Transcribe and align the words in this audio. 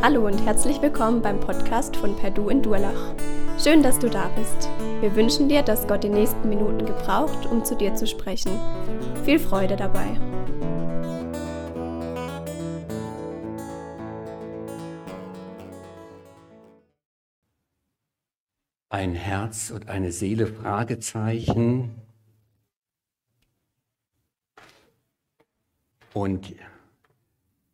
Hallo 0.00 0.24
und 0.26 0.38
herzlich 0.38 0.80
willkommen 0.80 1.22
beim 1.22 1.40
Podcast 1.40 1.96
von 1.96 2.14
Perdu 2.14 2.50
in 2.50 2.62
Durlach. 2.62 3.16
Schön, 3.58 3.82
dass 3.82 3.98
du 3.98 4.08
da 4.08 4.28
bist. 4.28 4.68
Wir 5.00 5.16
wünschen 5.16 5.48
dir, 5.48 5.62
dass 5.62 5.88
Gott 5.88 6.04
die 6.04 6.08
nächsten 6.08 6.48
Minuten 6.48 6.86
gebraucht, 6.86 7.46
um 7.46 7.64
zu 7.64 7.74
dir 7.74 7.92
zu 7.96 8.06
sprechen. 8.06 8.52
Viel 9.24 9.40
Freude 9.40 9.74
dabei. 9.74 10.06
Ein 18.90 19.16
Herz 19.16 19.70
und 19.72 19.88
eine 19.88 20.12
Seele 20.12 20.46
Fragezeichen. 20.46 21.90
Und 26.14 26.54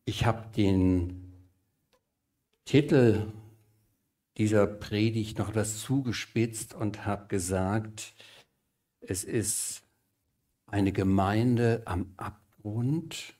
ich 0.07 0.25
habe 0.25 0.43
den 0.57 1.24
Titel 2.65 3.31
dieser 4.39 4.67
Predigt 4.67 5.39
noch 5.39 5.51
etwas 5.51 5.81
zugespitzt 5.81 6.75
und 6.75 7.05
habe 7.05 7.29
gesagt, 7.29 8.15
es 9.01 9.23
ist 9.23 9.83
eine 10.67 10.91
Gemeinde 10.93 11.83
am 11.85 12.15
Abgrund, 12.17 13.35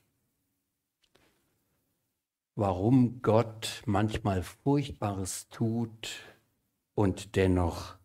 warum 2.55 3.21
Gott 3.21 3.81
manchmal 3.85 4.43
Furchtbares 4.43 5.49
tut 5.49 6.21
und 6.93 7.35
dennoch 7.35 7.95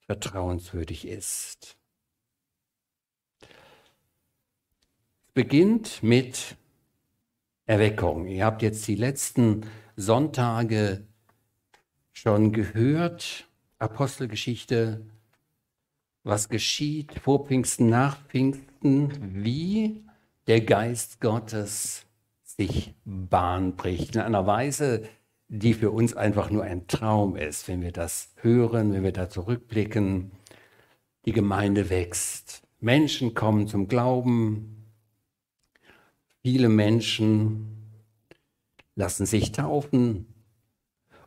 vertrauenswürdig 0.00 1.06
ist. 1.06 1.76
Es 3.40 5.32
beginnt 5.32 6.02
mit 6.02 6.56
Erweckung. 7.66 8.26
Ihr 8.26 8.44
habt 8.44 8.62
jetzt 8.62 8.86
die 8.88 8.96
letzten 8.96 9.66
Sonntage 9.96 11.06
schon 12.12 12.52
gehört, 12.52 13.48
Apostelgeschichte, 13.78 15.06
was 16.22 16.50
geschieht 16.50 17.18
vor 17.18 17.46
Pfingsten, 17.46 17.88
nach 17.88 18.18
Pfingsten, 18.28 19.10
wie 19.42 20.04
der 20.46 20.60
Geist 20.60 21.20
Gottes 21.20 22.04
sich 22.42 22.94
Bahn 23.04 23.76
bricht. 23.76 24.16
In 24.16 24.22
einer 24.22 24.46
Weise, 24.46 25.08
die 25.48 25.72
für 25.72 25.90
uns 25.90 26.14
einfach 26.14 26.50
nur 26.50 26.64
ein 26.64 26.86
Traum 26.88 27.36
ist, 27.36 27.66
wenn 27.66 27.80
wir 27.80 27.92
das 27.92 28.34
hören, 28.36 28.92
wenn 28.92 29.02
wir 29.02 29.12
da 29.12 29.30
zurückblicken. 29.30 30.30
Die 31.24 31.32
Gemeinde 31.32 31.88
wächst. 31.88 32.62
Menschen 32.80 33.34
kommen 33.34 33.66
zum 33.66 33.88
Glauben. 33.88 34.84
Viele 36.42 36.68
Menschen 36.68 37.75
lassen 38.96 39.26
sich 39.26 39.52
taufen 39.52 40.26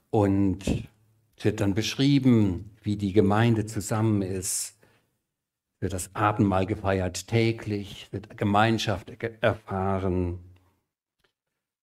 und 0.10 0.90
es 1.38 1.46
wird 1.46 1.62
dann 1.62 1.74
beschrieben, 1.74 2.72
wie 2.82 2.98
die 2.98 3.14
Gemeinde 3.14 3.66
zusammen 3.66 4.22
ist, 4.22 4.78
wird 5.80 5.94
das 5.94 6.14
Abendmahl 6.14 6.66
gefeiert 6.66 7.28
täglich, 7.28 8.12
wird 8.12 8.38
Gemeinschaft 8.38 9.12
erfahren. 9.40 10.40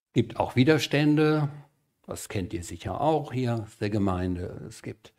Es 0.08 0.12
gibt 0.12 0.36
auch 0.36 0.56
Widerstände, 0.56 1.48
das 2.06 2.28
kennt 2.28 2.52
ihr 2.52 2.62
sicher 2.62 3.00
auch 3.00 3.32
hier 3.32 3.62
aus 3.62 3.78
der 3.78 3.90
Gemeinde. 3.90 4.66
Es 4.68 4.82
gibt 4.82 5.14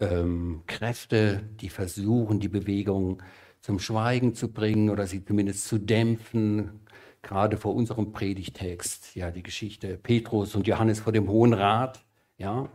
ähm, 0.00 0.62
Kräfte, 0.66 1.42
die 1.60 1.68
versuchen, 1.68 2.40
die 2.40 2.48
Bewegung 2.48 3.22
zum 3.60 3.78
Schweigen 3.78 4.34
zu 4.34 4.52
bringen 4.52 4.90
oder 4.90 5.06
sie 5.06 5.24
zumindest 5.24 5.68
zu 5.68 5.78
dämpfen, 5.78 6.80
gerade 7.22 7.56
vor 7.56 7.74
unserem 7.74 8.12
Predigtext, 8.12 9.14
ja, 9.14 9.30
die 9.30 9.42
Geschichte 9.42 9.96
Petrus 9.96 10.54
und 10.54 10.66
Johannes 10.66 11.00
vor 11.00 11.12
dem 11.12 11.28
Hohen 11.28 11.52
Rat, 11.52 12.04
ja. 12.38 12.68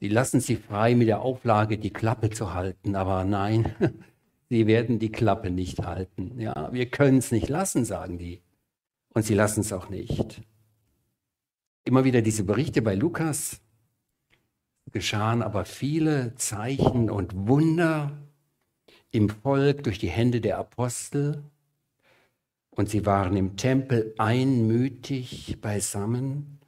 Sie 0.00 0.08
lassen 0.08 0.40
sie 0.40 0.56
frei 0.56 0.94
mit 0.94 1.08
der 1.08 1.22
Auflage, 1.22 1.78
die 1.78 1.92
Klappe 1.92 2.30
zu 2.30 2.54
halten, 2.54 2.96
aber 2.96 3.24
nein, 3.24 3.74
sie 4.48 4.66
werden 4.66 4.98
die 4.98 5.12
Klappe 5.12 5.50
nicht 5.50 5.84
halten. 5.84 6.40
Ja, 6.40 6.72
wir 6.72 6.86
können 6.86 7.18
es 7.18 7.30
nicht 7.30 7.48
lassen, 7.48 7.84
sagen 7.84 8.18
die. 8.18 8.42
Und 9.14 9.22
sie 9.22 9.34
lassen 9.34 9.60
es 9.60 9.72
auch 9.72 9.88
nicht. 9.90 10.42
Immer 11.84 12.04
wieder 12.04 12.22
diese 12.22 12.44
Berichte 12.44 12.82
bei 12.82 12.94
Lukas 12.94 13.60
geschahen 14.92 15.42
aber 15.42 15.64
viele 15.64 16.34
Zeichen 16.34 17.10
und 17.10 17.48
Wunder 17.48 18.12
im 19.10 19.28
Volk 19.28 19.84
durch 19.84 19.98
die 19.98 20.08
Hände 20.08 20.40
der 20.40 20.58
Apostel 20.58 21.42
und 22.74 22.88
sie 22.88 23.04
waren 23.06 23.36
im 23.36 23.56
Tempel 23.56 24.14
einmütig 24.18 25.58
beisammen. 25.60 26.60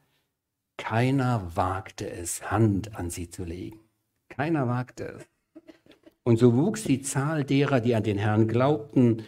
Keiner 0.76 1.56
wagte 1.56 2.10
es, 2.10 2.50
Hand 2.50 2.97
an 2.97 3.10
sie 3.10 3.31
zu 3.31 3.44
legen. 3.44 3.81
Keiner 4.28 4.69
wagte 4.69 5.04
es. 5.19 5.25
Und 6.25 6.38
so 6.38 6.54
wuchs 6.56 6.84
die 6.84 7.03
Zahl 7.03 7.44
derer, 7.44 7.81
die 7.81 7.94
an 7.94 8.03
den 8.03 8.19
Herrn 8.19 8.48
glaubten, 8.48 9.22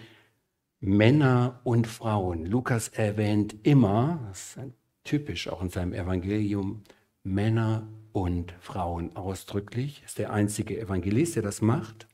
Männer 0.80 1.60
und 1.64 1.86
Frauen. 1.86 2.46
Lukas 2.46 2.88
erwähnt 2.88 3.54
immer, 3.62 4.20
das 4.28 4.56
ist 4.56 4.72
typisch 5.04 5.48
auch 5.48 5.62
in 5.62 5.70
seinem 5.70 5.92
Evangelium, 5.92 6.84
Männer 7.22 7.88
und 8.12 8.52
Frauen 8.60 9.16
ausdrücklich. 9.16 10.02
Ist 10.04 10.18
der 10.18 10.32
einzige 10.32 10.78
Evangelist, 10.78 11.36
der 11.36 11.42
das 11.42 11.60
macht. 11.60 12.06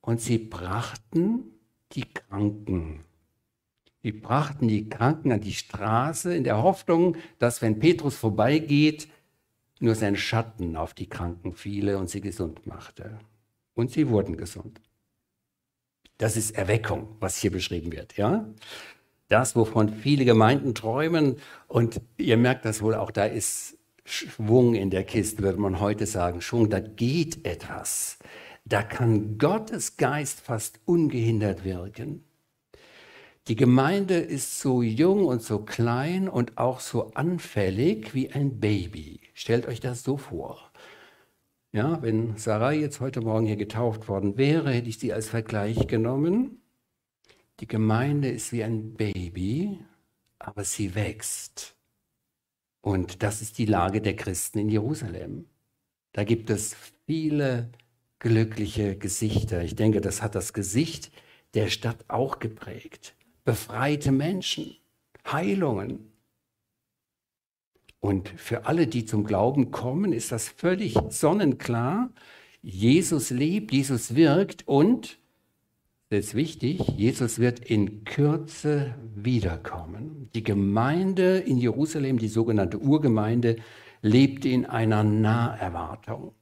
Und 0.00 0.20
sie 0.20 0.38
brachten 0.38 1.52
die 1.92 2.04
Kranken 2.04 3.05
die 4.06 4.12
brachten 4.12 4.68
die 4.68 4.88
Kranken 4.88 5.32
an 5.32 5.40
die 5.40 5.52
Straße 5.52 6.32
in 6.32 6.44
der 6.44 6.62
Hoffnung, 6.62 7.16
dass 7.40 7.60
wenn 7.60 7.80
Petrus 7.80 8.14
vorbeigeht, 8.14 9.08
nur 9.80 9.96
sein 9.96 10.14
Schatten 10.14 10.76
auf 10.76 10.94
die 10.94 11.08
Kranken 11.08 11.54
fiele 11.54 11.98
und 11.98 12.08
sie 12.08 12.20
gesund 12.20 12.68
machte. 12.68 13.18
Und 13.74 13.90
sie 13.90 14.08
wurden 14.08 14.36
gesund. 14.36 14.80
Das 16.18 16.36
ist 16.36 16.52
Erweckung, 16.52 17.16
was 17.18 17.36
hier 17.38 17.50
beschrieben 17.50 17.90
wird, 17.90 18.16
ja? 18.16 18.46
Das, 19.26 19.56
wovon 19.56 19.92
viele 19.92 20.24
Gemeinden 20.24 20.76
träumen. 20.76 21.38
Und 21.66 22.00
ihr 22.16 22.36
merkt 22.36 22.64
das 22.64 22.82
wohl 22.82 22.94
auch, 22.94 23.10
da 23.10 23.24
ist 23.24 23.76
Schwung 24.04 24.76
in 24.76 24.90
der 24.90 25.02
Kiste, 25.02 25.42
würde 25.42 25.58
man 25.58 25.80
heute 25.80 26.06
sagen. 26.06 26.42
Schwung, 26.42 26.70
da 26.70 26.78
geht 26.78 27.44
etwas. 27.44 28.18
Da 28.64 28.84
kann 28.84 29.36
Gottes 29.36 29.96
Geist 29.96 30.38
fast 30.42 30.78
ungehindert 30.84 31.64
wirken. 31.64 32.22
Die 33.48 33.54
Gemeinde 33.54 34.16
ist 34.16 34.58
so 34.58 34.82
jung 34.82 35.24
und 35.24 35.40
so 35.40 35.60
klein 35.60 36.28
und 36.28 36.58
auch 36.58 36.80
so 36.80 37.12
anfällig 37.14 38.12
wie 38.12 38.32
ein 38.32 38.58
Baby. 38.58 39.20
Stellt 39.34 39.66
euch 39.66 39.78
das 39.78 40.02
so 40.02 40.16
vor. 40.16 40.72
Ja, 41.70 42.02
wenn 42.02 42.36
Sarai 42.38 42.80
jetzt 42.80 42.98
heute 42.98 43.20
Morgen 43.20 43.46
hier 43.46 43.56
getauft 43.56 44.08
worden 44.08 44.36
wäre, 44.36 44.72
hätte 44.72 44.88
ich 44.88 44.98
sie 44.98 45.12
als 45.12 45.28
Vergleich 45.28 45.86
genommen. 45.86 46.60
Die 47.60 47.68
Gemeinde 47.68 48.30
ist 48.30 48.50
wie 48.50 48.64
ein 48.64 48.94
Baby, 48.94 49.78
aber 50.40 50.64
sie 50.64 50.96
wächst. 50.96 51.76
Und 52.80 53.22
das 53.22 53.42
ist 53.42 53.58
die 53.58 53.66
Lage 53.66 54.00
der 54.00 54.16
Christen 54.16 54.58
in 54.58 54.70
Jerusalem. 54.70 55.46
Da 56.14 56.24
gibt 56.24 56.50
es 56.50 56.74
viele 57.06 57.70
glückliche 58.18 58.96
Gesichter. 58.96 59.62
Ich 59.62 59.76
denke, 59.76 60.00
das 60.00 60.20
hat 60.20 60.34
das 60.34 60.52
Gesicht 60.52 61.12
der 61.54 61.68
Stadt 61.68 62.04
auch 62.08 62.40
geprägt 62.40 63.15
befreite 63.46 64.12
Menschen, 64.12 64.76
Heilungen. 65.24 66.12
Und 68.00 68.28
für 68.28 68.66
alle, 68.66 68.86
die 68.86 69.06
zum 69.06 69.24
Glauben 69.24 69.70
kommen, 69.70 70.12
ist 70.12 70.32
das 70.32 70.48
völlig 70.50 70.98
sonnenklar. 71.08 72.10
Jesus 72.60 73.30
lebt, 73.30 73.72
Jesus 73.72 74.14
wirkt 74.14 74.68
und, 74.68 75.18
das 76.10 76.26
ist 76.26 76.34
wichtig, 76.34 76.80
Jesus 76.96 77.38
wird 77.38 77.60
in 77.60 78.04
Kürze 78.04 78.94
wiederkommen. 79.14 80.28
Die 80.34 80.44
Gemeinde 80.44 81.38
in 81.38 81.58
Jerusalem, 81.58 82.18
die 82.18 82.28
sogenannte 82.28 82.78
Urgemeinde, 82.78 83.56
lebt 84.02 84.44
in 84.44 84.66
einer 84.66 85.04
Naherwartung. 85.04 86.32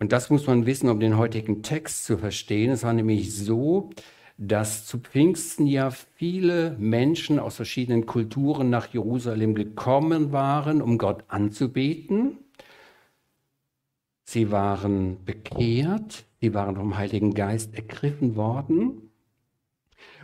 Und 0.00 0.12
das 0.12 0.28
muss 0.28 0.46
man 0.46 0.66
wissen, 0.66 0.88
um 0.88 1.00
den 1.00 1.16
heutigen 1.16 1.62
Text 1.62 2.04
zu 2.04 2.18
verstehen. 2.18 2.72
Es 2.72 2.82
war 2.82 2.92
nämlich 2.92 3.34
so, 3.34 3.90
dass 4.36 4.84
zu 4.86 4.98
Pfingsten 4.98 5.66
ja 5.66 5.90
viele 5.90 6.76
Menschen 6.78 7.38
aus 7.38 7.56
verschiedenen 7.56 8.06
Kulturen 8.06 8.68
nach 8.68 8.92
Jerusalem 8.92 9.54
gekommen 9.54 10.32
waren, 10.32 10.82
um 10.82 10.98
Gott 10.98 11.24
anzubeten. 11.28 12.38
Sie 14.24 14.50
waren 14.50 15.24
bekehrt, 15.24 16.24
sie 16.40 16.54
waren 16.54 16.76
vom 16.76 16.96
Heiligen 16.96 17.34
Geist 17.34 17.74
ergriffen 17.74 18.34
worden. 18.34 19.10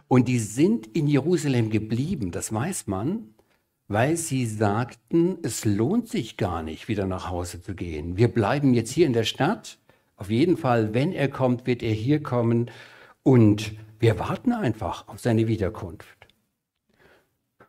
Und 0.08 0.26
die 0.26 0.40
sind 0.40 0.88
in 0.88 1.06
Jerusalem 1.06 1.70
geblieben, 1.70 2.32
das 2.32 2.52
weiß 2.52 2.88
man, 2.88 3.34
weil 3.86 4.16
sie 4.16 4.44
sagten, 4.46 5.38
es 5.42 5.64
lohnt 5.64 6.08
sich 6.08 6.36
gar 6.36 6.64
nicht, 6.64 6.88
wieder 6.88 7.06
nach 7.06 7.30
Hause 7.30 7.62
zu 7.62 7.74
gehen. 7.74 8.16
Wir 8.16 8.28
bleiben 8.28 8.74
jetzt 8.74 8.90
hier 8.90 9.06
in 9.06 9.12
der 9.12 9.24
Stadt. 9.24 9.78
Auf 10.16 10.30
jeden 10.30 10.56
Fall, 10.56 10.94
wenn 10.94 11.12
er 11.12 11.28
kommt, 11.28 11.66
wird 11.66 11.82
er 11.82 11.92
hier 11.92 12.22
kommen. 12.22 12.70
Und 13.22 13.72
wir 14.00 14.18
warten 14.18 14.52
einfach 14.52 15.06
auf 15.08 15.20
seine 15.20 15.46
Wiederkunft. 15.46 16.26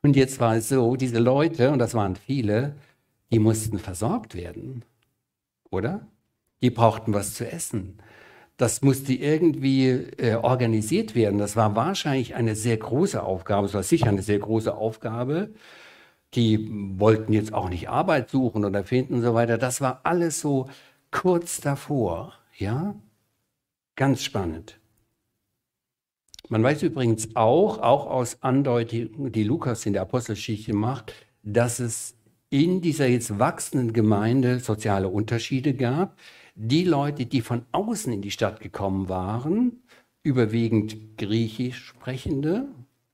Und 0.01 0.15
jetzt 0.15 0.39
war 0.39 0.55
es 0.55 0.69
so, 0.69 0.95
diese 0.95 1.19
Leute, 1.19 1.69
und 1.69 1.79
das 1.79 1.93
waren 1.93 2.15
viele, 2.15 2.75
die 3.31 3.39
mussten 3.39 3.77
versorgt 3.77 4.33
werden, 4.33 4.83
oder? 5.69 6.07
Die 6.61 6.71
brauchten 6.71 7.13
was 7.13 7.33
zu 7.35 7.49
essen. 7.49 7.99
Das 8.57 8.81
musste 8.81 9.13
irgendwie 9.13 9.89
äh, 9.89 10.35
organisiert 10.35 11.15
werden. 11.15 11.39
Das 11.39 11.55
war 11.55 11.75
wahrscheinlich 11.75 12.35
eine 12.35 12.55
sehr 12.55 12.77
große 12.77 13.21
Aufgabe. 13.21 13.67
Es 13.67 13.73
war 13.73 13.83
sicher 13.83 14.07
eine 14.09 14.21
sehr 14.21 14.39
große 14.39 14.73
Aufgabe. 14.73 15.53
Die 16.35 16.69
wollten 16.99 17.33
jetzt 17.33 17.53
auch 17.53 17.69
nicht 17.69 17.89
Arbeit 17.89 18.29
suchen 18.29 18.65
oder 18.65 18.83
finden 18.83 19.15
und 19.15 19.21
so 19.21 19.33
weiter. 19.33 19.57
Das 19.57 19.81
war 19.81 20.01
alles 20.03 20.41
so 20.41 20.69
kurz 21.11 21.61
davor. 21.61 22.33
Ja, 22.57 22.95
ganz 23.95 24.23
spannend. 24.23 24.80
Man 26.49 26.63
weiß 26.63 26.83
übrigens 26.83 27.35
auch, 27.35 27.79
auch 27.79 28.07
aus 28.07 28.41
Andeutungen, 28.41 29.31
die 29.31 29.43
Lukas 29.43 29.85
in 29.85 29.93
der 29.93 30.01
Apostelgeschichte 30.01 30.73
macht, 30.73 31.13
dass 31.43 31.79
es 31.79 32.15
in 32.49 32.81
dieser 32.81 33.07
jetzt 33.07 33.39
wachsenden 33.39 33.93
Gemeinde 33.93 34.59
soziale 34.59 35.07
Unterschiede 35.07 35.73
gab. 35.73 36.17
Die 36.55 36.83
Leute, 36.83 37.25
die 37.25 37.41
von 37.41 37.65
außen 37.71 38.11
in 38.11 38.21
die 38.21 38.31
Stadt 38.31 38.59
gekommen 38.59 39.07
waren, 39.07 39.83
überwiegend 40.23 41.17
griechisch 41.17 41.85
sprechende 41.85 42.67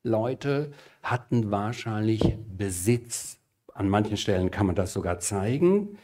Leute, 0.04 0.72
hatten 1.04 1.52
wahrscheinlich 1.52 2.38
Besitz. 2.58 3.38
An 3.74 3.90
manchen 3.90 4.18
Stellen 4.18 4.50
kann 4.50 4.66
man 4.66 4.76
das 4.76 4.92
sogar 4.92 5.20
zeigen. 5.20 6.00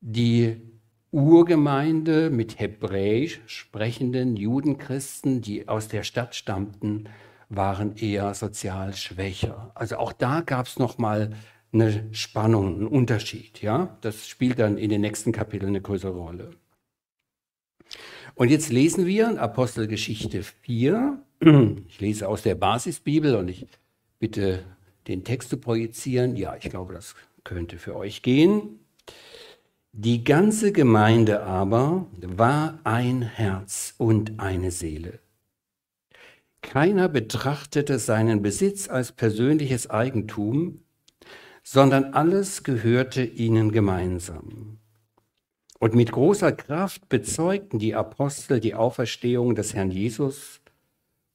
Die 0.00 0.60
Urgemeinde 1.10 2.28
mit 2.28 2.58
hebräisch 2.58 3.40
sprechenden 3.46 4.36
Judenchristen, 4.36 5.40
die 5.40 5.68
aus 5.68 5.88
der 5.88 6.02
Stadt 6.02 6.34
stammten, 6.34 7.08
waren 7.48 7.96
eher 7.96 8.34
sozial 8.34 8.94
schwächer. 8.94 9.72
Also 9.74 9.96
auch 9.96 10.12
da 10.12 10.42
gab 10.42 10.66
es 10.66 10.78
noch 10.78 10.98
mal 10.98 11.32
eine 11.72 12.06
Spannung, 12.12 12.74
einen 12.74 12.86
Unterschied. 12.86 13.62
Ja, 13.62 13.96
das 14.02 14.28
spielt 14.28 14.58
dann 14.58 14.76
in 14.76 14.90
den 14.90 15.00
nächsten 15.00 15.32
Kapiteln 15.32 15.70
eine 15.70 15.80
größere 15.80 16.12
Rolle. 16.12 16.50
Und 18.34 18.50
jetzt 18.50 18.70
lesen 18.70 19.06
wir 19.06 19.40
Apostelgeschichte 19.40 20.42
4. 20.42 21.22
Ich 21.88 22.00
lese 22.00 22.28
aus 22.28 22.42
der 22.42 22.54
Basisbibel 22.54 23.34
und 23.34 23.48
ich 23.48 23.66
bitte 24.18 24.64
den 25.06 25.24
Text 25.24 25.48
zu 25.48 25.56
projizieren. 25.56 26.36
Ja, 26.36 26.54
ich 26.56 26.68
glaube, 26.68 26.92
das 26.94 27.14
könnte 27.44 27.78
für 27.78 27.96
euch 27.96 28.22
gehen. 28.22 28.80
Die 30.00 30.22
ganze 30.22 30.70
Gemeinde 30.70 31.42
aber 31.42 32.06
war 32.22 32.78
ein 32.84 33.20
Herz 33.20 33.94
und 33.98 34.38
eine 34.38 34.70
Seele. 34.70 35.18
Keiner 36.62 37.08
betrachtete 37.08 37.98
seinen 37.98 38.40
Besitz 38.40 38.88
als 38.88 39.10
persönliches 39.10 39.90
Eigentum, 39.90 40.84
sondern 41.64 42.14
alles 42.14 42.62
gehörte 42.62 43.24
ihnen 43.24 43.72
gemeinsam. 43.72 44.78
Und 45.80 45.96
mit 45.96 46.12
großer 46.12 46.52
Kraft 46.52 47.08
bezeugten 47.08 47.80
die 47.80 47.96
Apostel 47.96 48.60
die 48.60 48.76
Auferstehung 48.76 49.56
des 49.56 49.74
Herrn 49.74 49.90
Jesus, 49.90 50.60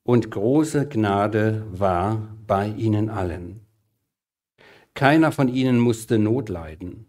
und 0.04 0.32
große 0.32 0.88
Gnade 0.88 1.66
war 1.70 2.34
bei 2.48 2.70
ihnen 2.70 3.10
allen. 3.10 3.60
Keiner 4.94 5.34
von 5.34 5.50
ihnen 5.50 5.80
musste 5.80 6.18
Not 6.18 6.48
leiden. 6.48 7.08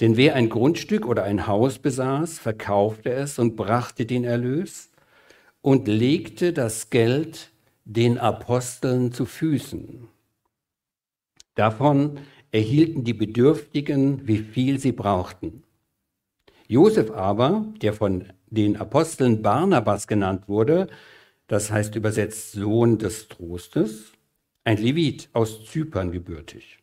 Denn 0.00 0.16
wer 0.16 0.34
ein 0.34 0.48
Grundstück 0.48 1.06
oder 1.06 1.24
ein 1.24 1.46
Haus 1.46 1.78
besaß, 1.78 2.38
verkaufte 2.38 3.12
es 3.12 3.38
und 3.38 3.56
brachte 3.56 4.04
den 4.04 4.24
Erlös 4.24 4.90
und 5.62 5.88
legte 5.88 6.52
das 6.52 6.90
Geld 6.90 7.50
den 7.84 8.18
Aposteln 8.18 9.12
zu 9.12 9.24
Füßen. 9.24 10.08
Davon 11.54 12.20
erhielten 12.52 13.04
die 13.04 13.14
Bedürftigen, 13.14 14.26
wie 14.28 14.38
viel 14.38 14.78
sie 14.78 14.92
brauchten. 14.92 15.62
Josef 16.68 17.10
aber, 17.10 17.66
der 17.80 17.92
von 17.92 18.24
den 18.48 18.76
Aposteln 18.76 19.40
Barnabas 19.40 20.06
genannt 20.06 20.48
wurde, 20.48 20.88
das 21.46 21.70
heißt 21.70 21.94
übersetzt 21.94 22.52
Sohn 22.52 22.98
des 22.98 23.28
Trostes, 23.28 24.12
ein 24.64 24.78
Levit 24.78 25.28
aus 25.32 25.64
Zypern 25.64 26.10
gebürtig. 26.10 26.78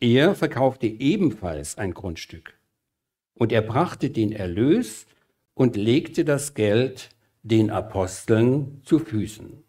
Er 0.00 0.34
verkaufte 0.34 0.86
ebenfalls 0.86 1.78
ein 1.78 1.94
Grundstück 1.94 2.54
und 3.34 3.52
er 3.52 3.62
brachte 3.62 4.10
den 4.10 4.32
Erlös 4.32 5.06
und 5.54 5.76
legte 5.76 6.24
das 6.24 6.54
Geld 6.54 7.10
den 7.42 7.70
Aposteln 7.70 8.82
zu 8.84 8.98
Füßen. 8.98 9.62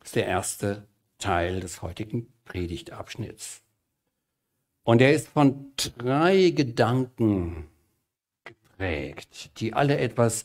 Das 0.00 0.08
ist 0.08 0.16
der 0.16 0.26
erste 0.26 0.88
Teil 1.18 1.60
des 1.60 1.82
heutigen 1.82 2.32
Predigtabschnitts. 2.46 3.62
Und 4.82 5.02
er 5.02 5.12
ist 5.12 5.28
von 5.28 5.72
drei 5.76 6.50
Gedanken 6.50 7.68
geprägt, 8.42 9.60
die 9.60 9.74
alle 9.74 9.98
etwas 9.98 10.44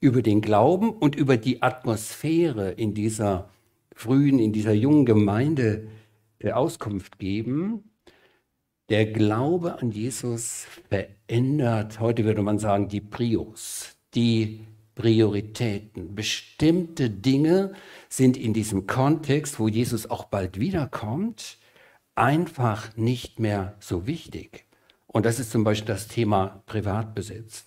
über 0.00 0.20
den 0.20 0.42
Glauben 0.42 0.90
und 0.90 1.16
über 1.16 1.38
die 1.38 1.62
Atmosphäre 1.62 2.72
in 2.72 2.92
dieser 2.92 3.48
frühen, 3.94 4.38
in 4.38 4.52
dieser 4.52 4.74
jungen 4.74 5.06
Gemeinde 5.06 5.88
Auskunft 6.52 7.18
geben. 7.18 7.90
Der 8.88 9.06
Glaube 9.06 9.80
an 9.80 9.90
Jesus 9.90 10.66
verändert, 10.88 11.98
heute 11.98 12.24
würde 12.24 12.42
man 12.42 12.58
sagen, 12.58 12.88
die 12.88 13.00
Prios, 13.00 13.96
die 14.14 14.60
Prioritäten. 14.94 16.14
Bestimmte 16.14 17.10
Dinge 17.10 17.74
sind 18.08 18.36
in 18.36 18.54
diesem 18.54 18.86
Kontext, 18.86 19.58
wo 19.58 19.68
Jesus 19.68 20.08
auch 20.08 20.24
bald 20.24 20.58
wiederkommt, 20.58 21.58
einfach 22.14 22.96
nicht 22.96 23.38
mehr 23.38 23.76
so 23.78 24.06
wichtig. 24.06 24.66
Und 25.06 25.26
das 25.26 25.38
ist 25.38 25.50
zum 25.50 25.64
Beispiel 25.64 25.88
das 25.88 26.08
Thema 26.08 26.62
Privatbesitz. 26.66 27.66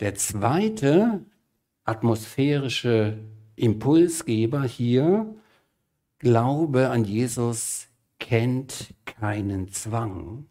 Der 0.00 0.14
zweite 0.14 1.24
atmosphärische 1.84 3.18
Impulsgeber 3.56 4.62
hier 4.62 5.34
Glaube 6.22 6.90
an 6.90 7.02
Jesus 7.04 7.88
kennt 8.20 8.94
keinen 9.06 9.72
Zwang. 9.72 10.46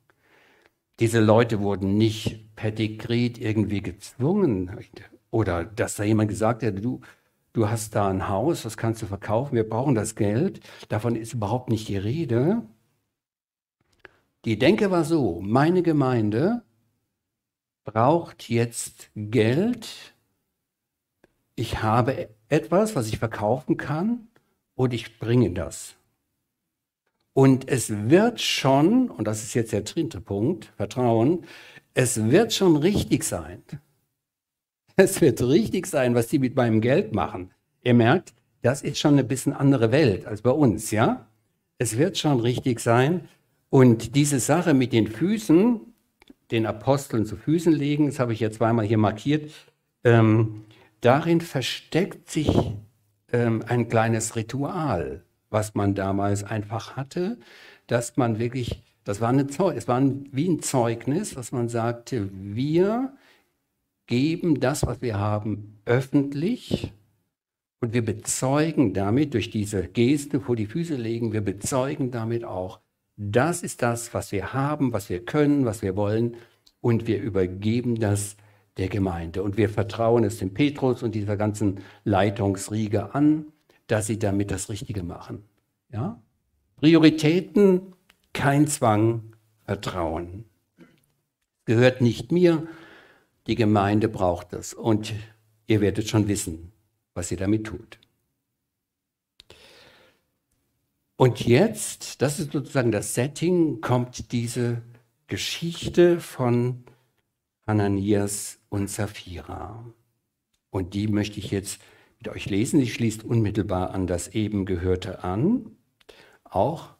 Diese 0.99 1.21
Leute 1.21 1.61
wurden 1.61 1.97
nicht 1.97 2.53
per 2.57 2.71
Dekret 2.71 3.37
irgendwie 3.37 3.81
gezwungen 3.81 4.69
oder 5.29 5.63
dass 5.63 5.95
da 5.95 6.03
jemand 6.03 6.27
gesagt 6.27 6.63
hat, 6.63 6.83
du, 6.83 6.99
du 7.53 7.69
hast 7.69 7.95
da 7.95 8.09
ein 8.09 8.27
Haus, 8.27 8.63
das 8.63 8.75
kannst 8.75 9.01
du 9.01 9.05
verkaufen, 9.05 9.55
wir 9.55 9.67
brauchen 9.67 9.95
das 9.95 10.15
Geld. 10.15 10.59
Davon 10.89 11.15
ist 11.15 11.35
überhaupt 11.35 11.69
nicht 11.69 11.87
die 11.87 11.95
Rede. 11.95 12.63
Die 14.43 14.59
Denke 14.59 14.91
war 14.91 15.05
so, 15.05 15.39
meine 15.39 15.83
Gemeinde 15.83 16.65
braucht 17.85 18.49
jetzt 18.49 19.09
Geld. 19.15 20.13
Ich 21.55 21.81
habe 21.81 22.27
etwas, 22.49 22.93
was 22.97 23.07
ich 23.07 23.19
verkaufen 23.19 23.77
kann 23.77 24.27
und 24.81 24.95
ich 24.95 25.19
bringe 25.19 25.51
das. 25.51 25.95
Und 27.33 27.69
es 27.69 28.09
wird 28.09 28.41
schon, 28.41 29.11
und 29.11 29.25
das 29.25 29.43
ist 29.43 29.53
jetzt 29.53 29.73
der 29.73 29.81
dritte 29.81 30.19
Punkt, 30.19 30.73
Vertrauen, 30.75 31.45
es 31.93 32.31
wird 32.31 32.51
schon 32.51 32.77
richtig 32.77 33.23
sein. 33.23 33.61
Es 34.95 35.21
wird 35.21 35.39
richtig 35.43 35.85
sein, 35.85 36.15
was 36.15 36.27
die 36.27 36.39
mit 36.39 36.55
meinem 36.55 36.81
Geld 36.81 37.13
machen. 37.13 37.51
Ihr 37.83 37.93
merkt, 37.93 38.33
das 38.63 38.81
ist 38.81 38.97
schon 38.97 39.13
eine 39.13 39.23
bisschen 39.23 39.53
andere 39.53 39.91
Welt 39.91 40.25
als 40.25 40.41
bei 40.41 40.49
uns, 40.49 40.89
ja? 40.89 41.27
Es 41.77 41.99
wird 41.99 42.17
schon 42.17 42.39
richtig 42.39 42.79
sein. 42.79 43.27
Und 43.69 44.15
diese 44.15 44.39
Sache 44.39 44.73
mit 44.73 44.93
den 44.93 45.05
Füßen, 45.05 45.79
den 46.49 46.65
Aposteln 46.65 47.27
zu 47.27 47.37
Füßen 47.37 47.71
legen, 47.71 48.07
das 48.07 48.19
habe 48.19 48.33
ich 48.33 48.39
jetzt 48.39 48.57
zweimal 48.57 48.85
hier 48.85 48.97
markiert, 48.97 49.51
ähm, 50.03 50.65
darin 51.01 51.39
versteckt 51.39 52.31
sich 52.31 52.49
ähm, 53.33 53.63
ein 53.67 53.87
kleines 53.87 54.35
Ritual, 54.35 55.23
was 55.49 55.75
man 55.75 55.95
damals 55.95 56.43
einfach 56.43 56.95
hatte, 56.95 57.37
dass 57.87 58.17
man 58.17 58.39
wirklich, 58.39 58.81
das 59.03 59.21
war, 59.21 59.29
eine 59.29 59.47
Zeug, 59.47 59.75
es 59.75 59.87
war 59.87 59.99
ein, 59.99 60.29
wie 60.31 60.47
ein 60.47 60.61
Zeugnis, 60.61 61.33
dass 61.33 61.51
man 61.51 61.69
sagte, 61.69 62.29
wir 62.31 63.13
geben 64.07 64.59
das, 64.59 64.85
was 64.85 65.01
wir 65.01 65.19
haben, 65.19 65.79
öffentlich 65.85 66.93
und 67.81 67.93
wir 67.93 68.05
bezeugen 68.05 68.93
damit, 68.93 69.33
durch 69.33 69.49
diese 69.49 69.87
Geste 69.87 70.39
vor 70.39 70.55
die 70.55 70.67
Füße 70.67 70.95
legen, 70.95 71.33
wir 71.33 71.41
bezeugen 71.41 72.11
damit 72.11 72.43
auch, 72.43 72.79
das 73.17 73.63
ist 73.63 73.81
das, 73.81 74.13
was 74.13 74.31
wir 74.31 74.53
haben, 74.53 74.93
was 74.93 75.09
wir 75.09 75.23
können, 75.25 75.65
was 75.65 75.81
wir 75.81 75.95
wollen 75.95 76.37
und 76.79 77.07
wir 77.07 77.21
übergeben 77.21 77.99
das 77.99 78.35
der 78.81 78.89
Gemeinde. 78.89 79.43
Und 79.43 79.57
wir 79.57 79.69
vertrauen 79.69 80.23
es 80.23 80.39
dem 80.39 80.55
Petrus 80.55 81.03
und 81.03 81.13
dieser 81.13 81.37
ganzen 81.37 81.81
Leitungsriege 82.03 83.13
an, 83.13 83.45
dass 83.85 84.07
sie 84.07 84.17
damit 84.17 84.49
das 84.49 84.69
Richtige 84.69 85.03
machen. 85.03 85.43
Ja? 85.93 86.19
Prioritäten, 86.77 87.93
kein 88.33 88.65
Zwang, 88.65 89.35
Vertrauen. 89.65 90.45
Gehört 91.65 92.01
nicht 92.01 92.31
mir, 92.31 92.67
die 93.45 93.53
Gemeinde 93.53 94.09
braucht 94.09 94.51
das. 94.51 94.73
Und 94.73 95.13
ihr 95.67 95.79
werdet 95.79 96.09
schon 96.09 96.27
wissen, 96.27 96.71
was 97.13 97.29
ihr 97.29 97.37
damit 97.37 97.67
tut. 97.67 97.99
Und 101.17 101.45
jetzt, 101.45 102.23
das 102.23 102.39
ist 102.39 102.51
sozusagen 102.51 102.91
das 102.91 103.13
Setting, 103.13 103.79
kommt 103.79 104.31
diese 104.31 104.81
Geschichte 105.27 106.19
von 106.19 106.83
Hananias 107.67 108.57
und 108.71 108.89
Sapphira. 108.89 109.85
Und 110.71 110.93
die 110.93 111.07
möchte 111.07 111.39
ich 111.39 111.51
jetzt 111.51 111.81
mit 112.17 112.29
euch 112.29 112.49
lesen. 112.49 112.79
Sie 112.79 112.87
schließt 112.87 113.23
unmittelbar 113.23 113.91
an 113.91 114.07
das 114.07 114.29
eben 114.29 114.65
Gehörte 114.65 115.23
an. 115.23 115.75
Auch 116.45 116.95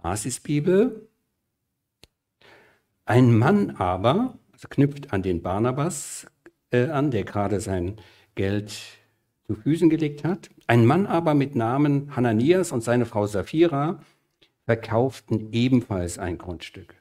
Basisbibel. 0.00 1.08
Ein 3.06 3.36
Mann 3.36 3.70
aber, 3.76 4.38
also 4.52 4.68
knüpft 4.68 5.12
an 5.12 5.22
den 5.22 5.42
Barnabas 5.42 6.26
äh, 6.70 6.88
an, 6.88 7.10
der 7.10 7.24
gerade 7.24 7.60
sein 7.60 7.96
Geld 8.34 8.78
zu 9.46 9.54
Füßen 9.54 9.88
gelegt 9.88 10.24
hat. 10.24 10.50
Ein 10.66 10.84
Mann 10.84 11.06
aber 11.06 11.32
mit 11.32 11.56
Namen 11.56 12.14
Hananias 12.14 12.70
und 12.70 12.82
seine 12.82 13.06
Frau 13.06 13.26
Sapphira 13.26 14.02
verkauften 14.66 15.54
ebenfalls 15.54 16.18
ein 16.18 16.36
Grundstück. 16.36 16.97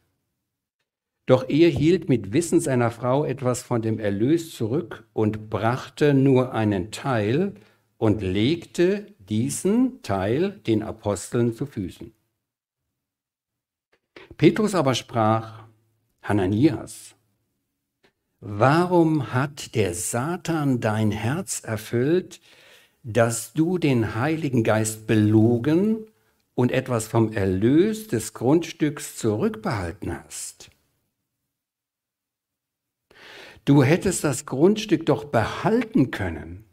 Doch 1.28 1.50
er 1.50 1.70
hielt 1.70 2.08
mit 2.08 2.32
Wissen 2.32 2.62
seiner 2.62 2.90
Frau 2.90 3.26
etwas 3.26 3.62
von 3.62 3.82
dem 3.82 4.00
Erlös 4.00 4.56
zurück 4.56 5.06
und 5.12 5.50
brachte 5.50 6.14
nur 6.14 6.54
einen 6.54 6.90
Teil 6.90 7.54
und 7.98 8.22
legte 8.22 9.14
diesen 9.20 10.02
Teil 10.04 10.52
den 10.52 10.82
Aposteln 10.82 11.54
zu 11.54 11.66
Füßen. 11.66 12.14
Petrus 14.38 14.74
aber 14.74 14.96
sprach, 14.96 15.66
Hananias, 16.22 17.16
warum 18.40 19.34
hat 19.34 19.76
der 19.76 19.94
Satan 19.94 20.80
dein 20.80 21.12
Herz 21.12 21.60
erfüllt, 21.62 22.40
dass 23.04 23.52
du 23.52 23.78
den 23.78 24.16
Heiligen 24.16 24.64
Geist 24.64 25.08
belogen 25.08 26.06
und 26.56 26.72
etwas 26.72 27.08
vom 27.08 27.34
Erlös 27.34 28.08
des 28.08 28.34
Grundstücks 28.34 29.18
zurückbehalten 29.18 30.24
hast? 30.24 30.70
Du 33.68 33.84
hättest 33.84 34.24
das 34.24 34.46
Grundstück 34.46 35.06
doch 35.06 35.26
behalten 35.26 36.10
können. 36.10 36.64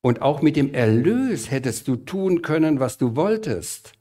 Und 0.00 0.22
auch 0.22 0.42
mit 0.42 0.56
dem 0.56 0.74
Erlös 0.74 1.52
hättest 1.52 1.86
du 1.86 1.94
tun 1.94 2.42
können, 2.42 2.80
was 2.80 2.98
du 2.98 3.14
wolltest. 3.14 3.92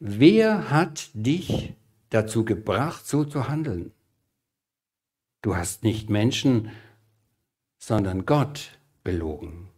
Wer 0.00 0.70
hat 0.70 1.10
dich 1.12 1.74
dazu 2.08 2.46
gebracht, 2.46 3.06
so 3.06 3.24
zu 3.24 3.50
handeln? 3.50 3.92
Du 5.42 5.54
hast 5.54 5.84
nicht 5.84 6.08
Menschen, 6.08 6.70
sondern 7.76 8.24
Gott 8.24 8.78
belogen. 9.04 9.68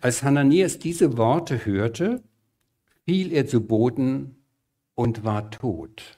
Als 0.00 0.22
Hananias 0.22 0.78
diese 0.78 1.18
Worte 1.18 1.66
hörte, 1.66 2.22
fiel 3.04 3.30
er 3.30 3.46
zu 3.46 3.60
Boden 3.60 4.42
und 4.94 5.22
war 5.22 5.50
tot. 5.50 6.17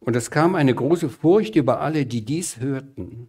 Und 0.00 0.16
es 0.16 0.30
kam 0.30 0.54
eine 0.54 0.74
große 0.74 1.08
Furcht 1.08 1.56
über 1.56 1.80
alle, 1.80 2.06
die 2.06 2.24
dies 2.24 2.58
hörten. 2.58 3.28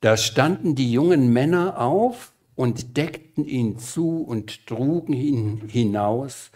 Da 0.00 0.16
standen 0.16 0.74
die 0.74 0.92
jungen 0.92 1.32
Männer 1.32 1.80
auf 1.80 2.34
und 2.54 2.96
deckten 2.96 3.44
ihn 3.44 3.78
zu 3.78 4.22
und 4.22 4.66
trugen 4.66 5.12
ihn 5.12 5.68
hinaus 5.68 6.50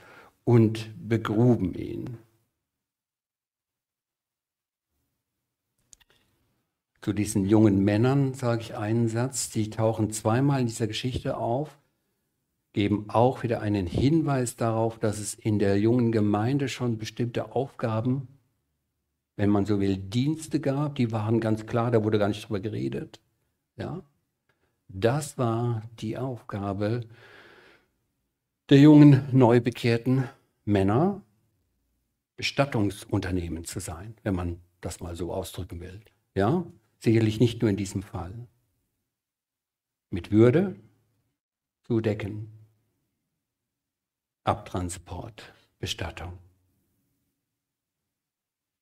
und 0.44 0.90
begruben 0.96 1.74
ihn. 1.74 2.18
Zu 7.00 7.12
diesen 7.12 7.44
jungen 7.44 7.84
Männern 7.84 8.34
sage 8.34 8.62
ich 8.62 8.76
einen 8.76 9.08
Satz, 9.08 9.50
die 9.50 9.70
tauchen 9.70 10.10
zweimal 10.10 10.60
in 10.60 10.66
dieser 10.66 10.88
Geschichte 10.88 11.36
auf, 11.36 11.78
geben 12.76 13.06
auch 13.08 13.42
wieder 13.42 13.62
einen 13.62 13.86
Hinweis 13.86 14.54
darauf, 14.54 14.98
dass 14.98 15.18
es 15.18 15.32
in 15.32 15.58
der 15.58 15.80
jungen 15.80 16.12
Gemeinde 16.12 16.68
schon 16.68 16.98
bestimmte 16.98 17.56
Aufgaben, 17.56 18.28
wenn 19.36 19.48
man 19.48 19.64
so 19.64 19.80
will, 19.80 19.96
Dienste 19.96 20.60
gab, 20.60 20.96
die 20.96 21.10
waren 21.10 21.40
ganz 21.40 21.64
klar, 21.64 21.90
da 21.90 22.04
wurde 22.04 22.18
gar 22.18 22.28
nicht 22.28 22.46
drüber 22.46 22.60
geredet. 22.60 23.18
Ja? 23.78 24.02
Das 24.88 25.38
war 25.38 25.84
die 26.00 26.18
Aufgabe 26.18 27.06
der 28.68 28.78
jungen, 28.78 29.26
neu 29.32 29.58
bekehrten 29.62 30.28
Männer, 30.66 31.22
Bestattungsunternehmen 32.36 33.64
zu 33.64 33.80
sein, 33.80 34.16
wenn 34.22 34.34
man 34.34 34.60
das 34.82 35.00
mal 35.00 35.16
so 35.16 35.32
ausdrücken 35.32 35.80
will. 35.80 36.02
Ja, 36.34 36.66
sicherlich 36.98 37.40
nicht 37.40 37.62
nur 37.62 37.70
in 37.70 37.78
diesem 37.78 38.02
Fall. 38.02 38.34
Mit 40.10 40.30
Würde 40.30 40.76
zu 41.84 42.02
decken. 42.02 42.55
Abtransport, 44.46 45.52
Bestattung. 45.80 46.38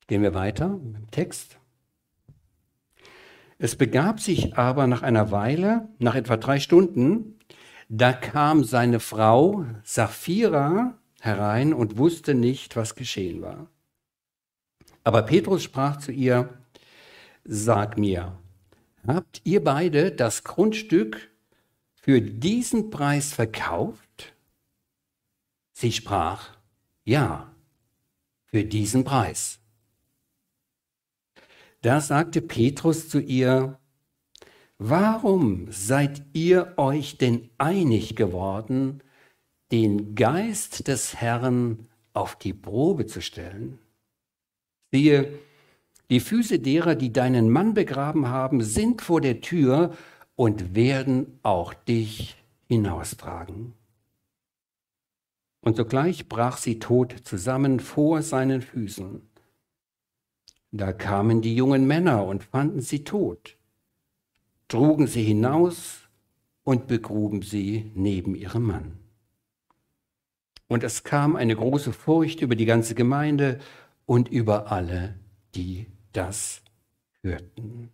Gehen 0.07 0.21
wir 0.21 0.35
weiter 0.35 0.67
im 0.67 1.11
Text. 1.11 1.59
Es 3.57 3.75
begab 3.75 4.21
sich 4.21 4.59
aber 4.59 4.87
nach 4.87 5.01
einer 5.01 5.31
Weile, 5.31 5.89
nach 5.99 6.17
etwa 6.17 6.37
drei 6.37 6.61
Stunden, 6.61 7.39
da 7.89 8.13
kam 8.13 8.65
seine 8.65 9.01
Frau 9.01 9.65
Sapphira 9.85 10.99
herein 11.21 11.73
und 11.73 11.97
wusste 11.97 12.35
nicht, 12.35 12.77
was 12.77 12.95
geschehen 12.95 13.41
war. 13.41 13.69
Aber 15.03 15.23
Petrus 15.23 15.63
sprach 15.63 15.97
zu 15.97 16.13
ihr, 16.13 16.59
Sag 17.45 17.97
mir, 17.97 18.39
habt 19.07 19.41
ihr 19.45 19.65
beide 19.65 20.13
das 20.13 20.45
Grundstück 20.45 21.31
für 21.95 22.21
diesen 22.21 22.91
Preis 22.91 23.33
verkauft? 23.33 24.34
Sie 25.75 25.93
sprach, 25.93 26.51
Ja, 27.05 27.53
für 28.47 28.65
diesen 28.65 29.05
Preis. 29.05 29.59
Da 31.83 32.01
sagte 32.01 32.41
Petrus 32.41 33.09
zu 33.09 33.21
ihr, 33.21 33.79
Warum 34.79 35.71
seid 35.71 36.23
ihr 36.33 36.75
euch 36.77 37.19
denn 37.19 37.51
einig 37.59 38.17
geworden, 38.17 39.03
den 39.73 40.15
Geist 40.15 40.89
des 40.89 41.17
Herrn 41.17 41.89
auf 42.13 42.37
die 42.37 42.55
Probe 42.55 43.07
zu 43.07 43.21
stellen? 43.21 43.79
Siehe, 44.93 45.39
die 46.11 46.21
Füße 46.21 46.61
derer, 46.61 46.95
die 46.95 47.13
deinen 47.13 47.51
Mann 47.51 47.75
begraben 47.75 48.29
haben, 48.29 48.63
sind 48.63 49.03
vor 49.03 49.21
der 49.21 49.41
Tür 49.41 49.97
und 50.37 50.75
werden 50.75 51.39
auch 51.43 51.75
dich 51.75 52.37
hinaustragen. 52.69 53.75
Und 55.65 55.77
sogleich 55.77 56.29
brach 56.29 56.59
sie 56.59 56.79
tot 56.79 57.17
zusammen 57.25 57.81
vor 57.81 58.21
seinen 58.21 58.61
Füßen. 58.61 59.23
Da 60.73 60.93
kamen 60.93 61.41
die 61.41 61.57
jungen 61.57 61.87
Männer 61.87 62.27
und 62.27 62.45
fanden 62.45 62.83
sie 62.83 63.03
tot, 63.03 63.57
trugen 64.69 65.07
sie 65.07 65.23
hinaus 65.23 66.01
und 66.65 66.87
begruben 66.87 67.41
sie 67.41 67.91
neben 67.95 68.35
ihrem 68.35 68.65
Mann. 68.65 68.99
Und 70.69 70.85
es 70.85 71.03
kam 71.03 71.35
eine 71.35 71.57
große 71.57 71.95
Furcht 71.95 72.43
über 72.43 72.57
die 72.57 72.67
ganze 72.67 72.95
Gemeinde 72.95 73.59
und 74.05 74.29
über 74.29 74.71
alle, 74.71 75.19
die 75.55 75.87
das 76.13 76.61
hörten. 77.23 77.94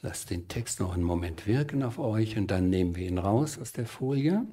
Lasst 0.00 0.30
den 0.30 0.46
Text 0.46 0.78
noch 0.78 0.94
einen 0.94 1.02
Moment 1.02 1.46
wirken 1.46 1.82
auf 1.82 1.98
euch 1.98 2.36
und 2.36 2.50
dann 2.50 2.70
nehmen 2.70 2.94
wir 2.94 3.08
ihn 3.08 3.18
raus 3.18 3.58
aus 3.58 3.72
der 3.72 3.86
Folie. 3.86 4.46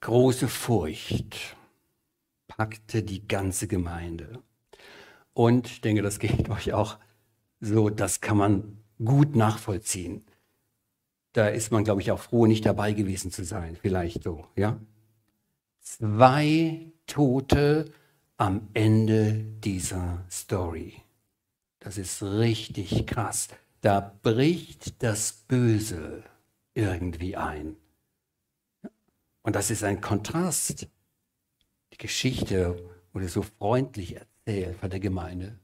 Große 0.00 0.48
Furcht 0.48 1.56
packte 2.46 3.02
die 3.02 3.28
ganze 3.28 3.68
Gemeinde. 3.68 4.42
Und 5.34 5.66
ich 5.66 5.80
denke, 5.82 6.00
das 6.02 6.18
geht 6.18 6.48
euch 6.50 6.72
auch 6.72 6.98
so, 7.60 7.90
das 7.90 8.20
kann 8.20 8.38
man 8.38 8.78
gut 9.04 9.36
nachvollziehen. 9.36 10.24
Da 11.32 11.48
ist 11.48 11.70
man, 11.70 11.84
glaube 11.84 12.00
ich, 12.00 12.10
auch 12.10 12.20
froh, 12.20 12.46
nicht 12.46 12.64
dabei 12.64 12.92
gewesen 12.92 13.30
zu 13.30 13.44
sein. 13.44 13.76
Vielleicht 13.76 14.22
so, 14.22 14.46
ja? 14.56 14.80
Zwei 15.80 16.92
Tote 17.06 17.92
am 18.38 18.68
Ende 18.72 19.44
dieser 19.62 20.24
Story. 20.30 21.02
Das 21.80 21.98
ist 21.98 22.22
richtig 22.22 23.06
krass. 23.06 23.48
Da 23.82 24.00
bricht 24.22 25.02
das 25.02 25.32
Böse 25.46 26.24
irgendwie 26.72 27.36
ein. 27.36 27.76
Und 29.42 29.54
das 29.54 29.70
ist 29.70 29.84
ein 29.84 30.00
Kontrast. 30.00 30.88
Die 31.92 31.98
Geschichte 31.98 32.90
wurde 33.12 33.28
so 33.28 33.42
freundlich 33.42 34.16
erzählt 34.16 34.78
von 34.78 34.88
der 34.88 35.00
Gemeinde. 35.00 35.58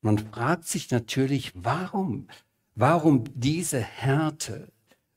Man 0.00 0.18
fragt 0.18 0.64
sich 0.64 0.90
natürlich, 0.90 1.52
warum? 1.54 2.28
Warum 2.74 3.24
diese 3.34 3.80
Härte? 3.80 4.72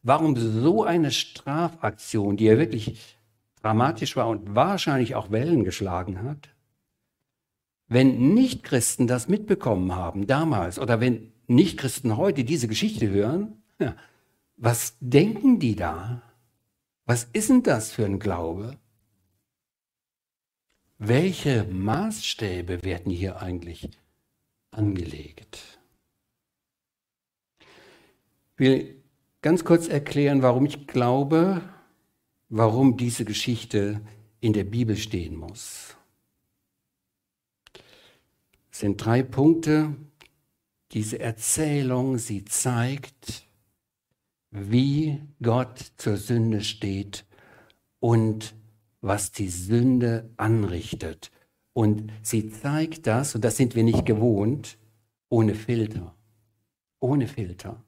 warum 0.06 0.36
so 0.38 0.84
eine 0.84 1.12
Strafaktion, 1.12 2.38
die 2.38 2.46
ja 2.46 2.58
wirklich 2.58 3.18
dramatisch 3.66 4.16
war 4.16 4.28
und 4.28 4.54
wahrscheinlich 4.54 5.16
auch 5.16 5.32
Wellen 5.32 5.64
geschlagen 5.64 6.22
hat, 6.22 6.50
wenn 7.88 8.36
Nichtchristen 8.36 9.08
das 9.08 9.28
mitbekommen 9.28 9.96
haben 9.96 10.28
damals 10.28 10.78
oder 10.78 11.00
wenn 11.00 11.34
Nichtchristen 11.48 12.16
heute 12.16 12.44
diese 12.44 12.68
Geschichte 12.68 13.10
hören, 13.10 13.64
ja, 13.80 13.96
was 14.56 14.98
denken 15.00 15.58
die 15.58 15.76
da? 15.76 16.22
Was 17.06 17.24
ist 17.34 17.50
denn 17.50 17.64
das 17.64 17.92
für 17.92 18.06
ein 18.06 18.20
Glaube? 18.20 18.78
Welche 21.00 21.64
Maßstäbe 21.64 22.84
werden 22.84 23.12
hier 23.12 23.42
eigentlich 23.42 23.90
angelegt? 24.70 25.80
Ich 27.60 28.60
will 28.60 29.04
ganz 29.42 29.64
kurz 29.64 29.88
erklären, 29.88 30.44
warum 30.44 30.68
ich 30.68 30.86
glaube, 30.86 31.64
warum 32.50 32.98
diese 32.98 33.26
Geschichte 33.26 34.02
in 34.40 34.54
der 34.54 34.64
Bibel 34.64 34.96
stehen 34.98 35.36
muss. 35.36 35.96
Es 38.72 38.80
sind 38.80 38.98
drei 38.98 39.24
Punkte. 39.24 39.96
Diese 40.92 41.20
Erzählung, 41.20 42.18
sie 42.18 42.44
zeigt, 42.44 43.48
wie 44.52 45.22
Gott 45.42 45.94
zur 45.96 46.18
Sünde 46.18 46.62
steht 46.62 47.26
und 48.00 48.54
was 49.00 49.32
die 49.32 49.48
Sünde 49.48 50.30
anrichtet. 50.36 51.32
Und 51.72 52.12
sie 52.22 52.50
zeigt 52.50 53.08
das, 53.08 53.36
und 53.36 53.46
das 53.46 53.56
sind 53.56 53.76
wir 53.76 53.84
nicht 53.84 54.06
gewohnt, 54.06 54.78
ohne 55.30 55.56
Filter. 55.56 56.16
Ohne 57.00 57.28
Filter. 57.28 57.85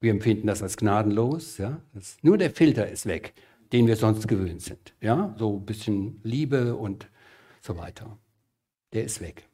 Wir 0.00 0.10
empfinden 0.10 0.46
das 0.46 0.62
als 0.62 0.76
gnadenlos. 0.76 1.58
Ja? 1.58 1.80
Das, 1.94 2.16
nur 2.22 2.38
der 2.38 2.50
Filter 2.50 2.88
ist 2.88 3.06
weg, 3.06 3.34
den 3.72 3.86
wir 3.86 3.96
sonst 3.96 4.28
gewöhnt 4.28 4.62
sind. 4.62 4.94
Ja? 5.00 5.34
So 5.38 5.56
ein 5.56 5.66
bisschen 5.66 6.20
Liebe 6.22 6.76
und 6.76 7.08
so 7.60 7.76
weiter. 7.76 8.18
Der 8.92 9.04
ist 9.04 9.20
weg. 9.20 9.48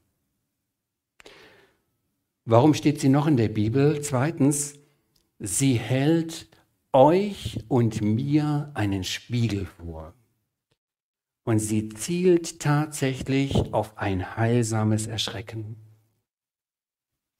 Warum 2.44 2.74
steht 2.74 3.00
sie 3.00 3.08
noch 3.08 3.26
in 3.26 3.36
der 3.36 3.48
Bibel? 3.48 4.02
Zweitens, 4.02 4.74
sie 5.38 5.74
hält 5.74 6.48
euch 6.92 7.60
und 7.68 8.02
mir 8.02 8.72
einen 8.74 9.04
Spiegel 9.04 9.66
vor. 9.66 10.14
Und 11.44 11.60
sie 11.60 11.88
zielt 11.88 12.60
tatsächlich 12.60 13.72
auf 13.72 13.96
ein 13.96 14.36
heilsames 14.36 15.06
Erschrecken. 15.06 15.76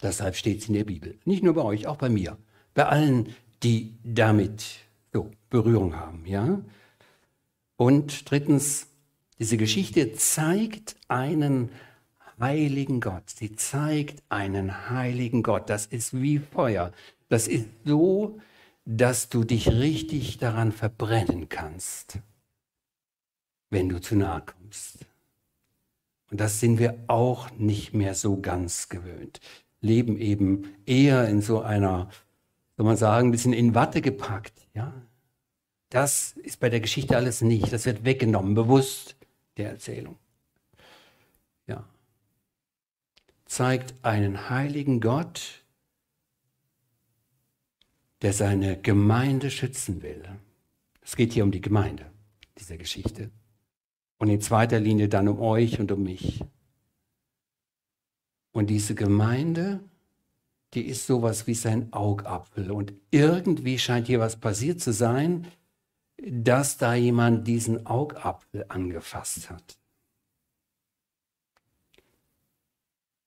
Deshalb 0.00 0.36
steht 0.36 0.62
sie 0.62 0.68
in 0.68 0.74
der 0.74 0.84
Bibel. 0.84 1.18
Nicht 1.24 1.42
nur 1.42 1.54
bei 1.54 1.62
euch, 1.62 1.86
auch 1.86 1.96
bei 1.96 2.08
mir 2.08 2.38
bei 2.74 2.86
allen, 2.86 3.34
die 3.62 3.94
damit 4.02 4.64
so 5.12 5.30
Berührung 5.50 5.96
haben, 5.96 6.24
ja. 6.26 6.60
Und 7.76 8.30
drittens, 8.30 8.86
diese 9.38 9.56
Geschichte 9.56 10.12
zeigt 10.12 10.96
einen 11.08 11.70
heiligen 12.38 13.00
Gott. 13.00 13.30
Sie 13.30 13.54
zeigt 13.56 14.22
einen 14.28 14.90
heiligen 14.90 15.42
Gott. 15.42 15.70
Das 15.70 15.86
ist 15.86 16.20
wie 16.20 16.38
Feuer. 16.38 16.92
Das 17.28 17.48
ist 17.48 17.66
so, 17.84 18.40
dass 18.84 19.28
du 19.28 19.44
dich 19.44 19.68
richtig 19.68 20.38
daran 20.38 20.72
verbrennen 20.72 21.48
kannst, 21.48 22.18
wenn 23.70 23.88
du 23.88 24.00
zu 24.00 24.16
nahe 24.16 24.42
kommst. 24.42 25.06
Und 26.30 26.40
das 26.40 26.60
sind 26.60 26.78
wir 26.78 26.98
auch 27.06 27.50
nicht 27.52 27.94
mehr 27.94 28.14
so 28.14 28.40
ganz 28.40 28.88
gewöhnt. 28.88 29.40
Leben 29.80 30.18
eben 30.18 30.74
eher 30.86 31.28
in 31.28 31.42
so 31.42 31.60
einer 31.60 32.10
soll 32.82 32.88
man 32.88 32.96
sagen, 32.96 33.28
ein 33.28 33.30
bisschen 33.30 33.52
in 33.52 33.76
Watte 33.76 34.02
gepackt. 34.02 34.66
Ja? 34.74 34.92
Das 35.88 36.32
ist 36.32 36.58
bei 36.58 36.68
der 36.68 36.80
Geschichte 36.80 37.16
alles 37.16 37.40
nicht. 37.40 37.72
Das 37.72 37.86
wird 37.86 38.04
weggenommen, 38.04 38.54
bewusst 38.54 39.14
der 39.56 39.70
Erzählung. 39.70 40.18
Ja. 41.68 41.84
Zeigt 43.44 43.94
einen 44.04 44.50
heiligen 44.50 45.00
Gott, 45.00 45.62
der 48.22 48.32
seine 48.32 48.80
Gemeinde 48.80 49.52
schützen 49.52 50.02
will. 50.02 50.24
Es 51.02 51.14
geht 51.14 51.34
hier 51.34 51.44
um 51.44 51.52
die 51.52 51.60
Gemeinde, 51.60 52.10
dieser 52.58 52.78
Geschichte. 52.78 53.30
Und 54.18 54.28
in 54.28 54.40
zweiter 54.40 54.80
Linie 54.80 55.08
dann 55.08 55.28
um 55.28 55.38
euch 55.38 55.78
und 55.78 55.92
um 55.92 56.02
mich. 56.02 56.42
Und 58.50 58.70
diese 58.70 58.96
Gemeinde 58.96 59.78
die 60.74 60.86
ist 60.86 61.06
sowas 61.06 61.46
wie 61.46 61.54
sein 61.54 61.92
Augapfel. 61.92 62.70
Und 62.70 62.94
irgendwie 63.10 63.78
scheint 63.78 64.06
hier 64.06 64.20
was 64.20 64.36
passiert 64.36 64.80
zu 64.80 64.92
sein, 64.92 65.46
dass 66.16 66.78
da 66.78 66.94
jemand 66.94 67.46
diesen 67.46 67.86
Augapfel 67.86 68.64
angefasst 68.68 69.50
hat. 69.50 69.76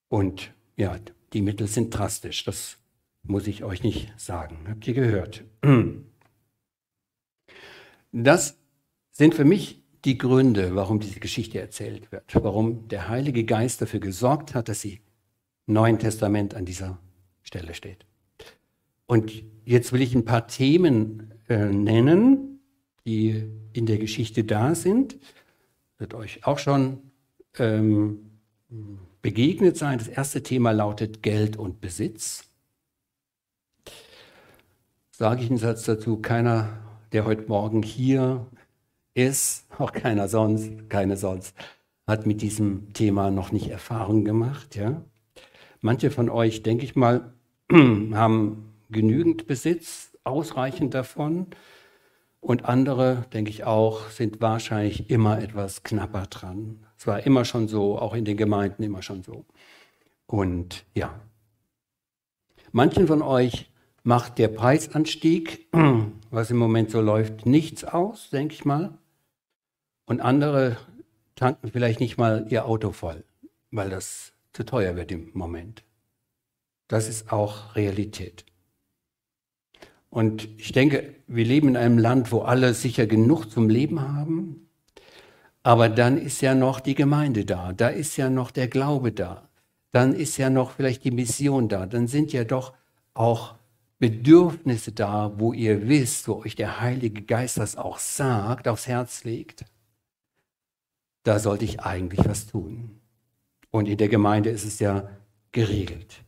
Und 0.07 0.53
ja, 0.77 0.97
die 1.33 1.41
Mittel 1.41 1.67
sind 1.67 1.91
drastisch, 1.91 2.43
das 2.45 2.77
muss 3.23 3.47
ich 3.47 3.63
euch 3.63 3.83
nicht 3.83 4.13
sagen. 4.17 4.65
Habt 4.69 4.87
ihr 4.87 4.93
gehört? 4.93 5.43
Das 8.11 8.57
sind 9.11 9.35
für 9.35 9.45
mich 9.45 9.83
die 10.05 10.17
Gründe, 10.17 10.75
warum 10.75 10.99
diese 10.99 11.19
Geschichte 11.19 11.59
erzählt 11.59 12.11
wird, 12.11 12.33
warum 12.35 12.87
der 12.87 13.09
Heilige 13.09 13.43
Geist 13.43 13.81
dafür 13.81 13.99
gesorgt 13.99 14.53
hat, 14.53 14.69
dass 14.69 14.81
sie 14.81 15.01
Neuen 15.65 15.97
Testament 15.97 16.53
an 16.53 16.65
dieser 16.65 16.99
Stelle 17.45 17.73
steht. 17.73 18.05
Und 19.05 19.31
jetzt 19.63 19.93
will 19.93 20.01
ich 20.01 20.15
ein 20.15 20.25
paar 20.25 20.47
Themen 20.47 21.33
äh, 21.47 21.65
nennen, 21.65 22.59
die 23.05 23.47
in 23.73 23.85
der 23.85 23.99
Geschichte 23.99 24.43
da 24.43 24.75
sind. 24.75 25.17
Wird 25.97 26.13
euch 26.13 26.45
auch 26.45 26.59
schon 26.59 27.11
ähm, 27.57 28.31
begegnet 29.21 29.77
sein. 29.77 29.99
Das 29.99 30.07
erste 30.07 30.43
Thema 30.43 30.71
lautet 30.71 31.21
Geld 31.21 31.55
und 31.55 31.81
Besitz. 31.81 32.49
Sage 35.11 35.43
ich 35.43 35.49
einen 35.49 35.59
Satz 35.59 35.83
dazu, 35.83 36.17
keiner, 36.17 36.79
der 37.13 37.25
heute 37.25 37.47
Morgen 37.47 37.83
hier 37.83 38.47
ist, 39.13 39.65
auch 39.77 39.91
keiner 39.93 40.27
sonst, 40.27 40.89
keine 40.89 41.15
sonst, 41.15 41.55
hat 42.07 42.25
mit 42.25 42.41
diesem 42.41 42.91
Thema 42.93 43.31
noch 43.31 43.51
nicht 43.51 43.69
Erfahrung 43.69 44.25
gemacht. 44.25 44.75
Ja? 44.75 45.01
Manche 45.85 46.09
von 46.09 46.31
euch, 46.31 46.63
denke 46.63 46.83
ich 46.83 46.95
mal, 46.95 47.31
haben 47.71 48.73
genügend 48.89 49.45
Besitz, 49.45 50.17
ausreichend 50.23 50.95
davon. 50.95 51.45
Und 52.39 52.65
andere, 52.65 53.27
denke 53.33 53.51
ich 53.51 53.65
auch, 53.65 54.09
sind 54.09 54.41
wahrscheinlich 54.41 55.11
immer 55.11 55.39
etwas 55.39 55.83
knapper 55.83 56.25
dran. 56.25 56.79
Es 56.97 57.05
war 57.05 57.23
immer 57.27 57.45
schon 57.45 57.67
so, 57.67 57.99
auch 57.99 58.15
in 58.15 58.25
den 58.25 58.35
Gemeinden 58.35 58.81
immer 58.81 59.03
schon 59.03 59.21
so. 59.21 59.45
Und 60.25 60.85
ja, 60.95 61.19
manchen 62.71 63.05
von 63.05 63.21
euch 63.21 63.69
macht 64.01 64.39
der 64.39 64.47
Preisanstieg, 64.47 65.67
was 66.31 66.49
im 66.49 66.57
Moment 66.57 66.89
so 66.89 66.99
läuft, 66.99 67.45
nichts 67.45 67.83
aus, 67.83 68.31
denke 68.31 68.55
ich 68.55 68.65
mal. 68.65 68.97
Und 70.07 70.19
andere 70.19 70.77
tanken 71.35 71.69
vielleicht 71.69 71.99
nicht 71.99 72.17
mal 72.17 72.47
ihr 72.49 72.65
Auto 72.65 72.91
voll, 72.91 73.23
weil 73.69 73.91
das 73.91 74.34
zu 74.55 74.65
teuer 74.65 74.95
wird 74.95 75.11
im 75.11 75.31
Moment. 75.33 75.83
Das 76.87 77.07
ist 77.07 77.31
auch 77.31 77.75
Realität. 77.75 78.45
Und 80.09 80.47
ich 80.57 80.71
denke, 80.71 81.15
wir 81.27 81.43
leben 81.43 81.69
in 81.69 81.77
einem 81.77 81.97
Land, 81.97 82.31
wo 82.31 82.39
alle 82.41 82.73
sicher 82.73 83.05
genug 83.05 83.51
zum 83.51 83.69
Leben 83.69 84.01
haben. 84.01 84.69
Aber 85.61 85.89
dann 85.89 86.17
ist 86.17 86.41
ja 86.41 86.55
noch 86.55 86.79
die 86.79 86.95
Gemeinde 86.95 87.43
da. 87.43 87.73
Da 87.73 87.89
ist 87.89 88.15
ja 88.15 88.29
noch 88.29 88.51
der 88.51 88.67
Glaube 88.67 89.11
da. 89.11 89.49
Dann 89.91 90.13
ist 90.13 90.37
ja 90.37 90.49
noch 90.49 90.71
vielleicht 90.71 91.03
die 91.03 91.11
Mission 91.11 91.67
da. 91.67 91.85
Dann 91.85 92.07
sind 92.07 92.31
ja 92.31 92.43
doch 92.43 92.73
auch 93.13 93.55
Bedürfnisse 93.99 94.91
da, 94.91 95.33
wo 95.37 95.53
ihr 95.53 95.87
wisst, 95.87 96.27
wo 96.27 96.35
euch 96.43 96.55
der 96.55 96.79
Heilige 96.79 97.23
Geist 97.23 97.57
das 97.57 97.75
auch 97.75 97.97
sagt, 97.97 98.67
aufs 98.67 98.87
Herz 98.87 99.23
legt. 99.23 99.65
Da 101.23 101.39
sollte 101.39 101.65
ich 101.65 101.81
eigentlich 101.81 102.25
was 102.25 102.47
tun. 102.47 102.94
Und 103.75 103.89
in 103.89 103.97
der 103.97 104.07
Gemeinde 104.07 104.51
ist 104.51 104.63
es 104.63 104.79
ja 104.79 105.09
geregelt. 105.51 106.23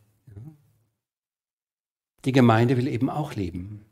Die 2.26 2.32
Gemeinde 2.32 2.76
will 2.76 2.86
eben 2.86 3.08
auch 3.08 3.36
leben. 3.36 3.86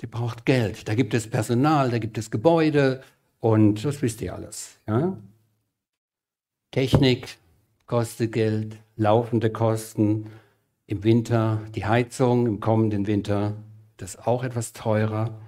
Die 0.00 0.06
braucht 0.06 0.46
Geld. 0.46 0.88
Da 0.88 0.94
gibt 0.94 1.12
es 1.12 1.28
Personal, 1.28 1.90
da 1.90 1.98
gibt 1.98 2.16
es 2.16 2.30
Gebäude 2.30 3.02
und 3.38 3.84
das 3.84 4.00
wisst 4.00 4.22
ihr 4.22 4.34
alles. 4.34 4.78
Ja? 4.86 5.18
Technik 6.70 7.36
kostet 7.84 8.32
Geld, 8.32 8.78
laufende 8.96 9.50
Kosten. 9.50 10.30
Im 10.86 11.04
Winter 11.04 11.60
die 11.74 11.84
Heizung, 11.84 12.46
im 12.46 12.60
kommenden 12.60 13.06
Winter 13.06 13.58
das 13.98 14.16
auch 14.16 14.42
etwas 14.42 14.72
teurer. 14.72 15.38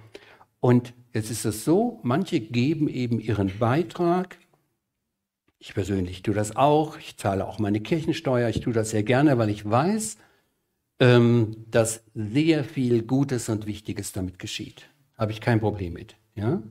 Und 0.59 0.93
jetzt 1.13 1.31
ist 1.31 1.45
es 1.45 1.65
so, 1.65 1.99
manche 2.03 2.41
geben 2.41 2.87
eben 2.87 3.19
ihren 3.19 3.57
Beitrag. 3.57 4.37
Ich 5.63 5.75
persönlich 5.75 6.23
tue 6.23 6.33
das 6.33 6.55
auch. 6.55 6.97
Ich 6.97 7.17
zahle 7.17 7.45
auch 7.45 7.59
meine 7.59 7.81
Kirchensteuer. 7.81 8.49
Ich 8.49 8.61
tue 8.61 8.73
das 8.73 8.89
sehr 8.89 9.03
gerne, 9.03 9.37
weil 9.37 9.51
ich 9.51 9.69
weiß, 9.69 10.17
ähm, 10.99 11.55
dass 11.69 12.03
sehr 12.15 12.63
viel 12.63 13.03
Gutes 13.03 13.47
und 13.47 13.67
Wichtiges 13.67 14.11
damit 14.11 14.39
geschieht. 14.39 14.89
Habe 15.19 15.33
ich 15.33 15.39
kein 15.39 15.59
Problem 15.59 15.93
mit. 15.93 16.15
Ja? 16.33 16.63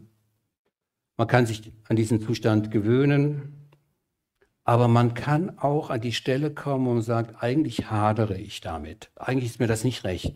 Man 1.17 1.29
kann 1.29 1.47
sich 1.47 1.71
an 1.89 1.95
diesen 1.95 2.21
Zustand 2.21 2.73
gewöhnen, 2.73 3.69
aber 4.65 4.89
man 4.89 5.15
kann 5.15 5.57
auch 5.61 5.91
an 5.91 6.01
die 6.01 6.13
Stelle 6.13 6.51
kommen 6.51 6.89
und 6.89 7.03
sagt, 7.03 7.41
eigentlich 7.45 7.93
hadere 7.93 8.39
ich 8.39 8.61
damit. 8.61 9.13
Eigentlich 9.15 9.51
ist 9.51 9.61
mir 9.61 9.69
das 9.69 9.85
nicht 9.85 10.03
recht. 10.03 10.35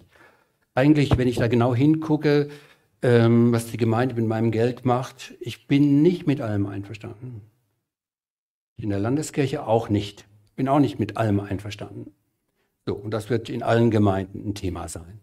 Eigentlich, 0.77 1.19
wenn 1.19 1.27
ich 1.27 1.39
da 1.39 1.49
genau 1.49 1.75
hingucke, 1.75 2.51
ähm, 3.03 3.51
was 3.51 3.67
die 3.67 3.79
Gemeinde 3.79 4.15
mit 4.15 4.27
meinem 4.27 4.53
Geld 4.53 4.85
macht, 4.85 5.35
ich 5.41 5.67
bin 5.67 6.03
nicht 6.03 6.29
mit 6.29 6.41
allem 6.41 6.67
einverstanden. 6.67 7.41
In 8.77 8.91
der 8.91 8.99
Landeskirche 8.99 9.67
auch 9.67 9.89
nicht. 9.89 10.27
Bin 10.57 10.69
auch 10.69 10.81
nicht 10.81 10.99
mit 10.99 11.17
allem 11.17 11.41
einverstanden. 11.41 12.13
So, 12.87 12.95
und 12.95 13.13
das 13.13 13.31
wird 13.31 13.49
in 13.49 13.63
allen 13.63 13.91
Gemeinden 13.91 14.49
ein 14.49 14.55
Thema 14.55 14.89
sein. 14.89 15.21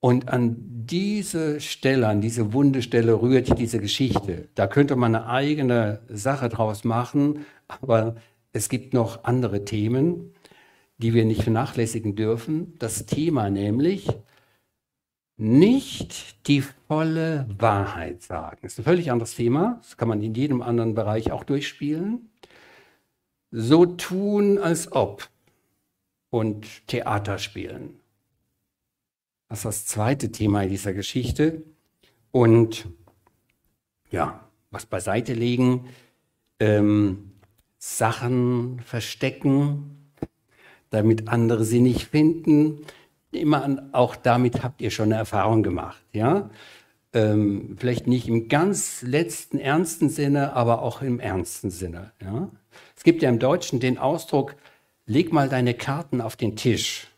Und 0.00 0.30
an 0.30 0.56
diese 0.58 1.60
Stelle, 1.60 2.08
an 2.08 2.22
diese 2.22 2.54
Wundestelle 2.54 3.20
rührt 3.20 3.58
diese 3.58 3.78
Geschichte. 3.80 4.48
Da 4.54 4.66
könnte 4.66 4.96
man 4.96 5.14
eine 5.14 5.26
eigene 5.26 6.00
Sache 6.08 6.48
draus 6.48 6.84
machen, 6.84 7.44
aber 7.68 8.16
es 8.54 8.70
gibt 8.70 8.94
noch 8.94 9.24
andere 9.24 9.66
Themen, 9.66 10.32
die 10.96 11.12
wir 11.12 11.26
nicht 11.26 11.42
vernachlässigen 11.42 12.16
dürfen. 12.16 12.74
Das 12.78 13.04
Thema 13.04 13.50
nämlich 13.50 14.08
nicht 15.40 16.46
die 16.48 16.60
volle 16.60 17.46
Wahrheit 17.58 18.22
sagen. 18.22 18.58
Das 18.62 18.72
ist 18.72 18.80
ein 18.80 18.84
völlig 18.84 19.10
anderes 19.10 19.34
Thema. 19.34 19.78
Das 19.82 19.96
kann 19.96 20.08
man 20.08 20.22
in 20.22 20.34
jedem 20.34 20.60
anderen 20.60 20.94
Bereich 20.94 21.32
auch 21.32 21.44
durchspielen. 21.44 22.28
So 23.50 23.86
tun, 23.86 24.58
als 24.58 24.92
ob 24.92 25.28
und 26.28 26.86
Theater 26.86 27.38
spielen. 27.38 28.00
Das 29.48 29.60
ist 29.60 29.64
das 29.64 29.86
zweite 29.86 30.30
Thema 30.30 30.66
dieser 30.66 30.92
Geschichte. 30.92 31.62
Und 32.30 32.86
ja, 34.10 34.48
was 34.70 34.86
beiseite 34.86 35.32
legen, 35.32 35.88
ähm, 36.60 37.32
Sachen 37.78 38.80
verstecken, 38.80 40.12
damit 40.90 41.28
andere 41.28 41.64
sie 41.64 41.80
nicht 41.80 42.08
finden. 42.08 42.84
Immer 43.32 43.62
an, 43.62 43.94
auch 43.94 44.16
damit 44.16 44.62
habt 44.62 44.80
ihr 44.80 44.90
schon 44.90 45.06
eine 45.06 45.16
Erfahrung 45.16 45.62
gemacht, 45.62 46.02
ja. 46.12 46.50
Ähm, 47.12 47.76
vielleicht 47.78 48.06
nicht 48.06 48.28
im 48.28 48.48
ganz 48.48 49.02
letzten 49.02 49.58
ernsten 49.58 50.08
Sinne, 50.08 50.52
aber 50.52 50.82
auch 50.82 51.02
im 51.02 51.18
ernsten 51.18 51.70
Sinne. 51.70 52.12
Ja? 52.22 52.50
Es 52.96 53.02
gibt 53.02 53.22
ja 53.22 53.28
im 53.28 53.40
Deutschen 53.40 53.80
den 53.80 53.98
Ausdruck, 53.98 54.54
leg 55.06 55.32
mal 55.32 55.48
deine 55.48 55.74
Karten 55.74 56.20
auf 56.20 56.36
den 56.36 56.54
Tisch. 56.54 57.08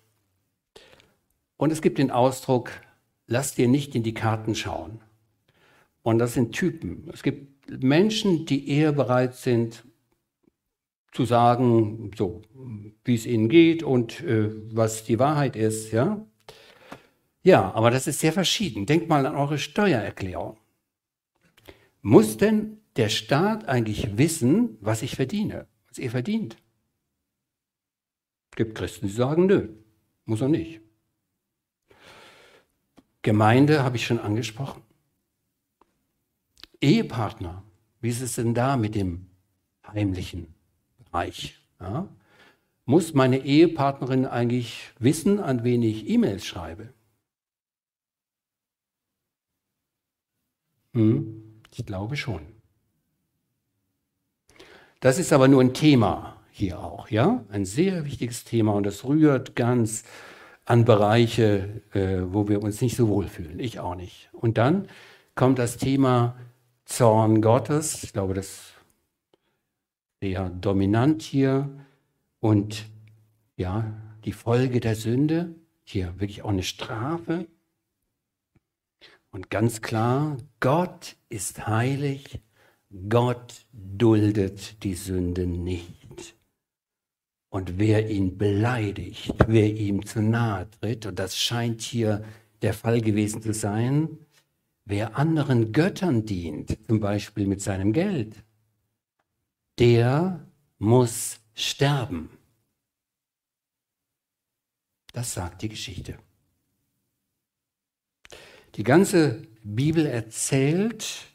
Und 1.59 1.73
es 1.73 1.83
gibt 1.83 1.99
den 1.99 2.11
Ausdruck, 2.11 2.71
lass 3.27 3.55
dir 3.55 3.69
nicht 3.69 3.95
in 3.95 4.03
die 4.03 4.15
Karten 4.15 4.55
schauen. 4.55 5.01
Und 6.03 6.19
das 6.19 6.35
sind 6.35 6.53
Typen. 6.53 7.11
Es 7.13 7.23
gibt 7.23 7.83
Menschen, 7.83 8.47
die 8.47 8.69
eher 8.71 8.93
bereit 8.93 9.35
sind 9.35 9.85
zu 11.13 11.27
sagen, 11.27 12.11
so 12.17 12.43
wie 13.05 13.15
es 13.15 13.27
ihnen 13.27 13.49
geht 13.49 13.83
und 13.83 14.21
äh, 14.23 14.51
was 14.75 15.05
die 15.05 15.19
Wahrheit 15.19 15.57
ist, 15.57 15.93
ja. 15.93 16.27
Ja, 17.43 17.73
aber 17.75 17.91
das 17.91 18.07
ist 18.07 18.21
sehr 18.21 18.33
verschieden. 18.33 18.87
Denkt 18.87 19.09
mal 19.09 19.27
an 19.27 19.37
eure 19.37 19.59
Steuererklärung. 19.59 20.57
Muss 22.01 22.37
denn 22.37 22.79
der 22.97 23.09
Staat 23.09 23.69
eigentlich 23.69 24.17
wissen, 24.17 24.79
was 24.81 25.03
ich 25.03 25.17
verdiene, 25.17 25.67
was 25.89 25.99
ihr 25.99 26.11
verdient? 26.11 26.57
Es 28.51 28.57
gibt 28.57 28.75
Christen, 28.75 29.07
die 29.07 29.13
sagen, 29.13 29.47
nö, 29.47 29.69
muss 30.25 30.41
er 30.41 30.49
nicht. 30.49 30.81
Gemeinde 33.23 33.83
habe 33.83 33.97
ich 33.97 34.07
schon 34.07 34.19
angesprochen. 34.19 34.83
Ehepartner, 36.81 37.63
wie 38.01 38.09
ist 38.09 38.21
es 38.21 38.35
denn 38.35 38.55
da 38.55 38.77
mit 38.77 38.95
dem 38.95 39.29
heimlichen 39.87 40.52
Bereich? 41.13 41.61
Ja? 41.81 42.09
Muss 42.85 43.15
meine 43.15 43.45
Ehepartnerin 43.45 44.27
eigentlich 44.27 44.91
wissen, 44.99 45.39
an 45.39 45.63
wen 45.63 45.83
ich 45.83 46.09
E-Mails 46.09 46.45
schreibe? 46.45 46.93
Hm, 50.95 51.61
ich 51.75 51.87
glaube 51.87 52.17
schon. 52.17 52.41
Das 55.01 55.19
ist 55.19 55.33
aber 55.33 55.49
nur 55.49 55.63
ein 55.63 55.75
Thema 55.75 56.37
hier 56.51 56.81
auch, 56.81 57.09
ja? 57.09 57.45
Ein 57.51 57.65
sehr 57.65 58.05
wichtiges 58.05 58.45
Thema 58.45 58.73
und 58.73 58.85
das 58.85 59.05
rührt 59.05 59.57
ganz 59.57 60.05
an 60.65 60.85
Bereiche, 60.85 61.83
äh, 61.93 62.21
wo 62.25 62.49
wir 62.49 62.63
uns 62.63 62.81
nicht 62.81 62.97
so 62.97 63.09
wohlfühlen. 63.09 63.59
Ich 63.59 63.81
auch 63.81 63.95
nicht. 63.95 64.29
Und 64.33 64.59
dann 64.59 64.89
kommt 65.35 65.59
das 65.59 65.77
Thema 65.77 66.37
Zorn 66.85 67.41
Gottes. 67.41 68.05
Ich 68.05 68.13
glaube, 68.13 68.35
das 68.35 68.72
eher 70.23 70.51
dominant 70.51 71.23
hier. 71.23 71.71
Und 72.41 72.87
ja, 73.57 73.93
die 74.25 74.33
Folge 74.33 74.81
der 74.81 74.95
Sünde. 74.95 75.55
Hier 75.85 76.15
wirklich 76.21 76.43
auch 76.43 76.51
eine 76.51 76.63
Strafe. 76.63 77.47
Und 79.31 79.51
ganz 79.51 79.81
klar, 79.83 80.37
Gott 80.61 81.17
ist 81.29 81.67
heilig. 81.67 82.41
Gott 83.09 83.67
duldet 83.73 84.83
die 84.85 84.95
Sünde 84.95 85.47
nicht. 85.47 86.37
Und 87.49 87.79
wer 87.79 88.09
ihn 88.09 88.39
beleidigt, 88.39 89.35
wer 89.47 89.75
ihm 89.75 90.07
zu 90.07 90.23
nahe 90.23 90.69
tritt, 90.71 91.05
und 91.07 91.19
das 91.19 91.37
scheint 91.37 91.83
hier 91.83 92.25
der 92.63 92.73
Fall 92.73 93.01
gewesen 93.01 93.43
zu 93.43 93.53
sein, 93.53 94.19
wer 94.85 95.19
anderen 95.19 95.73
Göttern 95.73 96.25
dient, 96.25 96.79
zum 96.87 97.01
Beispiel 97.01 97.47
mit 97.47 97.61
seinem 97.61 97.93
Geld, 97.93 98.43
der 99.83 100.47
muss 100.79 101.41
sterben. 101.55 102.31
Das 105.13 105.35
sagt 105.35 105.63
die 105.63 105.69
Geschichte. 105.69 106.19
Die 108.77 108.85
ganze 108.85 109.43
Bibel 109.65 110.07
erzählt, 110.07 111.27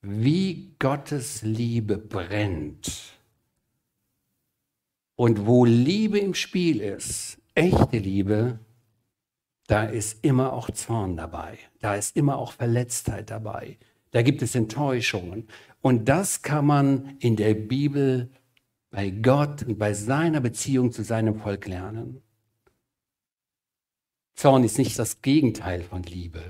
wie 0.00 0.74
Gottes 0.80 1.42
Liebe 1.42 1.96
brennt 1.96 2.90
und 5.14 5.46
wo 5.46 5.64
Liebe 5.64 6.18
im 6.18 6.34
Spiel 6.34 6.80
ist, 6.80 7.38
echte 7.54 7.98
Liebe, 7.98 8.58
da 9.68 9.84
ist 9.84 10.24
immer 10.24 10.52
auch 10.52 10.72
Zorn 10.72 11.16
dabei, 11.16 11.56
da 11.78 11.94
ist 11.94 12.16
immer 12.16 12.36
auch 12.36 12.50
Verletztheit 12.50 13.30
dabei, 13.30 13.78
da 14.12 14.22
gibt 14.22 14.42
es 14.42 14.54
Enttäuschungen. 14.54 15.48
Und 15.80 16.08
das 16.08 16.42
kann 16.42 16.64
man 16.64 17.16
in 17.18 17.34
der 17.36 17.54
Bibel 17.54 18.30
bei 18.90 19.10
Gott 19.10 19.64
und 19.64 19.78
bei 19.78 19.94
seiner 19.94 20.40
Beziehung 20.40 20.92
zu 20.92 21.02
seinem 21.02 21.40
Volk 21.40 21.66
lernen. 21.66 22.22
Zorn 24.34 24.64
ist 24.64 24.78
nicht 24.78 24.98
das 24.98 25.22
Gegenteil 25.22 25.82
von 25.82 26.02
Liebe. 26.02 26.42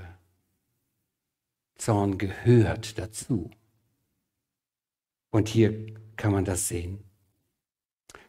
Zorn 1.76 2.18
gehört 2.18 2.98
dazu. 2.98 3.50
Und 5.30 5.48
hier 5.48 5.86
kann 6.16 6.32
man 6.32 6.44
das 6.44 6.68
sehen. 6.68 6.98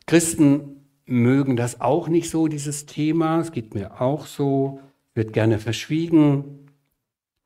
Christen 0.05 0.87
mögen 1.05 1.55
das 1.55 1.81
auch 1.81 2.07
nicht 2.07 2.29
so, 2.29 2.47
dieses 2.47 2.85
Thema. 2.85 3.39
Es 3.39 3.51
geht 3.51 3.73
mir 3.73 3.99
auch 3.99 4.25
so, 4.25 4.79
wird 5.13 5.33
gerne 5.33 5.59
verschwiegen. 5.59 6.71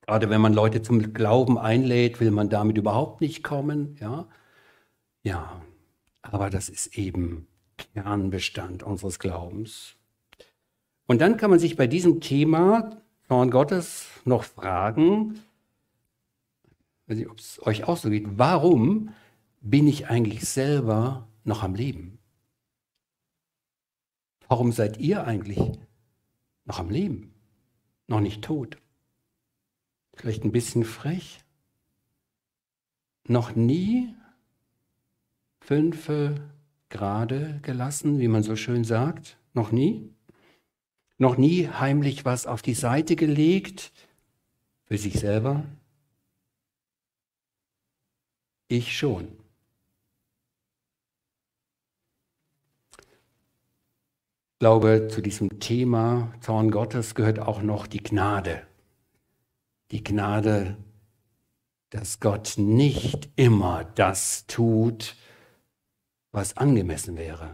Gerade 0.07 0.29
wenn 0.29 0.39
man 0.39 0.53
Leute 0.53 0.81
zum 0.81 1.13
Glauben 1.13 1.57
einlädt, 1.57 2.21
will 2.21 2.31
man 2.31 2.49
damit 2.49 2.77
überhaupt 2.77 3.19
nicht 3.19 3.43
kommen. 3.43 3.97
Ja, 3.99 4.29
ja 5.21 5.61
aber 6.21 6.49
das 6.49 6.69
ist 6.69 6.97
eben 6.97 7.45
Kernbestand 7.75 8.83
unseres 8.83 9.19
Glaubens. 9.19 9.95
Und 11.07 11.19
dann 11.19 11.35
kann 11.35 11.49
man 11.49 11.59
sich 11.59 11.75
bei 11.75 11.87
diesem 11.87 12.21
Thema 12.21 13.01
Zorn 13.27 13.51
Gottes 13.51 14.07
noch 14.23 14.45
fragen, 14.45 15.41
ob 17.09 17.39
es 17.39 17.61
euch 17.65 17.83
auch 17.83 17.97
so 17.97 18.09
geht, 18.09 18.37
warum 18.37 19.13
bin 19.59 19.87
ich 19.87 20.07
eigentlich 20.07 20.45
selber 20.45 21.27
noch 21.43 21.63
am 21.63 21.75
Leben? 21.75 22.17
Warum 24.47 24.71
seid 24.71 24.99
ihr 24.99 25.25
eigentlich 25.25 25.59
noch 26.63 26.79
am 26.79 26.89
Leben? 26.89 27.33
Noch 28.07 28.21
nicht 28.21 28.41
tot? 28.41 28.77
Vielleicht 30.17 30.43
ein 30.43 30.51
bisschen 30.51 30.83
frech? 30.83 31.43
Noch 33.27 33.55
nie 33.55 34.15
fünf 35.59 36.09
Grade 36.89 37.59
gelassen, 37.61 38.19
wie 38.19 38.27
man 38.27 38.41
so 38.41 38.55
schön 38.55 38.83
sagt? 38.83 39.37
Noch 39.53 39.71
nie? 39.71 40.09
Noch 41.19 41.37
nie 41.37 41.67
heimlich 41.67 42.25
was 42.25 42.47
auf 42.47 42.61
die 42.61 42.73
Seite 42.73 43.15
gelegt 43.15 43.91
für 44.85 44.97
sich 44.97 45.19
selber? 45.19 45.63
Ich 48.69 48.97
schon. 48.97 49.27
Ich 54.53 54.59
glaube, 54.59 55.09
zu 55.09 55.21
diesem 55.21 55.59
Thema 55.59 56.33
Zorn 56.41 56.71
Gottes 56.71 57.13
gehört 57.13 57.37
auch 57.37 57.61
noch 57.61 57.85
die 57.85 58.01
Gnade. 58.01 58.66
Die 59.91 60.03
Gnade, 60.03 60.77
dass 61.89 62.19
Gott 62.19 62.55
nicht 62.57 63.29
immer 63.35 63.85
das 63.95 64.45
tut, 64.47 65.15
was 66.31 66.57
angemessen 66.57 67.17
wäre. 67.17 67.49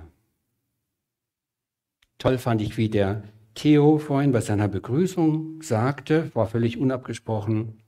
Toll 2.18 2.38
fand 2.38 2.62
ich, 2.62 2.78
wie 2.78 2.90
der 2.90 3.24
Theo 3.54 4.00
vorhin 4.00 4.32
bei 4.32 4.42
seiner 4.42 4.68
Begrüßung 4.68 5.62
sagte, 5.62 6.34
war 6.34 6.48
völlig 6.48 6.78
unabgesprochen, 6.78 7.84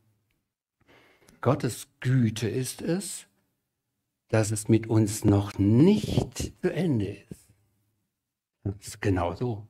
Gottes 1.41 1.88
Güte 1.99 2.47
ist 2.47 2.81
es, 2.81 3.27
dass 4.29 4.51
es 4.51 4.67
mit 4.67 4.88
uns 4.88 5.23
noch 5.23 5.58
nicht 5.60 6.53
zu 6.62 6.73
Ende 6.73 7.05
ist. 7.29 7.47
Das 8.63 8.75
ist 8.81 9.01
genau 9.01 9.36
so. 9.36 9.67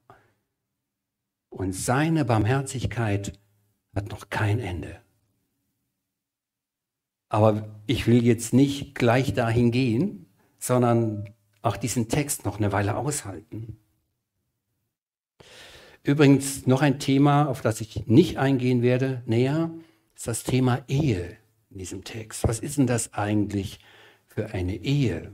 Und 1.50 1.74
seine 1.74 2.24
Barmherzigkeit 2.24 3.38
hat 3.96 4.10
noch 4.10 4.30
kein 4.30 4.60
Ende. 4.60 5.02
Aber 7.30 7.68
ich 7.88 8.08
will 8.08 8.24
jetzt 8.24 8.54
nicht 8.54 8.96
gleich 8.96 9.34
dahin 9.34 9.72
gehen, 9.72 10.28
sondern 10.60 11.34
auch 11.62 11.78
diesen 11.78 12.08
Text 12.08 12.46
noch 12.46 12.58
eine 12.58 12.72
Weile 12.72 12.96
aushalten. 12.96 13.78
Übrigens 16.04 16.68
noch 16.68 16.84
ein 16.84 17.00
Thema, 17.00 17.48
auf 17.48 17.62
das 17.62 17.82
ich 17.82 18.06
nicht 18.06 18.38
eingehen 18.38 18.84
werde, 18.84 19.24
näher, 19.26 19.72
ist 20.16 20.28
das 20.28 20.44
Thema 20.44 20.84
Ehe 20.88 21.36
in 21.72 21.80
diesem 21.80 22.04
Text. 22.04 22.48
Was 22.48 22.60
ist 22.60 22.78
denn 22.78 22.86
das 22.86 23.14
eigentlich 23.14 23.80
für 24.28 24.54
eine 24.54 24.76
Ehe, 24.76 25.32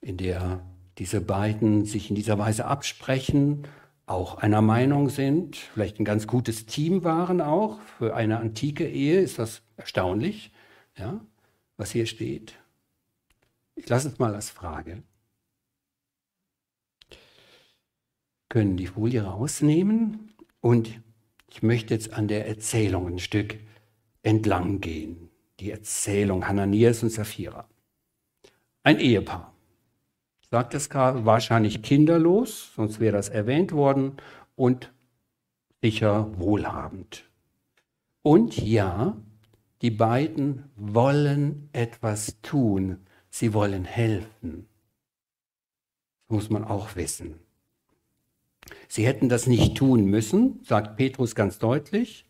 in 0.00 0.16
der 0.16 0.66
diese 0.98 1.20
beiden 1.20 1.84
sich 1.84 2.10
in 2.10 2.16
dieser 2.16 2.38
Weise 2.38 2.64
absprechen, 2.64 3.68
auch 4.08 4.36
einer 4.36 4.62
Meinung 4.62 5.08
sind, 5.08 5.56
vielleicht 5.56 6.00
ein 6.00 6.04
ganz 6.04 6.26
gutes 6.26 6.66
Team 6.66 7.04
waren 7.04 7.40
auch. 7.40 7.80
Für 7.80 8.14
eine 8.14 8.38
antike 8.38 8.88
Ehe 8.88 9.20
ist 9.20 9.38
das 9.38 9.62
erstaunlich, 9.76 10.52
ja, 10.96 11.20
was 11.76 11.90
hier 11.90 12.06
steht. 12.06 12.58
Ich 13.74 13.88
lasse 13.88 14.08
es 14.08 14.18
mal 14.18 14.34
als 14.34 14.50
Frage. 14.50 15.02
Können 18.48 18.76
die 18.76 18.86
Folie 18.86 19.22
rausnehmen 19.22 20.32
und 20.60 21.00
ich 21.50 21.62
möchte 21.62 21.94
jetzt 21.94 22.12
an 22.12 22.28
der 22.28 22.48
Erzählung 22.48 23.06
ein 23.06 23.18
Stück 23.18 23.58
entlang 24.22 24.80
gehen. 24.80 25.28
Die 25.60 25.70
Erzählung 25.70 26.48
Hananias 26.48 27.02
und 27.02 27.10
Sapphira. 27.10 27.68
Ein 28.84 29.00
Ehepaar 29.00 29.54
sagt 30.50 30.74
es 30.74 30.88
gerade, 30.88 31.24
wahrscheinlich 31.24 31.82
kinderlos, 31.82 32.72
sonst 32.74 33.00
wäre 33.00 33.16
das 33.16 33.28
erwähnt 33.28 33.72
worden, 33.72 34.16
und 34.56 34.92
sicher 35.82 36.30
wohlhabend. 36.38 37.24
Und 38.22 38.58
ja, 38.58 39.16
die 39.82 39.90
beiden 39.90 40.64
wollen 40.76 41.68
etwas 41.72 42.40
tun, 42.42 42.98
sie 43.30 43.54
wollen 43.54 43.84
helfen. 43.84 44.66
Das 46.26 46.34
muss 46.34 46.50
man 46.50 46.64
auch 46.64 46.96
wissen. 46.96 47.36
Sie 48.88 49.06
hätten 49.06 49.28
das 49.28 49.46
nicht 49.46 49.76
tun 49.76 50.06
müssen, 50.06 50.60
sagt 50.62 50.96
Petrus 50.96 51.34
ganz 51.34 51.58
deutlich. 51.58 52.26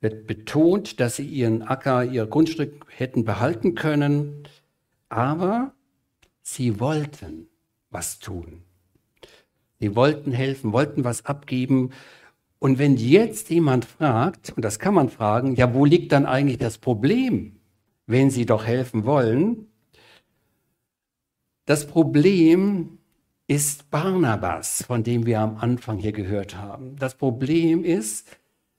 Wird 0.00 0.26
betont, 0.26 1.00
dass 1.00 1.16
sie 1.16 1.26
ihren 1.26 1.62
Acker, 1.62 2.04
ihr 2.04 2.26
Grundstück 2.26 2.86
hätten 2.88 3.24
behalten 3.24 3.74
können, 3.74 4.44
aber 5.08 5.74
sie 6.42 6.80
wollten 6.80 7.49
was 7.90 8.18
tun. 8.18 8.62
Sie 9.78 9.96
wollten 9.96 10.32
helfen, 10.32 10.72
wollten 10.72 11.04
was 11.04 11.24
abgeben. 11.24 11.90
Und 12.58 12.78
wenn 12.78 12.96
jetzt 12.96 13.50
jemand 13.50 13.84
fragt, 13.84 14.52
und 14.54 14.64
das 14.64 14.78
kann 14.78 14.94
man 14.94 15.08
fragen, 15.08 15.56
ja, 15.56 15.72
wo 15.74 15.84
liegt 15.84 16.12
dann 16.12 16.26
eigentlich 16.26 16.58
das 16.58 16.78
Problem, 16.78 17.56
wenn 18.06 18.30
Sie 18.30 18.44
doch 18.44 18.66
helfen 18.66 19.06
wollen? 19.06 19.68
Das 21.64 21.86
Problem 21.86 22.98
ist 23.46 23.90
Barnabas, 23.90 24.84
von 24.86 25.02
dem 25.02 25.26
wir 25.26 25.40
am 25.40 25.56
Anfang 25.56 25.98
hier 25.98 26.12
gehört 26.12 26.56
haben. 26.56 26.96
Das 26.96 27.16
Problem 27.16 27.84
ist, 27.84 28.28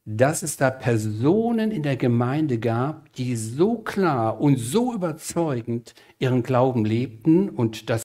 dass 0.06 0.43
es 0.43 0.58
da 0.58 0.69
Personen 0.69 1.71
in 1.71 1.84
der 1.84 1.97
Gemeinde 1.97 2.60
gab, 2.60 3.12
die 3.13 3.36
so 3.36 3.78
klar 3.78 4.39
und 4.39 4.58
so 4.58 4.93
überzeugend 4.93 5.93
ihren 6.19 6.43
Glauben 6.43 6.86
lebten 6.86 7.50
und 7.50 7.89
das 7.89 8.04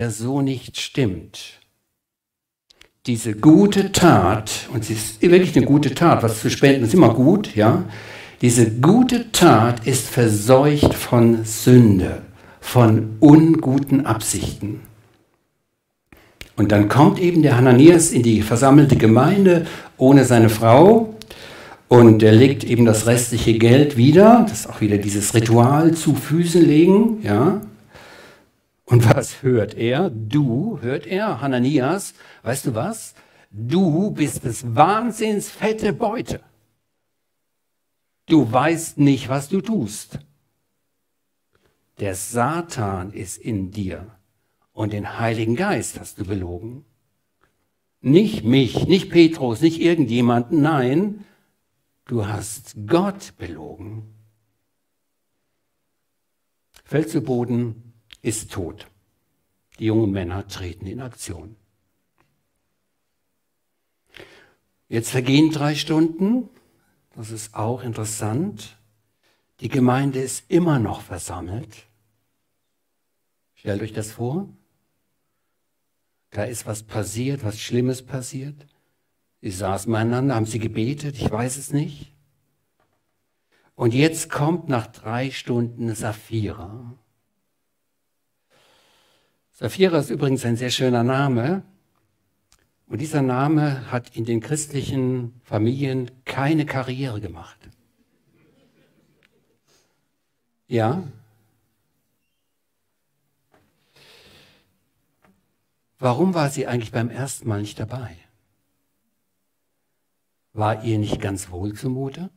der 0.00 0.10
so 0.12 0.42
nicht 0.42 0.80
stimmt. 0.80 1.58
Diese 3.06 3.34
gute 3.34 3.90
Tat, 3.90 4.68
und 4.72 4.84
sie 4.84 4.92
ist 4.92 5.20
wirklich 5.20 5.56
eine 5.56 5.66
gute 5.66 5.92
Tat, 5.92 6.22
was 6.22 6.40
zu 6.40 6.50
spenden 6.50 6.84
ist 6.84 6.94
immer 6.94 7.14
gut, 7.14 7.56
ja, 7.56 7.82
diese 8.40 8.70
gute 8.70 9.32
Tat 9.32 9.88
ist 9.88 10.06
verseucht 10.06 10.94
von 10.94 11.44
Sünde, 11.44 12.22
von 12.60 13.16
unguten 13.18 14.06
Absichten. 14.06 14.82
Und 16.54 16.70
dann 16.70 16.88
kommt 16.88 17.18
eben 17.18 17.42
der 17.42 17.56
Hananias 17.56 18.12
in 18.12 18.22
die 18.22 18.42
versammelte 18.42 18.94
Gemeinde 18.94 19.66
ohne 19.96 20.24
seine 20.24 20.48
Frau 20.48 21.14
und 21.88 22.22
er 22.22 22.32
legt 22.32 22.62
eben 22.62 22.84
das 22.84 23.06
restliche 23.06 23.54
Geld 23.58 23.96
wieder, 23.96 24.46
das 24.48 24.60
ist 24.60 24.70
auch 24.70 24.80
wieder 24.80 24.98
dieses 24.98 25.34
Ritual 25.34 25.94
zu 25.94 26.14
Füßen 26.14 26.64
legen, 26.64 27.18
ja, 27.24 27.60
und 28.88 29.14
was 29.14 29.42
hört 29.42 29.74
er? 29.74 30.08
Du, 30.08 30.80
hört 30.80 31.06
er, 31.06 31.42
Hananias, 31.42 32.14
weißt 32.42 32.66
du 32.66 32.74
was? 32.74 33.14
Du 33.50 34.10
bist 34.10 34.44
des 34.44 34.74
Wahnsinns 34.74 35.50
fette 35.50 35.92
Beute. 35.92 36.40
Du 38.26 38.50
weißt 38.50 38.98
nicht, 38.98 39.28
was 39.28 39.50
du 39.50 39.60
tust. 39.60 40.18
Der 42.00 42.14
Satan 42.14 43.12
ist 43.12 43.36
in 43.36 43.70
dir 43.70 44.06
und 44.72 44.94
den 44.94 45.18
Heiligen 45.18 45.54
Geist 45.54 46.00
hast 46.00 46.18
du 46.18 46.24
belogen. 46.24 46.84
Nicht 48.00 48.44
mich, 48.44 48.86
nicht 48.86 49.10
Petrus, 49.10 49.60
nicht 49.60 49.80
irgendjemanden, 49.82 50.62
nein, 50.62 51.24
du 52.06 52.26
hast 52.26 52.74
Gott 52.86 53.34
belogen. 53.36 54.14
Fällt 56.84 57.10
zu 57.10 57.20
Boden, 57.20 57.87
ist 58.22 58.52
tot. 58.52 58.86
Die 59.78 59.86
jungen 59.86 60.10
Männer 60.10 60.46
treten 60.48 60.86
in 60.86 61.00
Aktion. 61.00 61.56
Jetzt 64.88 65.10
vergehen 65.10 65.50
drei 65.50 65.74
Stunden. 65.74 66.48
Das 67.14 67.30
ist 67.30 67.54
auch 67.54 67.82
interessant. 67.82 68.76
Die 69.60 69.68
Gemeinde 69.68 70.20
ist 70.20 70.50
immer 70.50 70.78
noch 70.78 71.02
versammelt. 71.02 71.86
Stellt 73.54 73.82
euch 73.82 73.92
das 73.92 74.12
vor. 74.12 74.48
Da 76.30 76.44
ist 76.44 76.66
was 76.66 76.82
passiert, 76.82 77.44
was 77.44 77.58
Schlimmes 77.58 78.02
passiert. 78.04 78.66
Sie 79.40 79.50
saßen 79.50 79.90
beieinander, 79.90 80.34
haben 80.34 80.46
sie 80.46 80.58
gebetet, 80.58 81.16
ich 81.16 81.30
weiß 81.30 81.56
es 81.56 81.72
nicht. 81.72 82.12
Und 83.74 83.94
jetzt 83.94 84.30
kommt 84.30 84.68
nach 84.68 84.88
drei 84.88 85.30
Stunden 85.30 85.94
Sapphira 85.94 86.98
Sapphira 89.58 89.98
ist 89.98 90.10
übrigens 90.10 90.44
ein 90.44 90.56
sehr 90.56 90.70
schöner 90.70 91.02
Name. 91.02 91.64
Und 92.86 93.00
dieser 93.00 93.22
Name 93.22 93.90
hat 93.90 94.16
in 94.16 94.24
den 94.24 94.38
christlichen 94.38 95.40
Familien 95.42 96.12
keine 96.24 96.64
Karriere 96.64 97.20
gemacht. 97.20 97.58
Ja? 100.68 101.02
Warum 105.98 106.34
war 106.34 106.50
sie 106.50 106.68
eigentlich 106.68 106.92
beim 106.92 107.10
ersten 107.10 107.48
Mal 107.48 107.62
nicht 107.62 107.80
dabei? 107.80 108.16
War 110.52 110.84
ihr 110.84 110.98
nicht 110.98 111.20
ganz 111.20 111.50
wohl 111.50 111.74
zumute? 111.74 112.30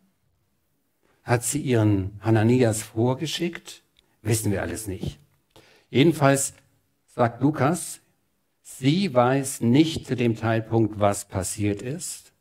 Hat 1.22 1.44
sie 1.44 1.62
ihren 1.62 2.20
Hananias 2.22 2.82
vorgeschickt? 2.82 3.84
Wissen 4.24 4.52
wir 4.52 4.64
alles 4.64 4.88
nicht. 4.88 5.20
Jedenfalls 5.92 6.56
sagt 7.14 7.42
Lukas, 7.42 8.00
sie 8.62 9.14
weiß 9.14 9.62
nicht 9.62 10.08
zu 10.08 10.16
dem 10.16 10.38
Zeitpunkt, 10.38 11.00
was 11.00 11.26
passiert 11.26 11.82
ist. 11.82 12.32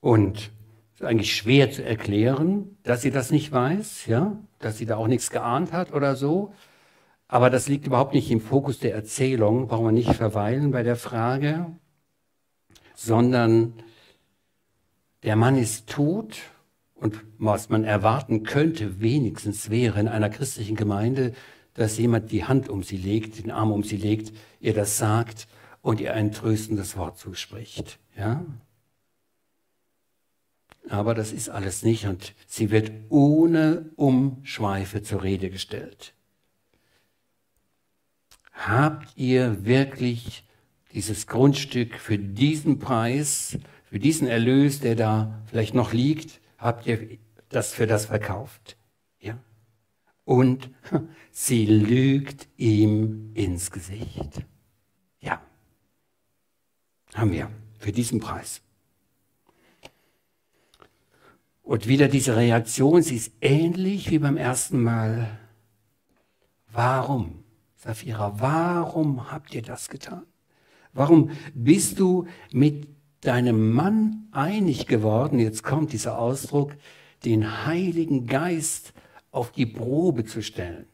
Und 0.00 0.50
es 0.94 1.00
ist 1.00 1.06
eigentlich 1.06 1.34
schwer 1.34 1.70
zu 1.70 1.82
erklären, 1.82 2.76
dass 2.82 3.02
sie 3.02 3.10
das 3.10 3.30
nicht 3.30 3.50
weiß, 3.50 4.06
ja, 4.06 4.36
dass 4.58 4.78
sie 4.78 4.86
da 4.86 4.96
auch 4.96 5.08
nichts 5.08 5.30
geahnt 5.30 5.72
hat 5.72 5.92
oder 5.92 6.16
so. 6.16 6.52
Aber 7.28 7.50
das 7.50 7.66
liegt 7.66 7.86
überhaupt 7.86 8.14
nicht 8.14 8.30
im 8.30 8.40
Fokus 8.40 8.78
der 8.78 8.94
Erzählung, 8.94 9.68
brauchen 9.68 9.86
wir 9.86 9.92
nicht 9.92 10.14
verweilen 10.14 10.70
bei 10.70 10.82
der 10.82 10.96
Frage, 10.96 11.66
sondern 12.94 13.72
der 15.22 15.34
Mann 15.34 15.56
ist 15.56 15.88
tot 15.88 16.36
und 16.94 17.24
was 17.38 17.68
man 17.68 17.84
erwarten 17.84 18.42
könnte, 18.42 19.00
wenigstens 19.00 19.70
wäre 19.70 19.98
in 19.98 20.08
einer 20.08 20.30
christlichen 20.30 20.76
Gemeinde, 20.76 21.32
dass 21.76 21.98
jemand 21.98 22.32
die 22.32 22.44
Hand 22.44 22.68
um 22.68 22.82
sie 22.82 22.96
legt, 22.96 23.38
den 23.38 23.50
Arm 23.50 23.70
um 23.70 23.84
sie 23.84 23.96
legt, 23.98 24.32
ihr 24.60 24.74
das 24.74 24.98
sagt 24.98 25.46
und 25.82 26.00
ihr 26.00 26.14
ein 26.14 26.32
tröstendes 26.32 26.96
Wort 26.96 27.18
zuspricht. 27.18 27.98
Ja? 28.16 28.44
Aber 30.88 31.14
das 31.14 31.32
ist 31.32 31.48
alles 31.48 31.82
nicht 31.82 32.06
und 32.06 32.34
sie 32.46 32.70
wird 32.70 32.90
ohne 33.08 33.90
Umschweife 33.96 35.02
zur 35.02 35.22
Rede 35.22 35.50
gestellt. 35.50 36.14
Habt 38.52 39.16
ihr 39.16 39.64
wirklich 39.66 40.44
dieses 40.92 41.26
Grundstück 41.26 41.98
für 41.98 42.18
diesen 42.18 42.78
Preis, 42.78 43.58
für 43.84 43.98
diesen 43.98 44.26
Erlös, 44.26 44.80
der 44.80 44.96
da 44.96 45.42
vielleicht 45.46 45.74
noch 45.74 45.92
liegt, 45.92 46.40
habt 46.56 46.86
ihr 46.86 47.18
das 47.50 47.74
für 47.74 47.86
das 47.86 48.06
verkauft? 48.06 48.75
Und 50.26 50.70
sie 51.30 51.64
lügt 51.64 52.48
ihm 52.58 53.30
ins 53.32 53.70
Gesicht. 53.70 54.44
Ja. 55.20 55.40
Haben 57.14 57.32
wir 57.32 57.50
für 57.78 57.92
diesen 57.92 58.20
Preis. 58.20 58.60
Und 61.62 61.88
wieder 61.88 62.08
diese 62.08 62.36
Reaktion, 62.36 63.02
sie 63.02 63.16
ist 63.16 63.32
ähnlich 63.40 64.10
wie 64.10 64.18
beim 64.18 64.36
ersten 64.36 64.82
Mal. 64.82 65.38
Warum, 66.72 67.44
Safira, 67.76 68.38
warum 68.40 69.30
habt 69.30 69.54
ihr 69.54 69.62
das 69.62 69.88
getan? 69.88 70.24
Warum 70.92 71.30
bist 71.54 72.00
du 72.00 72.26
mit 72.52 72.88
deinem 73.20 73.72
Mann 73.72 74.28
einig 74.32 74.86
geworden? 74.86 75.38
Jetzt 75.38 75.62
kommt 75.62 75.92
dieser 75.92 76.18
Ausdruck, 76.18 76.74
den 77.24 77.66
Heiligen 77.66 78.26
Geist 78.26 78.92
auf 79.36 79.52
die 79.52 79.66
Probe 79.66 80.24
zu 80.24 80.42
stellen. 80.42 80.86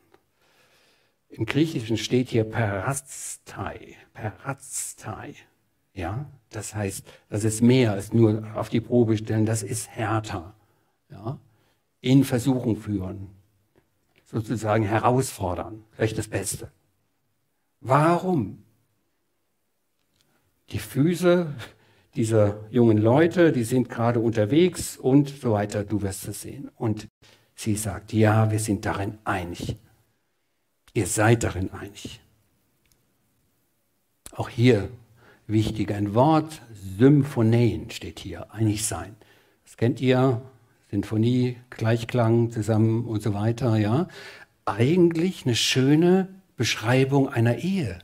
Im 1.29 1.47
Griechischen 1.47 1.97
steht 1.97 2.29
hier 2.29 2.45
Peraztai, 2.45 3.97
Peraztai. 4.13 5.35
Ja, 5.95 6.27
das 6.51 6.75
heißt, 6.75 7.07
das 7.29 7.45
ist 7.45 7.63
mehr 7.63 7.93
als 7.93 8.13
nur 8.13 8.45
auf 8.57 8.69
die 8.69 8.81
Probe 8.81 9.17
stellen, 9.17 9.47
das 9.47 9.63
ist 9.63 9.89
härter 9.89 10.55
ja, 11.11 11.39
in 12.01 12.25
Versuchung 12.25 12.77
führen, 12.77 13.29
sozusagen 14.25 14.85
herausfordern, 14.85 15.85
vielleicht 15.93 16.19
das 16.19 16.29
Beste. 16.29 16.73
Warum? 17.81 18.65
Die 20.71 20.79
Füße 20.79 21.55
dieser 22.17 22.59
jungen 22.71 22.99
Leute, 22.99 23.53
die 23.53 23.65
sind 23.65 23.89
gerade 23.89 24.21
unterwegs 24.21 24.97
und 24.97 25.29
so 25.29 25.53
weiter, 25.53 25.85
du 25.85 26.03
wirst 26.03 26.27
es 26.29 26.43
sehen. 26.43 26.71
Und 26.77 27.09
sie 27.63 27.77
sagt, 27.77 28.13
ja, 28.13 28.51
wir 28.51 28.59
sind 28.59 28.85
darin 28.85 29.19
einig. 29.25 29.77
Ihr 30.95 31.07
seid 31.07 31.45
darin 31.45 31.71
einig. 31.73 32.21
Auch 34.33 34.49
hier 34.49 34.91
wichtig 35.47 35.93
ein 35.93 36.15
Wort, 36.15 36.61
Symphonein 36.99 37.91
steht 37.91 38.19
hier, 38.19 38.53
einig 38.53 38.85
sein. 38.85 39.15
Das 39.65 39.77
kennt 39.77 40.01
ihr 40.01 40.43
Sinfonie, 40.91 41.57
Gleichklang 41.71 42.51
zusammen 42.51 43.05
und 43.05 43.23
so 43.23 43.33
weiter, 43.33 43.77
ja, 43.77 44.09
eigentlich 44.65 45.45
eine 45.47 45.55
schöne 45.55 46.29
Beschreibung 46.57 47.29
einer 47.29 47.59
Ehe. 47.59 47.99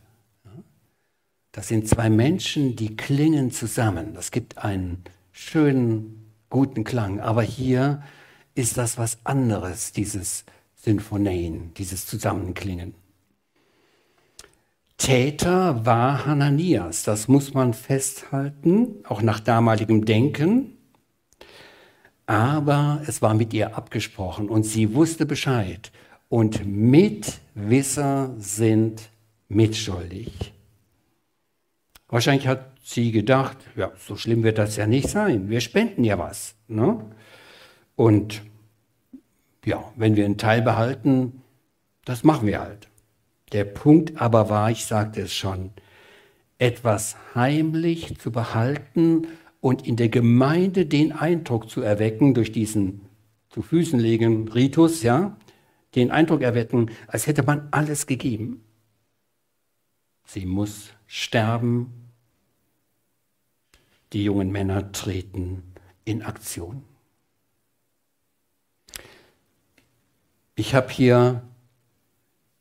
Das 1.52 1.68
sind 1.68 1.88
zwei 1.88 2.08
Menschen, 2.08 2.76
die 2.76 2.96
klingen 2.96 3.50
zusammen. 3.50 4.14
Das 4.14 4.30
gibt 4.30 4.58
einen 4.58 5.02
schönen, 5.32 6.30
guten 6.50 6.84
Klang. 6.84 7.20
Aber 7.20 7.42
hier 7.42 8.02
ist 8.58 8.76
das 8.76 8.98
was 8.98 9.18
anderes, 9.24 9.92
dieses 9.92 10.44
Sinfonien, 10.74 11.72
dieses 11.74 12.06
Zusammenklingen. 12.06 12.94
Täter 14.96 15.86
war 15.86 16.26
Hananias, 16.26 17.04
das 17.04 17.28
muss 17.28 17.54
man 17.54 17.72
festhalten, 17.72 18.96
auch 19.04 19.22
nach 19.22 19.40
damaligem 19.40 20.04
Denken 20.04 20.78
aber 22.28 23.00
es 23.06 23.22
war 23.22 23.32
mit 23.32 23.54
ihr 23.54 23.74
abgesprochen 23.74 24.50
und 24.50 24.64
sie 24.64 24.94
wusste 24.94 25.24
Bescheid. 25.24 25.90
Und 26.28 26.66
Mitwisser 26.66 28.34
sind 28.36 29.08
mitschuldig. 29.48 30.52
Wahrscheinlich 32.08 32.46
hat 32.46 32.70
sie 32.84 33.12
gedacht, 33.12 33.56
ja, 33.76 33.92
so 33.98 34.16
schlimm 34.16 34.42
wird 34.42 34.58
das 34.58 34.76
ja 34.76 34.86
nicht 34.86 35.08
sein. 35.08 35.48
Wir 35.48 35.62
spenden 35.62 36.04
ja 36.04 36.18
was. 36.18 36.54
Ne? 36.68 37.00
Und 37.98 38.42
ja, 39.64 39.92
wenn 39.96 40.14
wir 40.14 40.24
einen 40.24 40.38
Teil 40.38 40.62
behalten, 40.62 41.42
das 42.04 42.22
machen 42.22 42.46
wir 42.46 42.60
halt. 42.60 42.88
Der 43.50 43.64
Punkt 43.64 44.20
aber 44.22 44.48
war, 44.48 44.70
ich 44.70 44.86
sagte 44.86 45.22
es 45.22 45.34
schon, 45.34 45.72
etwas 46.58 47.16
heimlich 47.34 48.16
zu 48.20 48.30
behalten 48.30 49.26
und 49.60 49.84
in 49.84 49.96
der 49.96 50.10
Gemeinde 50.10 50.86
den 50.86 51.10
Eindruck 51.10 51.68
zu 51.68 51.80
erwecken 51.80 52.34
durch 52.34 52.52
diesen 52.52 53.00
zu 53.48 53.62
Füßen 53.62 53.98
legen 53.98 54.46
Ritus, 54.46 55.02
ja, 55.02 55.36
den 55.96 56.12
Eindruck 56.12 56.42
erwecken, 56.42 56.92
als 57.08 57.26
hätte 57.26 57.42
man 57.42 57.66
alles 57.72 58.06
gegeben. 58.06 58.62
Sie 60.24 60.46
muss 60.46 60.90
sterben. 61.08 62.12
Die 64.12 64.22
jungen 64.22 64.52
Männer 64.52 64.92
treten 64.92 65.64
in 66.04 66.22
Aktion. 66.22 66.84
Ich 70.58 70.74
habe 70.74 70.90
hier 70.90 71.44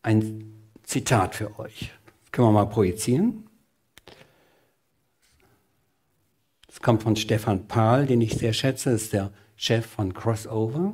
ein 0.03 0.53
Zitat 0.83 1.33
für 1.33 1.57
euch. 1.57 1.91
Das 2.21 2.31
können 2.31 2.49
wir 2.49 2.51
mal 2.51 2.65
projizieren. 2.65 3.49
Es 6.69 6.79
kommt 6.79 7.01
von 7.01 7.15
Stefan 7.15 7.67
Pahl, 7.67 8.05
den 8.05 8.21
ich 8.21 8.35
sehr 8.35 8.53
schätze, 8.53 8.91
ist 8.91 9.13
der 9.13 9.31
Chef 9.55 9.83
von 9.83 10.13
Crossover. 10.13 10.93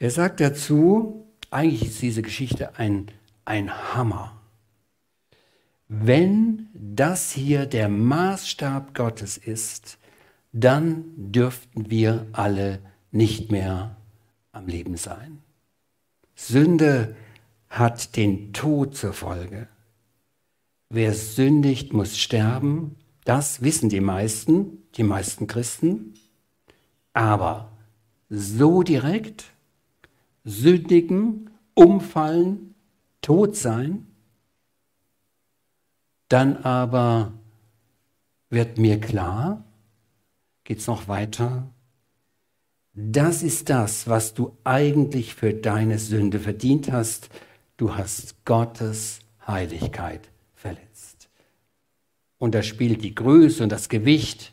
Er 0.00 0.10
sagt 0.10 0.40
dazu, 0.40 1.24
eigentlich 1.52 1.84
ist 1.84 2.02
diese 2.02 2.22
Geschichte 2.22 2.76
ein, 2.76 3.12
ein 3.44 3.94
Hammer. 3.94 4.42
Wenn 5.86 6.68
das 6.74 7.30
hier 7.30 7.66
der 7.66 7.88
Maßstab 7.88 8.92
Gottes 8.92 9.36
ist, 9.36 9.98
dann 10.50 11.04
dürften 11.14 11.90
wir 11.90 12.26
alle 12.32 12.80
nicht 13.12 13.52
mehr 13.52 13.96
am 14.54 14.66
Leben 14.66 14.96
sein. 14.96 15.42
Sünde 16.34 17.16
hat 17.68 18.16
den 18.16 18.52
Tod 18.52 18.96
zur 18.96 19.12
Folge. 19.12 19.68
Wer 20.90 21.14
sündigt, 21.14 21.92
muss 21.92 22.16
sterben 22.18 22.96
das 23.24 23.62
wissen 23.62 23.88
die 23.88 24.00
meisten, 24.00 24.82
die 24.94 25.02
meisten 25.02 25.46
Christen. 25.46 26.14
Aber 27.14 27.72
so 28.28 28.82
direkt 28.82 29.46
sündigen, 30.44 31.50
umfallen, 31.72 32.74
tot 33.22 33.56
sein, 33.56 34.06
dann 36.28 36.58
aber 36.58 37.32
wird 38.50 38.78
mir 38.78 39.00
klar, 39.00 39.64
geht 40.64 40.78
es 40.78 40.86
noch 40.86 41.08
weiter, 41.08 41.70
das 42.94 43.42
ist 43.42 43.70
das, 43.70 44.08
was 44.08 44.34
du 44.34 44.56
eigentlich 44.64 45.34
für 45.34 45.52
deine 45.52 45.98
Sünde 45.98 46.38
verdient 46.38 46.92
hast. 46.92 47.28
Du 47.76 47.96
hast 47.96 48.44
Gottes 48.44 49.20
Heiligkeit 49.46 50.30
und 52.44 52.54
da 52.54 52.62
spielt 52.62 53.02
die 53.02 53.14
Größe 53.14 53.62
und 53.62 53.72
das 53.72 53.88
Gewicht 53.88 54.52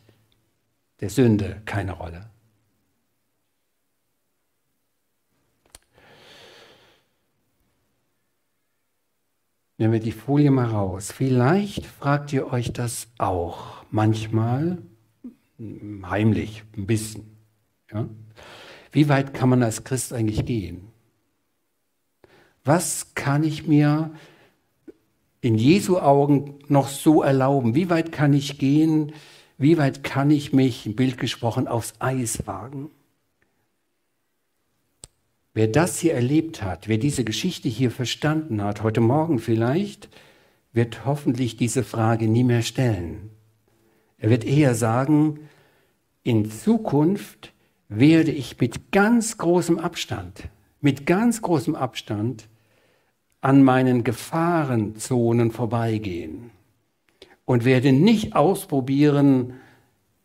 der 1.01 1.09
Sünde 1.09 1.61
keine 1.65 1.91
Rolle. 1.91 2.29
Nehmen 9.77 9.91
wir 9.91 9.99
die 9.99 10.13
Folie 10.13 10.51
mal 10.51 10.69
raus. 10.69 11.11
Vielleicht 11.11 11.85
fragt 11.85 12.31
ihr 12.31 12.47
euch 12.47 12.71
das 12.71 13.09
auch 13.17 13.83
manchmal 13.91 14.77
heimlich, 15.59 16.63
ein 16.77 16.85
bisschen. 16.85 17.35
Ja? 17.91 18.07
Wie 18.91 19.09
weit 19.09 19.33
kann 19.33 19.49
man 19.49 19.63
als 19.63 19.83
Christ 19.83 20.13
eigentlich 20.13 20.45
gehen? 20.45 20.87
Was 22.63 23.15
kann 23.15 23.43
ich 23.43 23.67
mir 23.67 24.11
in 25.41 25.55
Jesu 25.55 25.97
Augen 25.97 26.59
noch 26.67 26.87
so 26.87 27.23
erlauben? 27.23 27.73
Wie 27.73 27.89
weit 27.89 28.11
kann 28.11 28.33
ich 28.33 28.59
gehen? 28.59 29.13
Wie 29.57 29.77
weit 29.77 30.03
kann 30.03 30.29
ich 30.29 30.53
mich, 30.53 30.85
im 30.85 30.95
Bild 30.95 31.17
gesprochen, 31.17 31.67
aufs 31.67 31.93
Eis 31.99 32.45
wagen? 32.45 32.91
Wer 35.53 35.67
das 35.67 35.99
hier 35.99 36.13
erlebt 36.13 36.61
hat, 36.61 36.87
wer 36.87 36.97
diese 36.97 37.23
Geschichte 37.23 37.67
hier 37.67 37.91
verstanden 37.91 38.63
hat, 38.63 38.83
heute 38.83 39.01
Morgen 39.01 39.39
vielleicht, 39.39 40.09
wird 40.71 41.05
hoffentlich 41.05 41.57
diese 41.57 41.83
Frage 41.83 42.27
nie 42.27 42.43
mehr 42.43 42.61
stellen. 42.61 43.29
Er 44.17 44.29
wird 44.29 44.45
eher 44.45 44.75
sagen, 44.75 45.39
in 46.23 46.49
Zukunft 46.49 47.50
werde 47.93 48.31
ich 48.31 48.59
mit 48.59 48.91
ganz 48.91 49.37
großem 49.37 49.77
Abstand 49.77 50.49
mit 50.81 51.05
ganz 51.05 51.41
großem 51.41 51.75
Abstand 51.75 52.49
an 53.39 53.63
meinen 53.63 54.03
Gefahrenzonen 54.03 55.51
vorbeigehen 55.51 56.51
und 57.45 57.65
werde 57.65 57.91
nicht 57.91 58.35
ausprobieren, 58.35 59.53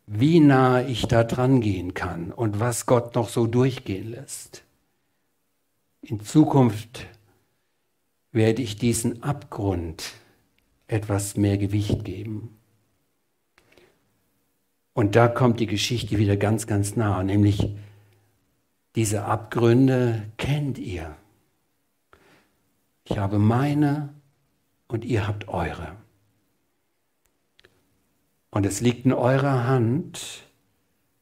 wie 0.06 0.40
nah 0.40 0.86
ich 0.86 1.06
da 1.06 1.24
dran 1.24 1.60
gehen 1.60 1.94
kann 1.94 2.32
und 2.32 2.60
was 2.60 2.86
Gott 2.86 3.14
noch 3.14 3.28
so 3.28 3.46
durchgehen 3.46 4.10
lässt. 4.10 4.64
In 6.02 6.20
Zukunft 6.20 7.06
werde 8.32 8.62
ich 8.62 8.76
diesen 8.76 9.22
Abgrund 9.22 10.12
etwas 10.86 11.36
mehr 11.36 11.58
Gewicht 11.58 12.04
geben. 12.04 12.56
Und 14.97 15.14
da 15.14 15.28
kommt 15.28 15.61
die 15.61 15.66
Geschichte 15.66 16.16
wieder 16.16 16.38
ganz, 16.38 16.66
ganz 16.66 16.97
nah, 16.97 17.22
nämlich 17.22 17.68
diese 18.94 19.26
Abgründe 19.26 20.22
kennt 20.38 20.78
ihr. 20.78 21.14
Ich 23.05 23.18
habe 23.18 23.38
meine 23.38 24.14
und 24.88 25.05
ihr 25.05 25.28
habt 25.28 25.49
eure. 25.49 25.97
Und 28.49 28.64
es 28.64 28.80
liegt 28.80 29.05
in 29.05 29.12
eurer 29.12 29.66
Hand, 29.66 30.44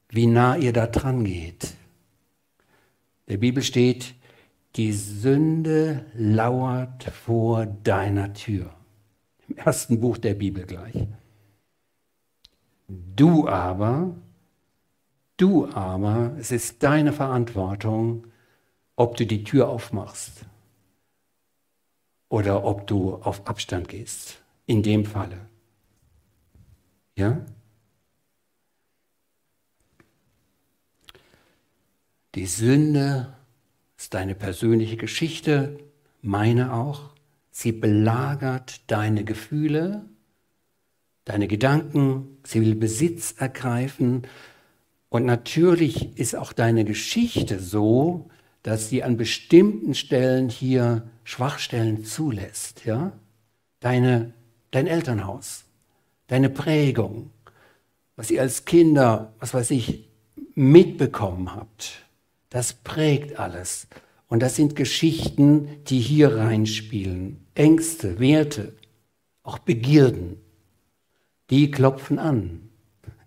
wie 0.09 0.29
nah 0.29 0.57
ihr 0.57 0.73
da 0.73 0.87
dran 0.87 1.25
geht. 1.25 1.75
Der 3.27 3.39
Bibel 3.39 3.65
steht, 3.65 4.15
die 4.77 4.93
Sünde 4.93 6.07
lauert 6.15 7.03
vor 7.03 7.67
deiner 7.67 8.35
Tür. 8.35 8.73
Im 9.49 9.57
ersten 9.57 9.99
Buch 9.99 10.17
der 10.17 10.35
Bibel 10.35 10.65
gleich. 10.65 11.09
Du 12.89 13.49
aber, 13.49 14.15
du 15.37 15.67
aber, 15.73 16.37
es 16.39 16.51
ist 16.51 16.83
deine 16.83 17.13
Verantwortung, 17.13 18.27
ob 18.97 19.17
du 19.17 19.27
die 19.27 19.45
Tür 19.45 19.69
aufmachst 19.69 20.45
oder 22.29 22.65
ob 22.65 22.87
du 22.87 23.15
auf 23.17 23.47
Abstand 23.47 23.89
gehst. 23.89 24.41
In 24.67 24.83
dem 24.83 25.05
Falle. 25.05 25.47
Ja? 27.17 27.45
Die 32.35 32.47
Sünde 32.47 33.35
ist 33.97 34.15
deine 34.15 34.35
persönliche 34.35 34.97
Geschichte, 34.97 35.79
meine 36.23 36.73
auch. 36.73 37.11
Sie 37.51 37.73
belagert 37.73 38.91
deine 38.91 39.25
Gefühle, 39.25 40.07
deine 41.25 41.49
Gedanken, 41.49 42.39
sie 42.45 42.61
will 42.61 42.75
Besitz 42.75 43.35
ergreifen. 43.39 44.23
Und 45.09 45.25
natürlich 45.25 46.19
ist 46.19 46.37
auch 46.37 46.53
deine 46.53 46.85
Geschichte 46.85 47.61
so, 47.61 48.29
dass 48.63 48.89
sie 48.89 49.03
an 49.03 49.17
bestimmten 49.17 49.95
Stellen 49.95 50.49
hier 50.49 51.09
Schwachstellen 51.25 52.05
zulässt. 52.05 52.85
Ja? 52.85 53.13
Deine, 53.81 54.33
dein 54.71 54.87
Elternhaus, 54.87 55.65
deine 56.27 56.51
Prägung, 56.51 57.31
was 58.17 58.31
ihr 58.31 58.41
als 58.41 58.65
Kinder, 58.65 59.33
was 59.39 59.55
weiß 59.55 59.71
ich, 59.73 60.09
mitbekommen 60.55 61.55
habt, 61.55 62.05
das 62.51 62.73
prägt 62.73 63.39
alles. 63.39 63.89
Und 64.29 64.41
das 64.41 64.57
sind 64.57 64.77
Geschichten, 64.77 65.69
die 65.87 66.01
hier 66.01 66.37
reinspielen. 66.37 67.45
Ängste, 67.55 68.19
Werte, 68.19 68.75
auch 69.43 69.59
Begierden. 69.59 70.41
Die 71.51 71.71
klopfen 71.71 72.19
an. 72.19 72.69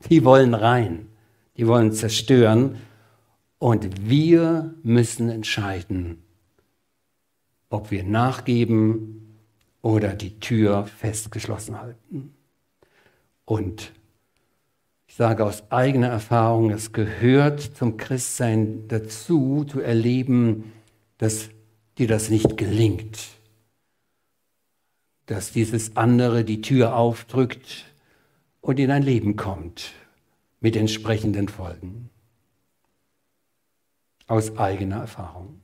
Die 0.09 0.23
wollen 0.23 0.53
rein. 0.53 1.07
Die 1.57 1.67
wollen 1.67 1.91
zerstören. 1.91 2.77
Und 3.59 4.09
wir 4.09 4.75
müssen 4.83 5.29
entscheiden, 5.29 6.21
ob 7.69 7.91
wir 7.91 8.03
nachgeben 8.03 9.37
oder 9.81 10.13
die 10.13 10.39
Tür 10.39 10.85
festgeschlossen 10.85 11.79
halten. 11.79 12.33
Und 13.45 13.93
ich 15.07 15.15
sage 15.15 15.45
aus 15.45 15.71
eigener 15.71 16.09
Erfahrung, 16.09 16.69
es 16.69 16.91
gehört 16.91 17.61
zum 17.61 17.97
Christsein 17.97 18.87
dazu, 18.87 19.63
zu 19.63 19.79
erleben, 19.79 20.71
dass 21.17 21.49
dir 21.97 22.07
das 22.07 22.29
nicht 22.29 22.57
gelingt, 22.57 23.17
dass 25.25 25.51
dieses 25.51 25.95
andere 25.95 26.43
die 26.43 26.61
Tür 26.61 26.95
aufdrückt 26.95 27.85
und 28.67 28.79
in 28.79 28.89
dein 28.89 29.01
Leben 29.01 29.37
kommt 29.37 29.93
mit 30.59 30.75
entsprechenden 30.75 31.47
Folgen. 31.47 32.09
Aus 34.27 34.57
eigener 34.57 34.97
Erfahrung. 34.97 35.61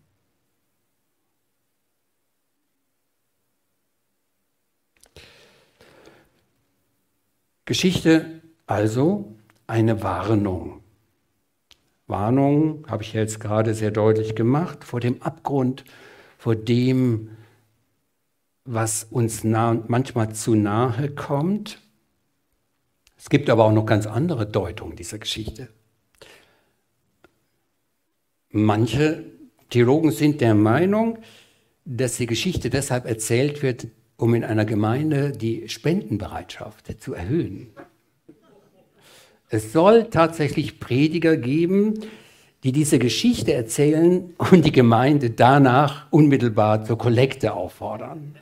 Geschichte 7.65 8.41
also 8.67 9.35
eine 9.67 10.01
Warnung. 10.01 10.81
Warnung 12.07 12.85
habe 12.87 13.03
ich 13.03 13.11
jetzt 13.11 13.41
gerade 13.41 13.73
sehr 13.73 13.91
deutlich 13.91 14.33
gemacht 14.33 14.85
vor 14.85 15.01
dem 15.01 15.21
Abgrund, 15.21 15.83
vor 16.37 16.55
dem, 16.55 17.31
was 18.63 19.03
uns 19.03 19.43
nah, 19.43 19.83
manchmal 19.89 20.33
zu 20.33 20.55
nahe 20.55 21.09
kommt. 21.09 21.82
Es 23.23 23.29
gibt 23.29 23.49
aber 23.49 23.63
auch 23.63 23.71
noch 23.71 23.85
ganz 23.85 24.05
andere 24.05 24.45
Deutungen 24.45 24.97
dieser 24.97 25.17
Geschichte. 25.17 25.69
Manche 28.49 29.23
Theologen 29.69 30.11
sind 30.11 30.41
der 30.41 30.53
Meinung, 30.55 31.19
dass 31.85 32.17
die 32.17 32.25
Geschichte 32.25 32.69
deshalb 32.69 33.05
erzählt 33.05 33.63
wird, 33.63 33.87
um 34.17 34.33
in 34.33 34.43
einer 34.43 34.65
Gemeinde 34.65 35.31
die 35.31 35.69
Spendenbereitschaft 35.69 36.99
zu 37.01 37.13
erhöhen. 37.13 37.69
Es 39.47 39.71
soll 39.71 40.09
tatsächlich 40.09 40.81
Prediger 40.81 41.37
geben, 41.37 42.01
die 42.65 42.73
diese 42.73 42.99
Geschichte 42.99 43.53
erzählen 43.53 44.33
und 44.37 44.65
die 44.65 44.73
Gemeinde 44.73 45.29
danach 45.29 46.11
unmittelbar 46.11 46.83
zur 46.83 46.97
Kollekte 46.97 47.53
auffordern. 47.53 48.35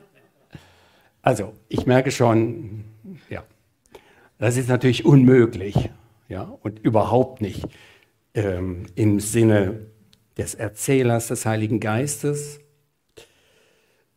Also, 1.22 1.52
ich 1.68 1.86
merke 1.86 2.10
schon, 2.10 2.82
ja, 3.30 3.44
das 4.42 4.56
ist 4.56 4.68
natürlich 4.68 5.04
unmöglich, 5.04 5.88
ja, 6.28 6.42
und 6.42 6.80
überhaupt 6.80 7.40
nicht 7.40 7.64
ähm, 8.34 8.86
im 8.96 9.20
Sinne 9.20 9.86
des 10.36 10.56
Erzählers 10.56 11.28
des 11.28 11.46
Heiligen 11.46 11.78
Geistes. 11.78 12.58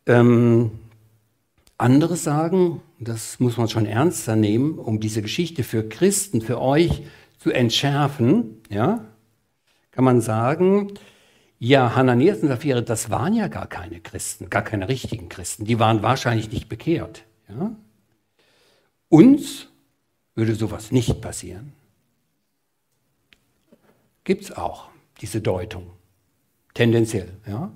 Ähm, 0.04 0.72
andere 1.78 2.16
sagen, 2.16 2.82
das 2.98 3.38
muss 3.38 3.56
man 3.56 3.68
schon 3.68 3.86
ernster 3.86 4.34
nehmen, 4.34 4.80
um 4.80 4.98
diese 4.98 5.22
Geschichte 5.22 5.62
für 5.62 5.88
Christen, 5.88 6.40
für 6.40 6.60
euch 6.60 7.04
zu 7.38 7.52
entschärfen, 7.52 8.62
ja, 8.68 9.04
kann 9.92 10.04
man 10.04 10.20
sagen, 10.20 10.94
ja, 11.60 11.94
Hananias 11.94 12.40
und 12.40 12.48
Sapphira, 12.48 12.80
das 12.80 13.10
waren 13.10 13.32
ja 13.32 13.46
gar 13.46 13.68
keine 13.68 14.00
Christen, 14.00 14.50
gar 14.50 14.62
keine 14.62 14.88
richtigen 14.88 15.28
Christen. 15.28 15.66
Die 15.66 15.78
waren 15.78 16.02
wahrscheinlich 16.02 16.50
nicht 16.50 16.68
bekehrt. 16.68 17.22
Ja? 17.48 17.76
Uns 19.08 19.68
würde 20.36 20.54
sowas 20.54 20.92
nicht 20.92 21.20
passieren. 21.20 21.72
Gibt 24.22 24.44
es 24.44 24.56
auch 24.56 24.88
diese 25.20 25.40
Deutung, 25.40 25.86
tendenziell. 26.74 27.32
Ja? 27.46 27.72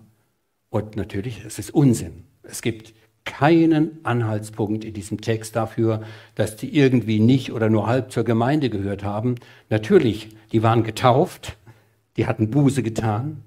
Und 0.68 0.96
natürlich, 0.96 1.44
es 1.44 1.58
ist 1.58 1.72
Unsinn. 1.72 2.24
Es 2.42 2.62
gibt 2.62 2.94
keinen 3.24 4.04
Anhaltspunkt 4.04 4.84
in 4.84 4.94
diesem 4.94 5.20
Text 5.20 5.56
dafür, 5.56 6.02
dass 6.34 6.56
die 6.56 6.74
irgendwie 6.76 7.20
nicht 7.20 7.52
oder 7.52 7.68
nur 7.68 7.86
halb 7.86 8.12
zur 8.12 8.24
Gemeinde 8.24 8.70
gehört 8.70 9.04
haben. 9.04 9.36
Natürlich, 9.68 10.36
die 10.52 10.62
waren 10.62 10.82
getauft, 10.82 11.56
die 12.16 12.26
hatten 12.26 12.50
Buße 12.50 12.82
getan, 12.82 13.42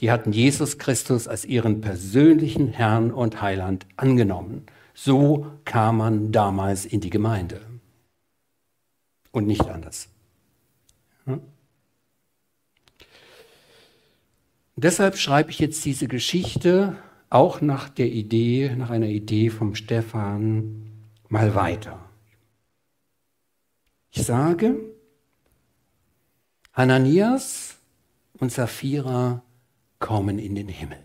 die 0.00 0.10
hatten 0.10 0.32
Jesus 0.32 0.78
Christus 0.78 1.28
als 1.28 1.44
ihren 1.44 1.80
persönlichen 1.80 2.68
Herrn 2.68 3.10
und 3.12 3.40
Heiland 3.40 3.86
angenommen. 3.96 4.64
So 4.94 5.46
kam 5.64 5.98
man 5.98 6.32
damals 6.32 6.84
in 6.84 7.00
die 7.00 7.10
Gemeinde. 7.10 7.60
Und 9.36 9.46
nicht 9.46 9.66
anders. 9.68 10.08
Hm? 11.26 11.42
Deshalb 14.76 15.18
schreibe 15.18 15.50
ich 15.50 15.58
jetzt 15.58 15.84
diese 15.84 16.08
Geschichte 16.08 16.96
auch 17.28 17.60
nach 17.60 17.90
der 17.90 18.06
Idee, 18.06 18.74
nach 18.74 18.88
einer 18.88 19.08
Idee 19.08 19.50
vom 19.50 19.74
Stefan 19.74 20.90
mal 21.28 21.54
weiter. 21.54 22.02
Ich 24.10 24.22
sage, 24.22 24.80
Hananias 26.72 27.76
und 28.38 28.50
Sapphira 28.50 29.42
kommen 29.98 30.38
in 30.38 30.54
den 30.54 30.68
Himmel. 30.68 31.02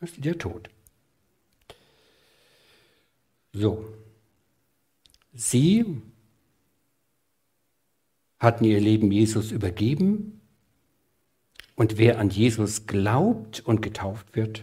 Das 0.00 0.10
ist 0.10 0.22
der 0.22 0.36
Tod. 0.36 0.68
So. 3.54 3.86
Sie 5.32 6.02
hatten 8.44 8.64
ihr 8.64 8.80
Leben 8.80 9.10
Jesus 9.10 9.50
übergeben 9.50 10.40
Und 11.76 11.98
wer 11.98 12.18
an 12.18 12.30
Jesus 12.30 12.86
glaubt 12.86 13.60
und 13.60 13.82
getauft 13.82 14.36
wird, 14.36 14.62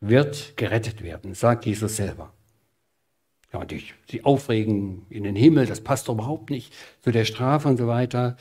wird 0.00 0.56
gerettet 0.56 1.02
werden, 1.02 1.34
sagt 1.34 1.66
Jesus 1.66 1.96
selber. 1.96 2.32
Ja, 3.52 3.60
und 3.60 3.72
die 4.10 4.24
aufregen 4.24 5.06
in 5.08 5.24
den 5.24 5.36
Himmel, 5.36 5.66
das 5.66 5.80
passt 5.80 6.08
überhaupt 6.08 6.50
nicht 6.50 6.72
zu 7.02 7.10
der 7.10 7.24
Strafe 7.24 7.68
und 7.68 7.78
so 7.78 7.86
weiter. 7.86 8.36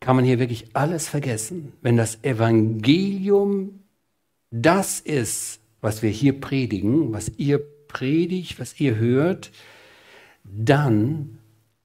Kann 0.00 0.16
man 0.16 0.24
hier 0.24 0.38
wirklich 0.38 0.74
alles 0.74 1.08
vergessen, 1.08 1.72
wenn 1.82 1.96
das 1.96 2.24
Evangelium 2.24 3.80
das 4.50 4.98
ist, 4.98 5.60
was 5.80 6.02
wir 6.02 6.10
hier 6.10 6.40
predigen, 6.40 7.12
was 7.12 7.30
ihr 7.36 7.60
predigt, 7.86 8.58
was 8.58 8.80
ihr 8.80 8.96
hört, 8.96 9.50
dann 10.44 11.38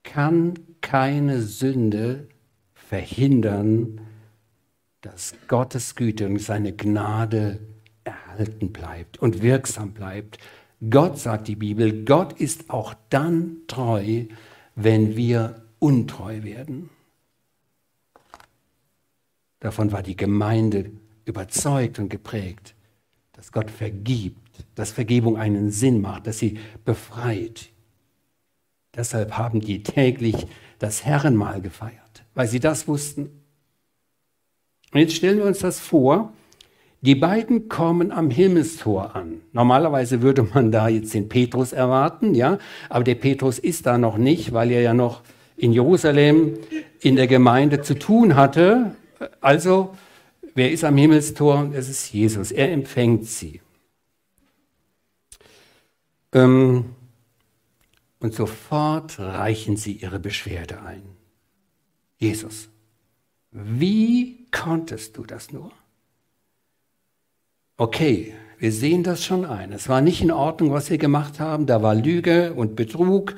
kann 0.03 0.53
keine 0.85 1.41
Sünde 1.41 2.27
verhindern, 2.75 4.01
dass 5.01 5.33
Gottes 5.47 5.95
Güte 5.95 6.27
und 6.27 6.37
seine 6.37 6.73
Gnade 6.73 7.59
erhalten 8.03 8.71
bleibt 8.71 9.17
und 9.17 9.41
wirksam 9.41 9.93
bleibt. 9.93 10.37
Gott, 10.87 11.17
sagt 11.17 11.47
die 11.47 11.55
Bibel, 11.55 12.05
Gott 12.05 12.39
ist 12.39 12.69
auch 12.69 12.93
dann 13.09 13.61
treu, 13.65 14.25
wenn 14.75 15.15
wir 15.15 15.63
untreu 15.79 16.43
werden. 16.43 16.91
Davon 19.61 19.91
war 19.91 20.03
die 20.03 20.15
Gemeinde 20.15 20.91
überzeugt 21.25 21.97
und 21.97 22.09
geprägt, 22.09 22.75
dass 23.31 23.51
Gott 23.51 23.71
vergibt, 23.71 24.63
dass 24.75 24.91
Vergebung 24.91 25.35
einen 25.35 25.71
Sinn 25.71 25.99
macht, 25.99 26.27
dass 26.27 26.37
sie 26.37 26.59
befreit. 26.85 27.71
Deshalb 28.95 29.35
haben 29.35 29.61
die 29.61 29.81
täglich 29.81 30.45
das 30.79 31.05
Herrenmahl 31.05 31.61
gefeiert, 31.61 32.23
weil 32.33 32.47
sie 32.47 32.59
das 32.59 32.87
wussten. 32.87 33.41
Und 34.93 34.99
jetzt 34.99 35.15
stellen 35.15 35.37
wir 35.37 35.45
uns 35.45 35.59
das 35.59 35.79
vor, 35.79 36.33
die 37.01 37.15
beiden 37.15 37.69
kommen 37.69 38.11
am 38.11 38.31
Himmelstor 38.31 39.15
an. 39.15 39.41
Normalerweise 39.51 40.21
würde 40.21 40.41
man 40.41 40.71
da 40.71 40.87
jetzt 40.87 41.13
den 41.13 41.29
Petrus 41.29 41.71
erwarten, 41.71 42.33
ja, 42.33 42.57
aber 42.89 43.03
der 43.03 43.15
Petrus 43.15 43.59
ist 43.59 43.85
da 43.85 43.97
noch 43.97 44.17
nicht, 44.17 44.53
weil 44.53 44.71
er 44.71 44.81
ja 44.81 44.93
noch 44.93 45.21
in 45.55 45.71
Jerusalem 45.71 46.57
in 47.01 47.15
der 47.15 47.27
Gemeinde 47.27 47.81
zu 47.81 47.93
tun 47.99 48.35
hatte. 48.35 48.95
Also, 49.39 49.95
wer 50.55 50.71
ist 50.71 50.83
am 50.83 50.97
Himmelstor? 50.97 51.69
Es 51.73 51.89
ist 51.89 52.11
Jesus. 52.11 52.51
Er 52.51 52.71
empfängt 52.71 53.25
sie. 53.25 53.61
Ähm, 56.33 56.85
und 58.25 58.33
sofort 58.33 59.19
reichen 59.19 59.77
sie 59.77 59.91
ihre 59.91 60.17
Beschwerde 60.17 60.81
ein. 60.81 61.03
Jesus, 62.17 62.69
wie 63.51 64.47
konntest 64.49 65.15
du 65.17 65.25
das 65.25 65.53
nur? 65.53 65.71
Okay, 67.77 68.33
wir 68.57 68.71
sehen 68.71 69.03
das 69.03 69.23
schon 69.23 69.45
ein. 69.45 69.71
Es 69.71 69.89
war 69.89 70.01
nicht 70.01 70.23
in 70.23 70.31
Ordnung, 70.31 70.71
was 70.71 70.89
wir 70.89 70.97
gemacht 70.97 71.39
haben. 71.39 71.67
Da 71.67 71.83
war 71.83 71.93
Lüge 71.93 72.53
und 72.55 72.75
Betrug 72.75 73.35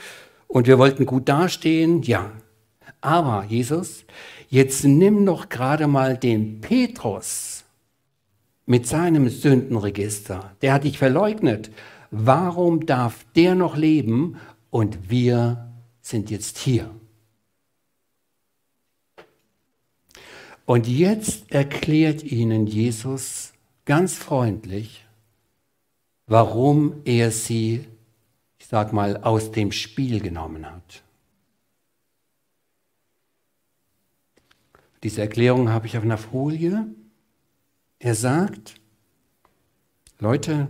und 0.47 0.67
wir 0.67 0.79
wollten 0.79 1.05
gut 1.05 1.27
dastehen. 1.27 2.01
Ja, 2.03 2.31
aber 3.01 3.43
Jesus, 3.49 4.05
jetzt 4.47 4.85
nimm 4.85 5.25
doch 5.25 5.49
gerade 5.49 5.87
mal 5.87 6.15
den 6.15 6.61
Petrus 6.61 7.65
mit 8.65 8.87
seinem 8.87 9.27
Sündenregister. 9.27 10.55
Der 10.61 10.71
hat 10.71 10.85
dich 10.85 10.97
verleugnet. 10.97 11.71
Warum 12.09 12.85
darf 12.85 13.25
der 13.35 13.53
noch 13.53 13.75
leben 13.75 14.37
und 14.77 15.09
wir 15.09 15.73
sind 16.01 16.29
jetzt 16.29 16.59
hier? 16.59 16.93
Und 20.67 20.87
jetzt 20.87 21.51
erklärt 21.51 22.21
ihnen 22.21 22.67
Jesus 22.67 23.53
ganz 23.85 24.13
freundlich, 24.13 25.03
warum 26.27 27.01
er 27.05 27.31
sie, 27.31 27.87
ich 28.59 28.67
sag 28.67 28.93
mal, 28.93 29.17
aus 29.23 29.51
dem 29.51 29.71
Spiel 29.71 30.19
genommen 30.19 30.69
hat. 30.69 31.01
Diese 35.01 35.21
Erklärung 35.21 35.69
habe 35.69 35.87
ich 35.87 35.97
auf 35.97 36.03
einer 36.03 36.19
Folie. 36.19 36.85
Er 37.97 38.13
sagt, 38.13 38.75
Leute, 40.19 40.67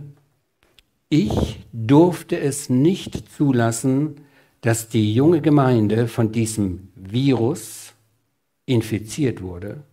ich 1.08 1.60
durfte 1.72 2.38
es 2.38 2.68
nicht 2.68 3.32
zulassen, 3.32 4.22
dass 4.60 4.88
die 4.88 5.14
junge 5.14 5.40
Gemeinde 5.40 6.08
von 6.08 6.32
diesem 6.32 6.88
Virus 6.94 7.94
infiziert 8.66 9.40
wurde 9.40 9.84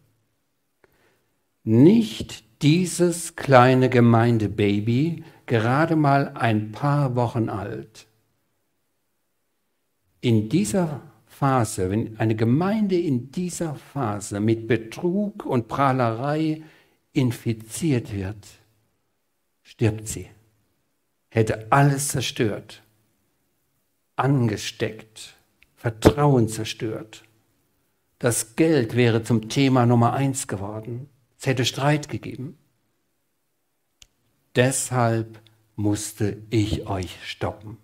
nicht 1.65 2.61
dieses 2.61 3.35
kleine 3.35 3.89
Gemeindebaby, 3.89 5.23
gerade 5.47 5.95
mal 5.95 6.29
ein 6.35 6.71
paar 6.71 7.15
Wochen 7.15 7.49
alt. 7.49 8.07
In 10.21 10.47
dieser 10.47 11.01
Phase, 11.25 11.89
wenn 11.89 12.17
eine 12.19 12.35
Gemeinde 12.35 12.97
in 12.97 13.31
dieser 13.31 13.75
Phase 13.75 14.39
mit 14.39 14.67
Betrug 14.67 15.45
und 15.45 15.67
Prahlerei 15.67 16.61
infiziert 17.13 18.13
wird, 18.13 18.47
stirbt 19.63 20.07
sie. 20.07 20.27
Hätte 21.35 21.69
alles 21.69 22.07
zerstört, 22.07 22.81
angesteckt, 24.15 25.35
Vertrauen 25.75 26.47
zerstört. 26.47 27.25
Das 28.19 28.55
Geld 28.55 28.95
wäre 28.95 29.21
zum 29.21 29.49
Thema 29.49 29.85
Nummer 29.85 30.13
eins 30.13 30.47
geworden. 30.47 31.09
Es 31.37 31.45
hätte 31.45 31.65
Streit 31.65 32.07
gegeben. 32.07 32.57
Deshalb 34.55 35.41
musste 35.75 36.41
ich 36.51 36.87
euch 36.87 37.17
stoppen, 37.25 37.79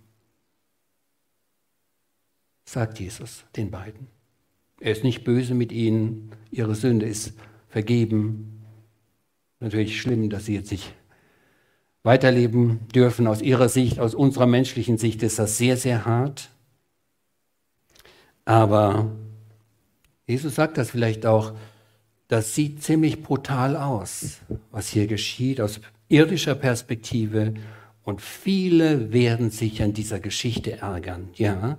sagt 2.63 3.01
Jesus 3.01 3.43
den 3.57 3.69
beiden. 3.69 4.07
Er 4.79 4.93
ist 4.93 5.03
nicht 5.03 5.25
böse 5.25 5.55
mit 5.55 5.73
ihnen, 5.73 6.31
ihre 6.51 6.73
Sünde 6.73 7.05
ist 7.05 7.33
vergeben. 7.67 8.63
Natürlich 9.59 9.99
schlimm, 9.99 10.29
dass 10.29 10.45
sie 10.45 10.55
jetzt 10.55 10.71
nicht 10.71 10.93
weiterleben 12.03 12.87
dürfen. 12.89 13.27
Aus 13.27 13.41
ihrer 13.41 13.69
Sicht, 13.69 13.99
aus 13.99 14.15
unserer 14.15 14.47
menschlichen 14.47 14.97
Sicht 14.97 15.23
ist 15.23 15.39
das 15.39 15.57
sehr, 15.57 15.77
sehr 15.77 16.05
hart. 16.05 16.49
Aber 18.45 19.11
Jesus 20.27 20.55
sagt 20.55 20.77
das 20.77 20.91
vielleicht 20.91 21.25
auch, 21.25 21.53
das 22.27 22.55
sieht 22.55 22.81
ziemlich 22.81 23.21
brutal 23.23 23.75
aus, 23.75 24.37
was 24.71 24.87
hier 24.87 25.07
geschieht 25.07 25.59
aus 25.59 25.81
irdischer 26.07 26.55
Perspektive. 26.55 27.53
Und 28.03 28.21
viele 28.21 29.11
werden 29.11 29.51
sich 29.51 29.83
an 29.83 29.93
dieser 29.93 30.19
Geschichte 30.19 30.77
ärgern, 30.79 31.29
ja. 31.35 31.77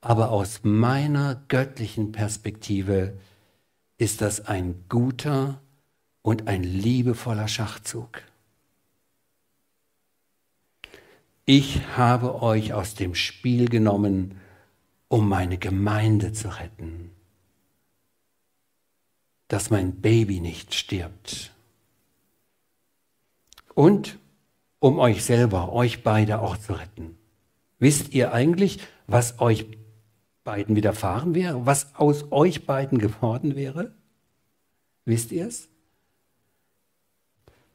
Aber 0.00 0.30
aus 0.30 0.60
meiner 0.62 1.42
göttlichen 1.48 2.12
Perspektive 2.12 3.14
ist 3.98 4.20
das 4.20 4.46
ein 4.46 4.84
guter 4.88 5.60
und 6.22 6.48
ein 6.48 6.62
liebevoller 6.62 7.48
Schachzug. 7.48 8.22
Ich 11.46 11.80
habe 11.96 12.42
euch 12.42 12.74
aus 12.74 12.94
dem 12.94 13.14
Spiel 13.14 13.68
genommen, 13.68 14.40
um 15.08 15.28
meine 15.28 15.56
Gemeinde 15.58 16.32
zu 16.32 16.48
retten 16.48 17.16
dass 19.48 19.70
mein 19.70 20.00
Baby 20.00 20.40
nicht 20.40 20.74
stirbt. 20.74 21.52
Und 23.74 24.18
um 24.78 24.98
euch 24.98 25.24
selber, 25.24 25.72
euch 25.72 26.02
beide 26.02 26.40
auch 26.40 26.56
zu 26.56 26.74
retten. 26.74 27.16
Wisst 27.78 28.12
ihr 28.14 28.32
eigentlich, 28.32 28.80
was 29.06 29.40
euch 29.40 29.66
beiden 30.44 30.76
widerfahren 30.76 31.34
wäre? 31.34 31.66
Was 31.66 31.94
aus 31.94 32.30
euch 32.32 32.66
beiden 32.66 32.98
geworden 32.98 33.54
wäre? 33.54 33.94
Wisst 35.04 35.32
ihr 35.32 35.46
es? 35.46 35.68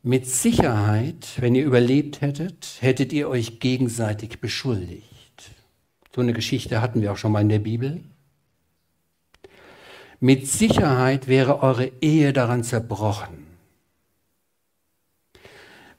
Mit 0.03 0.25
Sicherheit, 0.25 1.33
wenn 1.37 1.53
ihr 1.53 1.63
überlebt 1.63 2.21
hättet, 2.21 2.77
hättet 2.79 3.13
ihr 3.13 3.29
euch 3.29 3.59
gegenseitig 3.59 4.39
beschuldigt. 4.39 5.51
So 6.15 6.21
eine 6.21 6.33
Geschichte 6.33 6.81
hatten 6.81 7.03
wir 7.03 7.11
auch 7.11 7.17
schon 7.17 7.31
mal 7.31 7.41
in 7.41 7.49
der 7.49 7.59
Bibel. 7.59 8.03
Mit 10.19 10.47
Sicherheit 10.47 11.27
wäre 11.27 11.61
eure 11.61 11.91
Ehe 12.01 12.33
daran 12.33 12.63
zerbrochen. 12.63 13.45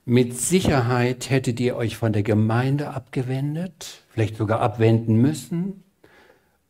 Mit 0.05 0.36
Sicherheit 0.36 1.30
hättet 1.30 1.61
ihr 1.61 1.76
euch 1.76 1.96
von 1.96 2.12
der 2.12 2.24
Gemeinde 2.24 2.90
abgewendet, 2.90 4.03
vielleicht 4.09 4.36
sogar 4.36 4.61
abwenden 4.61 5.14
müssen 5.14 5.84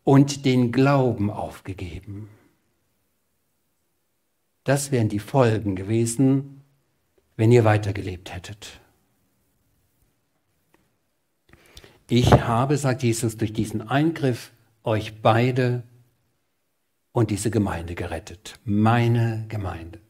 und 0.04 0.44
den 0.44 0.70
Glauben 0.70 1.30
aufgegeben. 1.30 2.28
Das 4.64 4.92
wären 4.92 5.08
die 5.08 5.18
Folgen 5.18 5.76
gewesen, 5.76 6.61
wenn 7.36 7.52
ihr 7.52 7.64
weitergelebt 7.64 8.34
hättet. 8.34 8.80
Ich 12.08 12.30
habe, 12.32 12.76
sagt 12.76 13.02
Jesus, 13.02 13.36
durch 13.36 13.52
diesen 13.52 13.88
Eingriff 13.88 14.52
euch 14.84 15.22
beide 15.22 15.82
und 17.12 17.30
diese 17.30 17.50
Gemeinde 17.50 17.94
gerettet. 17.94 18.58
Meine 18.64 19.46
Gemeinde. 19.48 20.00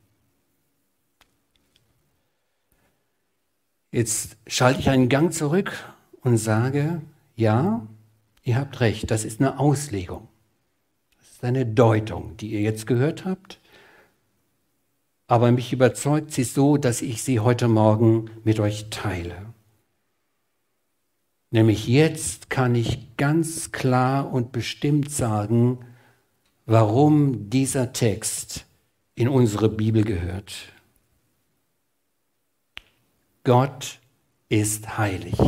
Jetzt 3.92 4.36
schalte 4.46 4.80
ich 4.80 4.88
einen 4.88 5.08
Gang 5.08 5.32
zurück 5.32 5.72
und 6.22 6.38
sage, 6.38 7.02
ja, 7.36 7.86
ihr 8.42 8.56
habt 8.56 8.80
recht, 8.80 9.10
das 9.10 9.24
ist 9.24 9.40
eine 9.40 9.58
Auslegung. 9.58 10.28
Das 11.18 11.30
ist 11.30 11.44
eine 11.44 11.66
Deutung, 11.66 12.36
die 12.38 12.52
ihr 12.52 12.62
jetzt 12.62 12.86
gehört 12.86 13.24
habt. 13.24 13.60
Aber 15.32 15.50
mich 15.50 15.72
überzeugt 15.72 16.30
sie 16.30 16.44
so, 16.44 16.76
dass 16.76 17.00
ich 17.00 17.22
sie 17.22 17.40
heute 17.40 17.66
Morgen 17.66 18.30
mit 18.44 18.60
euch 18.60 18.90
teile. 18.90 19.46
Nämlich 21.50 21.88
jetzt 21.88 22.50
kann 22.50 22.74
ich 22.74 23.16
ganz 23.16 23.72
klar 23.72 24.30
und 24.30 24.52
bestimmt 24.52 25.10
sagen, 25.10 25.86
warum 26.66 27.48
dieser 27.48 27.94
Text 27.94 28.66
in 29.14 29.26
unsere 29.26 29.70
Bibel 29.70 30.04
gehört. 30.04 30.52
Gott 33.42 34.00
ist 34.50 34.98
heilig. 34.98 35.38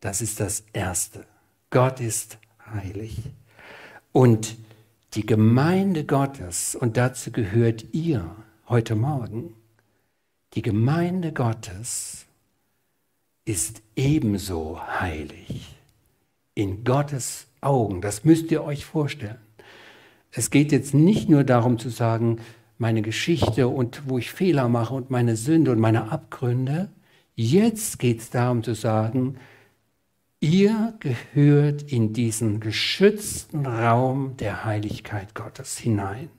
Das 0.00 0.22
ist 0.22 0.40
das 0.40 0.64
Erste. 0.72 1.26
Gott 1.68 2.00
ist 2.00 2.38
heilig. 2.72 3.18
Und 4.12 4.56
die 5.12 5.26
Gemeinde 5.26 6.06
Gottes, 6.06 6.74
und 6.74 6.96
dazu 6.96 7.30
gehört 7.30 7.92
ihr 7.92 8.34
heute 8.68 8.94
Morgen, 8.94 9.54
die 10.54 10.62
Gemeinde 10.62 11.32
Gottes 11.32 12.26
ist 13.44 13.82
ebenso 13.94 14.80
heilig 15.00 15.76
in 16.54 16.82
Gottes 16.82 17.46
Augen. 17.60 18.00
Das 18.00 18.24
müsst 18.24 18.50
ihr 18.50 18.64
euch 18.64 18.86
vorstellen. 18.86 19.40
Es 20.30 20.50
geht 20.50 20.72
jetzt 20.72 20.94
nicht 20.94 21.28
nur 21.28 21.44
darum 21.44 21.78
zu 21.78 21.90
sagen, 21.90 22.40
meine 22.78 23.02
Geschichte 23.02 23.68
und 23.68 24.08
wo 24.08 24.18
ich 24.18 24.30
Fehler 24.30 24.68
mache 24.68 24.94
und 24.94 25.10
meine 25.10 25.36
Sünde 25.36 25.70
und 25.70 25.78
meine 25.78 26.10
Abgründe. 26.10 26.90
Jetzt 27.34 27.98
geht 27.98 28.20
es 28.20 28.30
darum 28.30 28.62
zu 28.62 28.74
sagen, 28.74 29.36
ihr 30.40 30.94
gehört 31.00 31.82
in 31.82 32.14
diesen 32.14 32.60
geschützten 32.60 33.66
Raum 33.66 34.36
der 34.38 34.64
Heiligkeit 34.64 35.34
Gottes 35.34 35.76
hinein. 35.76 36.30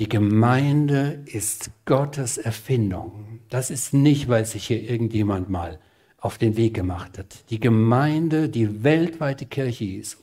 Die 0.00 0.08
Gemeinde 0.08 1.22
ist 1.26 1.72
Gottes 1.84 2.38
Erfindung. 2.38 3.40
Das 3.50 3.68
ist 3.68 3.92
nicht, 3.92 4.30
weil 4.30 4.46
sich 4.46 4.66
hier 4.66 4.82
irgendjemand 4.82 5.50
mal 5.50 5.78
auf 6.16 6.38
den 6.38 6.56
Weg 6.56 6.72
gemacht 6.72 7.18
hat. 7.18 7.50
Die 7.50 7.60
Gemeinde, 7.60 8.48
die 8.48 8.82
weltweite 8.82 9.44
Kirche 9.44 9.84
Jesu, 9.84 10.16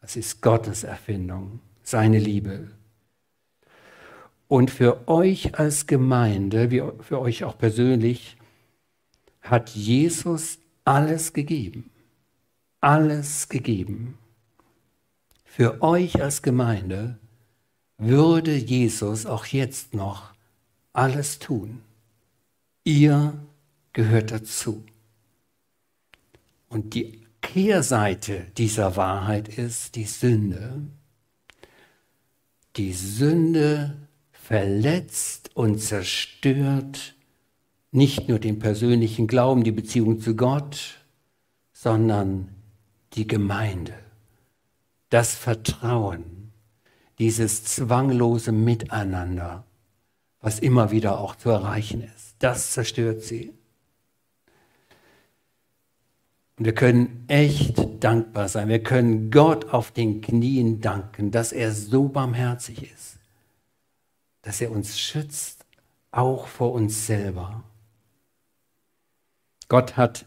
das 0.00 0.16
ist 0.16 0.40
Gottes 0.40 0.82
Erfindung, 0.82 1.60
seine 1.82 2.18
Liebe. 2.18 2.70
Und 4.48 4.70
für 4.70 5.06
euch 5.06 5.58
als 5.58 5.86
Gemeinde, 5.86 6.70
wie 6.70 6.82
für 7.00 7.20
euch 7.20 7.44
auch 7.44 7.58
persönlich, 7.58 8.38
hat 9.42 9.68
Jesus 9.68 10.58
alles 10.86 11.34
gegeben. 11.34 11.90
Alles 12.80 13.50
gegeben. 13.50 14.16
Für 15.44 15.82
euch 15.82 16.22
als 16.22 16.40
Gemeinde 16.40 17.18
würde 18.02 18.54
Jesus 18.54 19.26
auch 19.26 19.46
jetzt 19.46 19.94
noch 19.94 20.32
alles 20.92 21.38
tun. 21.38 21.80
Ihr 22.84 23.34
gehört 23.92 24.30
dazu. 24.30 24.84
Und 26.68 26.94
die 26.94 27.20
Kehrseite 27.40 28.46
dieser 28.56 28.96
Wahrheit 28.96 29.48
ist 29.48 29.94
die 29.96 30.04
Sünde. 30.04 30.80
Die 32.76 32.92
Sünde 32.92 33.96
verletzt 34.32 35.50
und 35.54 35.78
zerstört 35.78 37.14
nicht 37.90 38.28
nur 38.28 38.38
den 38.38 38.58
persönlichen 38.58 39.26
Glauben, 39.26 39.64
die 39.64 39.72
Beziehung 39.72 40.20
zu 40.20 40.34
Gott, 40.34 40.98
sondern 41.72 42.48
die 43.12 43.26
Gemeinde, 43.26 43.94
das 45.10 45.34
Vertrauen, 45.34 46.24
dieses 47.18 47.64
zwanglose 47.64 48.52
Miteinander, 48.52 49.64
was 50.40 50.58
immer 50.58 50.90
wieder 50.90 51.18
auch 51.18 51.36
zu 51.36 51.50
erreichen 51.50 52.02
ist. 52.02 52.36
Das 52.38 52.72
zerstört 52.72 53.22
sie. 53.22 53.52
Und 56.58 56.66
wir 56.66 56.74
können 56.74 57.24
echt 57.28 58.02
dankbar 58.02 58.48
sein. 58.48 58.68
Wir 58.68 58.82
können 58.82 59.30
Gott 59.30 59.72
auf 59.72 59.90
den 59.90 60.20
Knien 60.20 60.80
danken, 60.80 61.30
dass 61.30 61.52
er 61.52 61.72
so 61.72 62.08
barmherzig 62.08 62.92
ist, 62.92 63.18
dass 64.42 64.60
er 64.60 64.70
uns 64.70 64.98
schützt, 64.98 65.64
auch 66.10 66.46
vor 66.46 66.72
uns 66.72 67.06
selber. 67.06 67.64
Gott 69.68 69.96
hat 69.96 70.26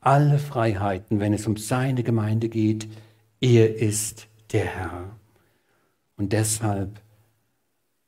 alle 0.00 0.38
Freiheiten, 0.38 1.18
wenn 1.18 1.32
es 1.32 1.46
um 1.46 1.56
seine 1.56 2.02
Gemeinde 2.02 2.48
geht. 2.48 2.88
Er 3.40 3.74
ist 3.74 4.28
der 4.52 4.66
Herr. 4.66 5.16
Und 6.16 6.32
deshalb, 6.32 7.00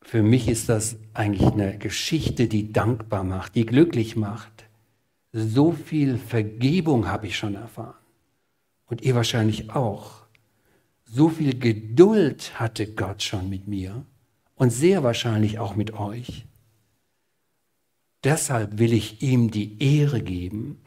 für 0.02 0.22
mich 0.22 0.48
ist 0.48 0.68
das 0.68 0.96
eigentlich 1.14 1.50
eine 1.52 1.78
Geschichte, 1.78 2.46
die 2.48 2.72
dankbar 2.72 3.24
macht, 3.24 3.54
die 3.54 3.66
glücklich 3.66 4.16
macht. 4.16 4.64
So 5.32 5.72
viel 5.72 6.16
Vergebung 6.16 7.08
habe 7.08 7.26
ich 7.26 7.36
schon 7.36 7.54
erfahren. 7.54 7.94
Und 8.86 9.02
ihr 9.02 9.14
wahrscheinlich 9.14 9.70
auch. 9.70 10.26
So 11.04 11.28
viel 11.28 11.58
Geduld 11.58 12.58
hatte 12.58 12.86
Gott 12.86 13.22
schon 13.22 13.48
mit 13.48 13.68
mir 13.68 14.04
und 14.54 14.70
sehr 14.70 15.02
wahrscheinlich 15.02 15.58
auch 15.58 15.76
mit 15.76 15.94
euch. 15.94 16.46
Deshalb 18.24 18.78
will 18.78 18.92
ich 18.92 19.22
ihm 19.22 19.50
die 19.50 19.80
Ehre 19.80 20.20
geben. 20.20 20.80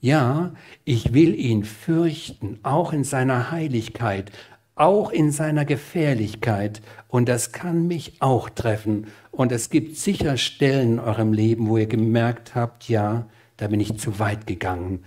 Ja, 0.00 0.54
ich 0.84 1.12
will 1.12 1.34
ihn 1.34 1.64
fürchten, 1.64 2.60
auch 2.62 2.92
in 2.92 3.04
seiner 3.04 3.50
Heiligkeit, 3.50 4.30
auch 4.74 5.10
in 5.10 5.30
seiner 5.30 5.64
Gefährlichkeit. 5.64 6.82
Und 7.08 7.28
das 7.28 7.52
kann 7.52 7.86
mich 7.86 8.20
auch 8.20 8.48
treffen. 8.48 9.06
Und 9.30 9.52
es 9.52 9.70
gibt 9.70 9.96
sicher 9.96 10.36
Stellen 10.36 10.94
in 10.94 10.98
eurem 11.00 11.32
Leben, 11.32 11.68
wo 11.68 11.76
ihr 11.76 11.86
gemerkt 11.86 12.54
habt, 12.54 12.88
ja, 12.88 13.26
da 13.56 13.68
bin 13.68 13.80
ich 13.80 13.98
zu 13.98 14.18
weit 14.18 14.46
gegangen. 14.46 15.04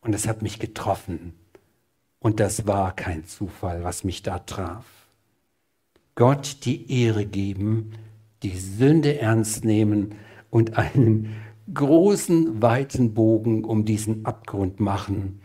Und 0.00 0.14
es 0.14 0.26
hat 0.26 0.42
mich 0.42 0.58
getroffen. 0.58 1.34
Und 2.20 2.40
das 2.40 2.66
war 2.66 2.94
kein 2.94 3.26
Zufall, 3.26 3.84
was 3.84 4.04
mich 4.04 4.22
da 4.22 4.38
traf. 4.40 4.84
Gott 6.14 6.64
die 6.64 7.04
Ehre 7.04 7.26
geben, 7.26 7.92
die 8.42 8.56
Sünde 8.56 9.20
ernst 9.20 9.64
nehmen 9.64 10.14
und 10.50 10.78
einen 10.78 11.36
großen, 11.72 12.62
weiten 12.62 13.12
Bogen 13.12 13.64
um 13.64 13.84
diesen 13.84 14.24
Abgrund 14.24 14.80
machen, 14.80 15.40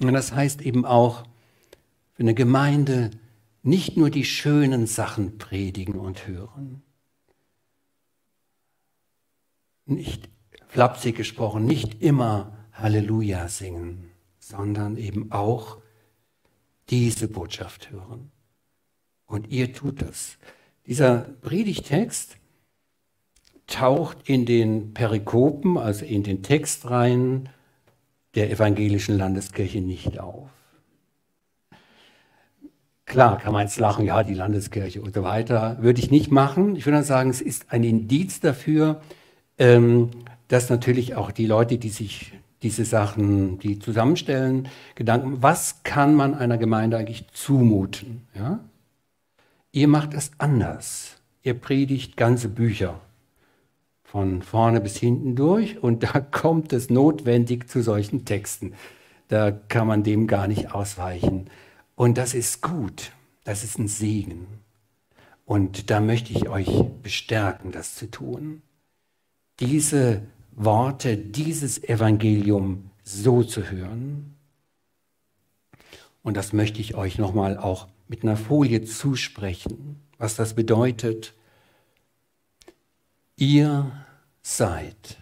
und 0.00 0.12
das 0.12 0.32
heißt 0.32 0.62
eben 0.62 0.84
auch, 0.84 1.24
für 2.14 2.22
eine 2.22 2.34
Gemeinde 2.34 3.10
nicht 3.62 3.96
nur 3.96 4.10
die 4.10 4.24
schönen 4.24 4.86
Sachen 4.86 5.38
predigen 5.38 5.94
und 5.94 6.26
hören. 6.26 6.82
Nicht 9.86 10.28
flapsig 10.68 11.16
gesprochen, 11.16 11.64
nicht 11.64 12.02
immer 12.02 12.56
Halleluja 12.72 13.48
singen, 13.48 14.10
sondern 14.38 14.96
eben 14.96 15.32
auch 15.32 15.78
diese 16.90 17.28
Botschaft 17.28 17.90
hören. 17.90 18.30
Und 19.26 19.50
ihr 19.50 19.72
tut 19.72 20.02
das. 20.02 20.36
Dieser 20.86 21.18
Predigtext 21.40 22.36
taucht 23.66 24.28
in 24.28 24.44
den 24.44 24.92
Perikopen, 24.92 25.78
also 25.78 26.04
in 26.04 26.22
den 26.22 26.42
Textreihen 26.42 27.48
der 28.34 28.50
evangelischen 28.50 29.16
Landeskirche 29.16 29.80
nicht 29.80 30.20
auf. 30.20 30.48
Klar 33.06 33.38
kann 33.38 33.52
man 33.52 33.62
jetzt 33.62 33.78
lachen, 33.78 34.06
ja, 34.06 34.22
die 34.22 34.34
Landeskirche 34.34 35.02
und 35.02 35.14
so 35.14 35.22
weiter. 35.22 35.76
Würde 35.80 36.00
ich 36.00 36.10
nicht 36.10 36.30
machen. 36.30 36.74
Ich 36.74 36.86
würde 36.86 37.02
sagen, 37.02 37.30
es 37.30 37.40
ist 37.40 37.66
ein 37.68 37.84
Indiz 37.84 38.40
dafür, 38.40 39.02
ähm, 39.58 40.10
dass 40.48 40.70
natürlich 40.70 41.14
auch 41.14 41.30
die 41.30 41.46
Leute, 41.46 41.78
die 41.78 41.90
sich 41.90 42.32
diese 42.62 42.86
Sachen, 42.86 43.58
die 43.58 43.78
zusammenstellen, 43.78 44.68
Gedanken, 44.94 45.42
was 45.42 45.82
kann 45.82 46.14
man 46.14 46.34
einer 46.34 46.56
Gemeinde 46.56 46.96
eigentlich 46.96 47.26
zumuten? 47.32 48.26
Ja? 48.34 48.60
Ihr 49.70 49.88
macht 49.88 50.14
es 50.14 50.30
anders. 50.38 51.18
Ihr 51.42 51.54
predigt 51.54 52.16
ganze 52.16 52.48
Bücher 52.48 53.00
von 54.14 54.42
vorne 54.42 54.80
bis 54.80 54.96
hinten 54.96 55.34
durch 55.34 55.82
und 55.82 56.04
da 56.04 56.20
kommt 56.30 56.72
es 56.72 56.88
notwendig 56.88 57.68
zu 57.68 57.82
solchen 57.82 58.24
Texten. 58.24 58.74
Da 59.26 59.50
kann 59.50 59.88
man 59.88 60.04
dem 60.04 60.28
gar 60.28 60.46
nicht 60.46 60.72
ausweichen. 60.72 61.50
Und 61.96 62.16
das 62.16 62.32
ist 62.32 62.62
gut, 62.62 63.10
das 63.42 63.64
ist 63.64 63.76
ein 63.76 63.88
Segen. 63.88 64.46
Und 65.44 65.90
da 65.90 65.98
möchte 65.98 66.32
ich 66.32 66.48
euch 66.48 66.84
bestärken, 67.02 67.72
das 67.72 67.96
zu 67.96 68.08
tun. 68.08 68.62
Diese 69.58 70.22
Worte, 70.52 71.16
dieses 71.16 71.82
Evangelium 71.82 72.90
so 73.02 73.42
zu 73.42 73.68
hören. 73.68 74.36
Und 76.22 76.36
das 76.36 76.52
möchte 76.52 76.80
ich 76.80 76.94
euch 76.94 77.18
nochmal 77.18 77.58
auch 77.58 77.88
mit 78.06 78.22
einer 78.22 78.36
Folie 78.36 78.84
zusprechen, 78.84 80.00
was 80.18 80.36
das 80.36 80.54
bedeutet. 80.54 81.34
Ihr 83.36 83.90
seid 84.44 85.16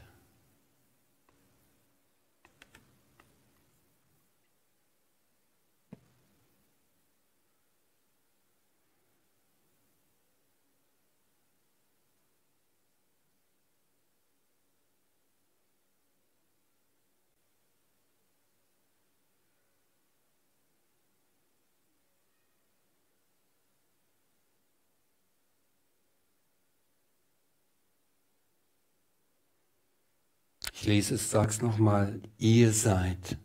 Ich 30.82 30.88
lese 30.88 31.14
es, 31.14 31.30
sag's 31.30 31.62
nochmal. 31.62 32.20
Ihr 32.38 32.72
seid 32.72 33.38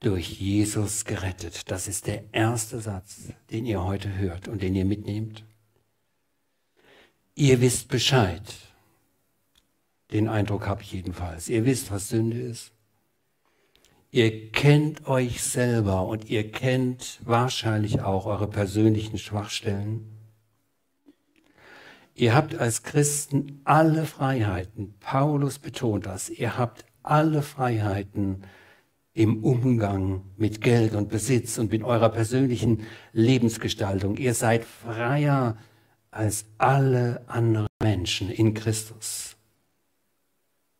durch 0.00 0.42
Jesus 0.42 1.06
gerettet. 1.06 1.70
Das 1.70 1.88
ist 1.88 2.06
der 2.06 2.34
erste 2.34 2.80
Satz, 2.80 3.32
den 3.50 3.64
ihr 3.64 3.82
heute 3.82 4.14
hört 4.18 4.46
und 4.46 4.60
den 4.60 4.74
ihr 4.74 4.84
mitnehmt. 4.84 5.42
Ihr 7.34 7.62
wisst 7.62 7.88
Bescheid. 7.88 8.42
Den 10.12 10.28
Eindruck 10.28 10.66
habe 10.66 10.82
ich 10.82 10.92
jedenfalls. 10.92 11.48
Ihr 11.48 11.64
wisst, 11.64 11.90
was 11.90 12.10
Sünde 12.10 12.38
ist. 12.38 12.72
Ihr 14.10 14.52
kennt 14.52 15.06
euch 15.06 15.42
selber 15.42 16.06
und 16.06 16.28
ihr 16.28 16.52
kennt 16.52 17.20
wahrscheinlich 17.24 18.02
auch 18.02 18.26
eure 18.26 18.48
persönlichen 18.48 19.16
Schwachstellen. 19.16 20.19
Ihr 22.20 22.34
habt 22.34 22.54
als 22.54 22.82
Christen 22.82 23.62
alle 23.64 24.04
Freiheiten. 24.04 24.92
Paulus 25.00 25.58
betont 25.58 26.04
das. 26.04 26.28
Ihr 26.28 26.58
habt 26.58 26.84
alle 27.02 27.40
Freiheiten 27.40 28.42
im 29.14 29.42
Umgang 29.42 30.20
mit 30.36 30.60
Geld 30.60 30.94
und 30.94 31.08
Besitz 31.08 31.56
und 31.56 31.72
mit 31.72 31.82
eurer 31.82 32.10
persönlichen 32.10 32.82
Lebensgestaltung. 33.14 34.18
Ihr 34.18 34.34
seid 34.34 34.66
freier 34.66 35.56
als 36.10 36.44
alle 36.58 37.22
anderen 37.26 37.68
Menschen 37.82 38.28
in 38.28 38.52
Christus. 38.52 39.36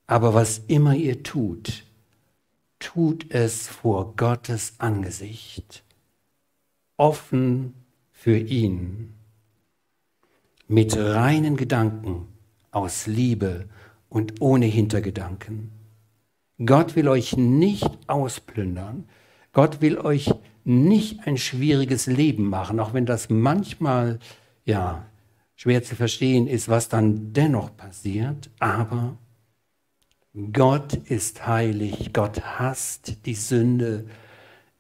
Aber 0.07 0.34
was 0.34 0.59
immer 0.66 0.95
ihr 0.95 1.22
tut, 1.22 1.84
tut 2.80 3.30
es 3.30 3.66
vor 3.66 4.14
Gottes 4.14 4.74
Angesicht, 4.76 5.84
offen 6.99 7.72
für 8.12 8.36
ihn 8.36 9.14
mit 10.71 10.97
reinen 10.97 11.57
Gedanken, 11.57 12.29
aus 12.71 13.09
Liebe 13.09 13.68
und 14.09 14.41
ohne 14.41 14.66
Hintergedanken. 14.66 15.73
Gott 16.64 16.95
will 16.95 17.09
euch 17.09 17.37
nicht 17.37 17.91
ausplündern. 18.07 19.09
Gott 19.53 19.81
will 19.81 19.99
euch 19.99 20.33
nicht 20.62 21.27
ein 21.27 21.39
schwieriges 21.39 22.07
Leben 22.07 22.49
machen, 22.49 22.79
auch 22.79 22.95
wenn 22.95 23.05
das 23.05 23.31
manchmal 23.31 24.21
ja 24.64 25.07
schwer 25.57 25.83
zu 25.83 25.97
verstehen 25.97 26.47
ist, 26.47 26.68
was 26.68 26.89
dann 26.89 27.33
dennoch 27.33 27.77
passiert. 27.77 28.49
Aber 28.61 29.16
Gott 30.53 30.95
ist 30.95 31.49
heilig, 31.49 32.12
Gott 32.12 32.43
hasst 32.43 33.27
die 33.27 33.35
Sünde. 33.35 34.05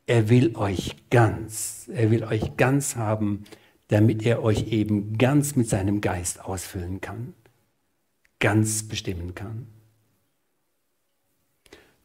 Er 0.06 0.28
will 0.28 0.54
euch 0.54 0.94
ganz, 1.10 1.90
er 1.92 2.12
will 2.12 2.22
euch 2.22 2.56
ganz 2.56 2.94
haben 2.94 3.42
damit 3.90 4.24
er 4.24 4.42
euch 4.44 4.68
eben 4.68 5.18
ganz 5.18 5.56
mit 5.56 5.68
seinem 5.68 6.00
Geist 6.00 6.44
ausfüllen 6.44 7.00
kann, 7.00 7.34
ganz 8.38 8.86
bestimmen 8.86 9.34
kann. 9.34 9.66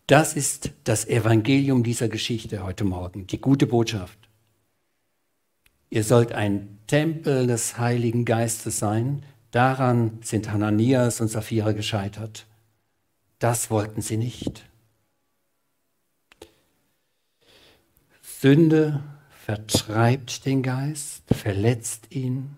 Das 0.08 0.36
ist 0.36 0.72
das 0.84 1.08
Evangelium 1.08 1.84
dieser 1.84 2.10
Geschichte 2.10 2.64
heute 2.64 2.86
Morgen, 2.86 3.28
die 3.28 3.40
gute 3.40 3.68
Botschaft. 3.68 4.18
Ihr 5.92 6.04
sollt 6.04 6.32
ein 6.32 6.80
Tempel 6.88 7.46
des 7.46 7.78
Heiligen 7.78 8.26
Geistes 8.26 8.80
sein. 8.80 9.24
Daran 9.52 10.18
sind 10.22 10.52
Hananias 10.52 11.22
und 11.22 11.28
Sapphira 11.28 11.72
gescheitert. 11.72 12.48
Das 13.38 13.70
wollten 13.70 14.02
sie 14.02 14.18
nicht. 14.18 14.68
Sünde 18.24 19.04
vertreibt 19.46 20.48
den 20.48 20.64
Geist, 20.64 21.22
verletzt 21.32 22.08
ihn 22.10 22.58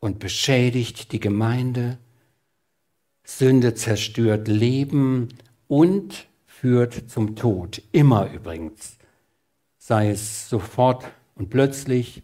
und 0.00 0.18
beschädigt 0.18 1.12
die 1.12 1.20
Gemeinde. 1.20 1.98
Sünde 3.22 3.74
zerstört 3.74 4.48
Leben 4.48 5.28
und 5.68 6.26
führt 6.46 7.10
zum 7.10 7.36
Tod. 7.36 7.82
Immer 7.92 8.32
übrigens. 8.32 8.96
Sei 9.76 10.08
es 10.08 10.48
sofort 10.48 11.04
und 11.34 11.50
plötzlich 11.50 12.22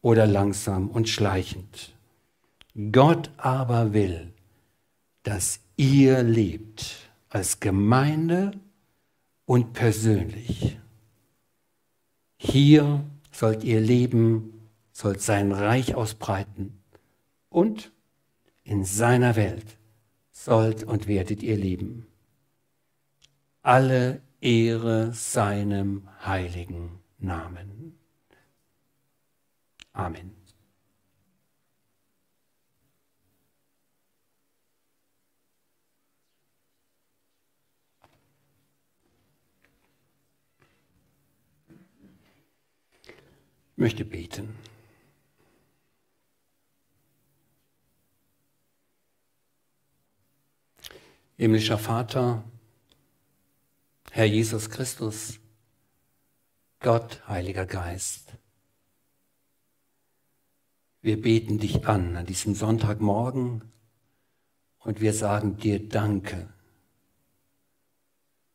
oder 0.00 0.28
langsam 0.28 0.86
und 0.86 1.08
schleichend. 1.08 1.92
Gott 2.92 3.32
aber 3.36 3.92
will, 3.92 4.32
dass 5.24 5.58
ihr 5.76 6.22
lebt 6.22 7.10
als 7.28 7.58
Gemeinde 7.58 8.52
und 9.44 9.72
persönlich. 9.72 10.78
Hier 12.36 13.04
sollt 13.40 13.64
ihr 13.64 13.80
leben, 13.80 14.68
sollt 14.92 15.22
sein 15.22 15.50
Reich 15.50 15.94
ausbreiten 15.94 16.78
und 17.48 17.90
in 18.64 18.84
seiner 18.84 19.34
Welt 19.34 19.78
sollt 20.30 20.84
und 20.84 21.08
werdet 21.08 21.42
ihr 21.42 21.56
leben. 21.56 22.06
Alle 23.62 24.20
Ehre 24.42 25.14
seinem 25.14 26.06
heiligen 26.22 27.00
Namen. 27.18 27.98
Amen. 29.94 30.39
Möchte 43.80 44.04
beten. 44.04 44.54
Himmlischer 51.36 51.78
Vater, 51.78 52.44
Herr 54.10 54.26
Jesus 54.26 54.68
Christus, 54.68 55.40
Gott, 56.80 57.26
Heiliger 57.26 57.64
Geist, 57.64 58.34
wir 61.00 61.20
beten 61.20 61.58
dich 61.58 61.86
an 61.86 62.16
an 62.18 62.26
diesem 62.26 62.54
Sonntagmorgen 62.54 63.72
und 64.80 65.00
wir 65.00 65.14
sagen 65.14 65.56
dir 65.56 65.88
Danke. 65.88 66.52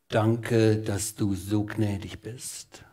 Danke, 0.09 0.77
dass 0.77 1.15
du 1.15 1.33
so 1.33 1.65
gnädig 1.65 2.21
bist. 2.21 2.84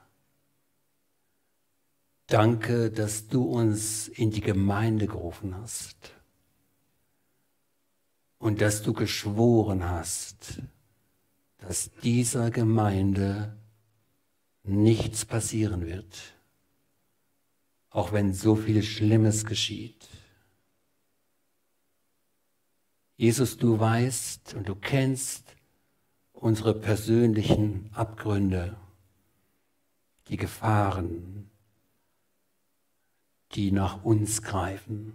Danke, 2.33 2.91
dass 2.91 3.29
du 3.29 3.45
uns 3.45 4.09
in 4.09 4.31
die 4.31 4.41
Gemeinde 4.41 5.07
gerufen 5.07 5.55
hast 5.55 6.15
und 8.39 8.63
dass 8.63 8.83
du 8.83 8.95
geschworen 8.95 9.85
hast, 9.85 10.63
dass 11.59 11.91
dieser 12.03 12.51
Gemeinde 12.51 13.55
nichts 14.63 15.27
passieren 15.27 15.85
wird, 15.85 16.33
auch 17.91 18.13
wenn 18.13 18.33
so 18.33 18.57
viel 18.57 18.83
Schlimmes 18.83 19.45
geschieht. 19.45 20.09
Jesus, 23.19 23.59
du 23.59 23.79
weißt 23.79 24.55
und 24.55 24.71
du 24.71 24.75
kennst 24.75 25.55
unsere 26.33 26.73
persönlichen 26.73 27.91
Abgründe, 27.93 28.79
die 30.29 30.39
Gefahren, 30.39 31.52
die 33.55 33.73
nach 33.73 34.05
uns 34.05 34.43
greifen. 34.43 35.15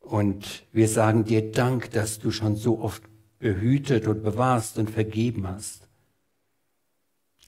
Und 0.00 0.64
wir 0.72 0.88
sagen 0.88 1.24
dir 1.24 1.52
Dank, 1.52 1.90
dass 1.90 2.18
du 2.18 2.30
schon 2.30 2.56
so 2.56 2.80
oft 2.80 3.02
behütet 3.38 4.06
und 4.06 4.22
bewahrst 4.22 4.78
und 4.78 4.90
vergeben 4.90 5.48
hast. 5.48 5.88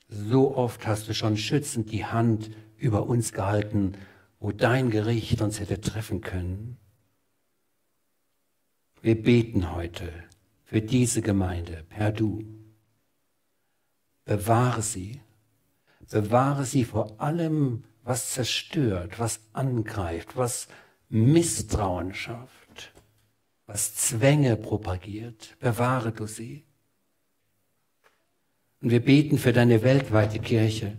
So 0.09 0.57
oft 0.57 0.87
hast 0.87 1.09
du 1.09 1.15
schon 1.15 1.37
schützend 1.37 1.91
die 1.91 2.05
Hand 2.05 2.51
über 2.77 3.07
uns 3.07 3.33
gehalten, 3.33 3.95
wo 4.39 4.53
dein 4.53 4.91
Gericht 4.91 5.41
uns 5.41 5.61
hätte 5.61 5.81
treffen 5.81 6.21
können. 6.21 6.77
Wir 9.03 9.21
beten 9.21 9.75
heute 9.75 10.13
für 10.65 10.81
diese 10.81 11.23
Gemeinde, 11.23 11.85
per 11.89 12.13
Du. 12.13 12.45
Bewahre 14.25 14.83
sie, 14.83 15.21
Bewahre 16.11 16.65
sie 16.65 16.85
vor 16.85 17.21
allem, 17.21 17.85
was 18.03 18.33
zerstört, 18.33 19.19
was 19.19 19.41
angreift, 19.53 20.37
was 20.37 20.69
Misstrauen 21.09 22.15
schafft, 22.15 22.93
was 23.67 23.95
Zwänge 23.95 24.57
propagiert. 24.57 25.57
Bewahre 25.61 26.13
du 26.13 26.27
sie. 26.27 26.65
Und 28.81 28.91
wir 28.91 29.03
beten 29.03 29.39
für 29.39 29.53
deine 29.53 29.83
weltweite 29.83 30.39
Kirche. 30.39 30.99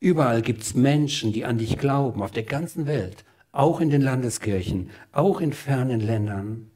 Überall 0.00 0.42
gibt 0.42 0.62
es 0.62 0.74
Menschen, 0.74 1.32
die 1.32 1.44
an 1.44 1.58
dich 1.58 1.78
glauben, 1.78 2.22
auf 2.22 2.32
der 2.32 2.42
ganzen 2.42 2.86
Welt, 2.86 3.24
auch 3.52 3.80
in 3.80 3.90
den 3.90 4.02
Landeskirchen, 4.02 4.90
auch 5.12 5.40
in 5.40 5.52
fernen 5.52 6.00
Ländern. 6.00 6.70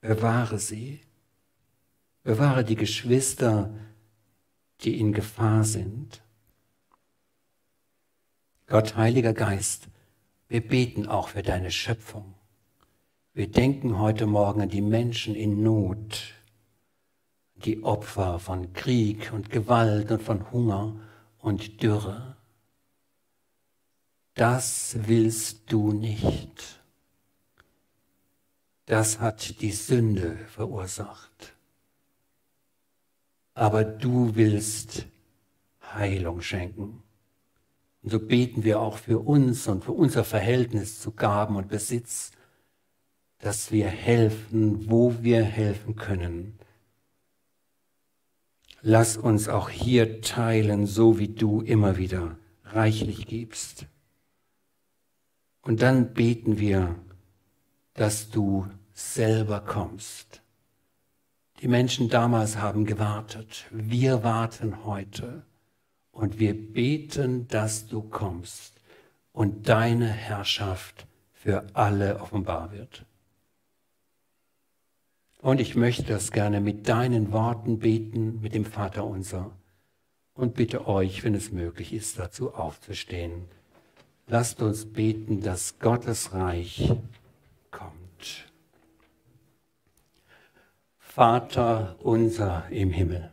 Bewahre 0.00 0.58
sie. 0.58 1.00
Bewahre 2.22 2.64
die 2.64 2.76
Geschwister, 2.76 3.74
die 4.82 4.98
in 5.00 5.12
Gefahr 5.12 5.64
sind. 5.64 6.22
Gott, 8.70 8.94
Heiliger 8.94 9.32
Geist, 9.32 9.88
wir 10.46 10.60
beten 10.60 11.08
auch 11.08 11.30
für 11.30 11.42
deine 11.42 11.72
Schöpfung. 11.72 12.34
Wir 13.32 13.50
denken 13.50 13.98
heute 13.98 14.28
Morgen 14.28 14.60
an 14.60 14.68
die 14.68 14.80
Menschen 14.80 15.34
in 15.34 15.60
Not, 15.64 16.34
die 17.56 17.82
Opfer 17.82 18.38
von 18.38 18.72
Krieg 18.72 19.32
und 19.32 19.50
Gewalt 19.50 20.12
und 20.12 20.22
von 20.22 20.52
Hunger 20.52 21.00
und 21.38 21.82
Dürre. 21.82 22.36
Das 24.34 24.96
willst 25.00 25.72
du 25.72 25.90
nicht. 25.90 26.80
Das 28.86 29.18
hat 29.18 29.60
die 29.62 29.72
Sünde 29.72 30.36
verursacht. 30.46 31.56
Aber 33.54 33.82
du 33.82 34.36
willst 34.36 35.06
Heilung 35.92 36.40
schenken. 36.40 37.02
Und 38.02 38.10
so 38.10 38.18
beten 38.18 38.64
wir 38.64 38.80
auch 38.80 38.98
für 38.98 39.18
uns 39.18 39.68
und 39.68 39.84
für 39.84 39.92
unser 39.92 40.24
Verhältnis 40.24 41.00
zu 41.00 41.12
Gaben 41.12 41.56
und 41.56 41.68
Besitz, 41.68 42.32
dass 43.38 43.72
wir 43.72 43.88
helfen, 43.88 44.90
wo 44.90 45.22
wir 45.22 45.42
helfen 45.42 45.96
können 45.96 46.60
Lass 48.82 49.18
uns 49.18 49.48
auch 49.48 49.68
hier 49.68 50.22
teilen, 50.22 50.86
so 50.86 51.18
wie 51.18 51.28
du 51.28 51.60
immer 51.60 51.98
wieder 51.98 52.38
reichlich 52.64 53.26
gibst. 53.26 53.86
Und 55.60 55.82
dann 55.82 56.14
beten 56.14 56.58
wir, 56.58 56.96
dass 57.92 58.30
du 58.30 58.66
selber 58.94 59.60
kommst. 59.60 60.42
Die 61.60 61.68
Menschen 61.68 62.08
damals 62.08 62.56
haben 62.56 62.86
gewartet. 62.86 63.66
Wir 63.70 64.24
warten 64.24 64.86
heute. 64.86 65.42
Und 66.12 66.38
wir 66.38 66.54
beten, 66.54 67.48
dass 67.48 67.86
du 67.86 68.02
kommst 68.02 68.74
und 69.32 69.68
deine 69.68 70.08
Herrschaft 70.08 71.06
für 71.32 71.64
alle 71.72 72.20
offenbar 72.20 72.72
wird. 72.72 73.04
Und 75.40 75.60
ich 75.60 75.74
möchte 75.74 76.02
das 76.02 76.32
gerne 76.32 76.60
mit 76.60 76.88
deinen 76.88 77.32
Worten 77.32 77.78
beten, 77.78 78.40
mit 78.42 78.54
dem 78.54 78.66
Vater 78.66 79.06
unser. 79.06 79.52
Und 80.34 80.54
bitte 80.54 80.86
euch, 80.86 81.24
wenn 81.24 81.34
es 81.34 81.50
möglich 81.50 81.92
ist, 81.92 82.18
dazu 82.18 82.54
aufzustehen. 82.54 83.46
Lasst 84.26 84.60
uns 84.62 84.92
beten, 84.92 85.40
dass 85.40 85.78
Gottes 85.78 86.32
Reich 86.34 86.92
kommt. 87.70 88.50
Vater 90.98 91.96
unser 92.00 92.68
im 92.70 92.90
Himmel, 92.90 93.32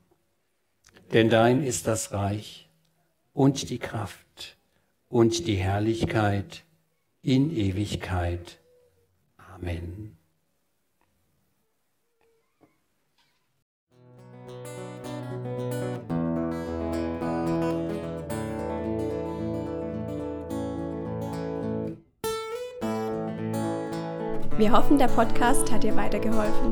Denn 1.13 1.29
dein 1.29 1.63
ist 1.63 1.87
das 1.87 2.13
Reich 2.13 2.69
und 3.33 3.69
die 3.69 3.79
Kraft 3.79 4.57
und 5.09 5.45
die 5.45 5.55
Herrlichkeit 5.55 6.63
in 7.21 7.55
Ewigkeit. 7.55 8.59
Amen. 9.55 10.17
Wir 24.57 24.71
hoffen, 24.71 24.97
der 24.97 25.07
Podcast 25.07 25.71
hat 25.71 25.83
dir 25.83 25.95
weitergeholfen. 25.95 26.71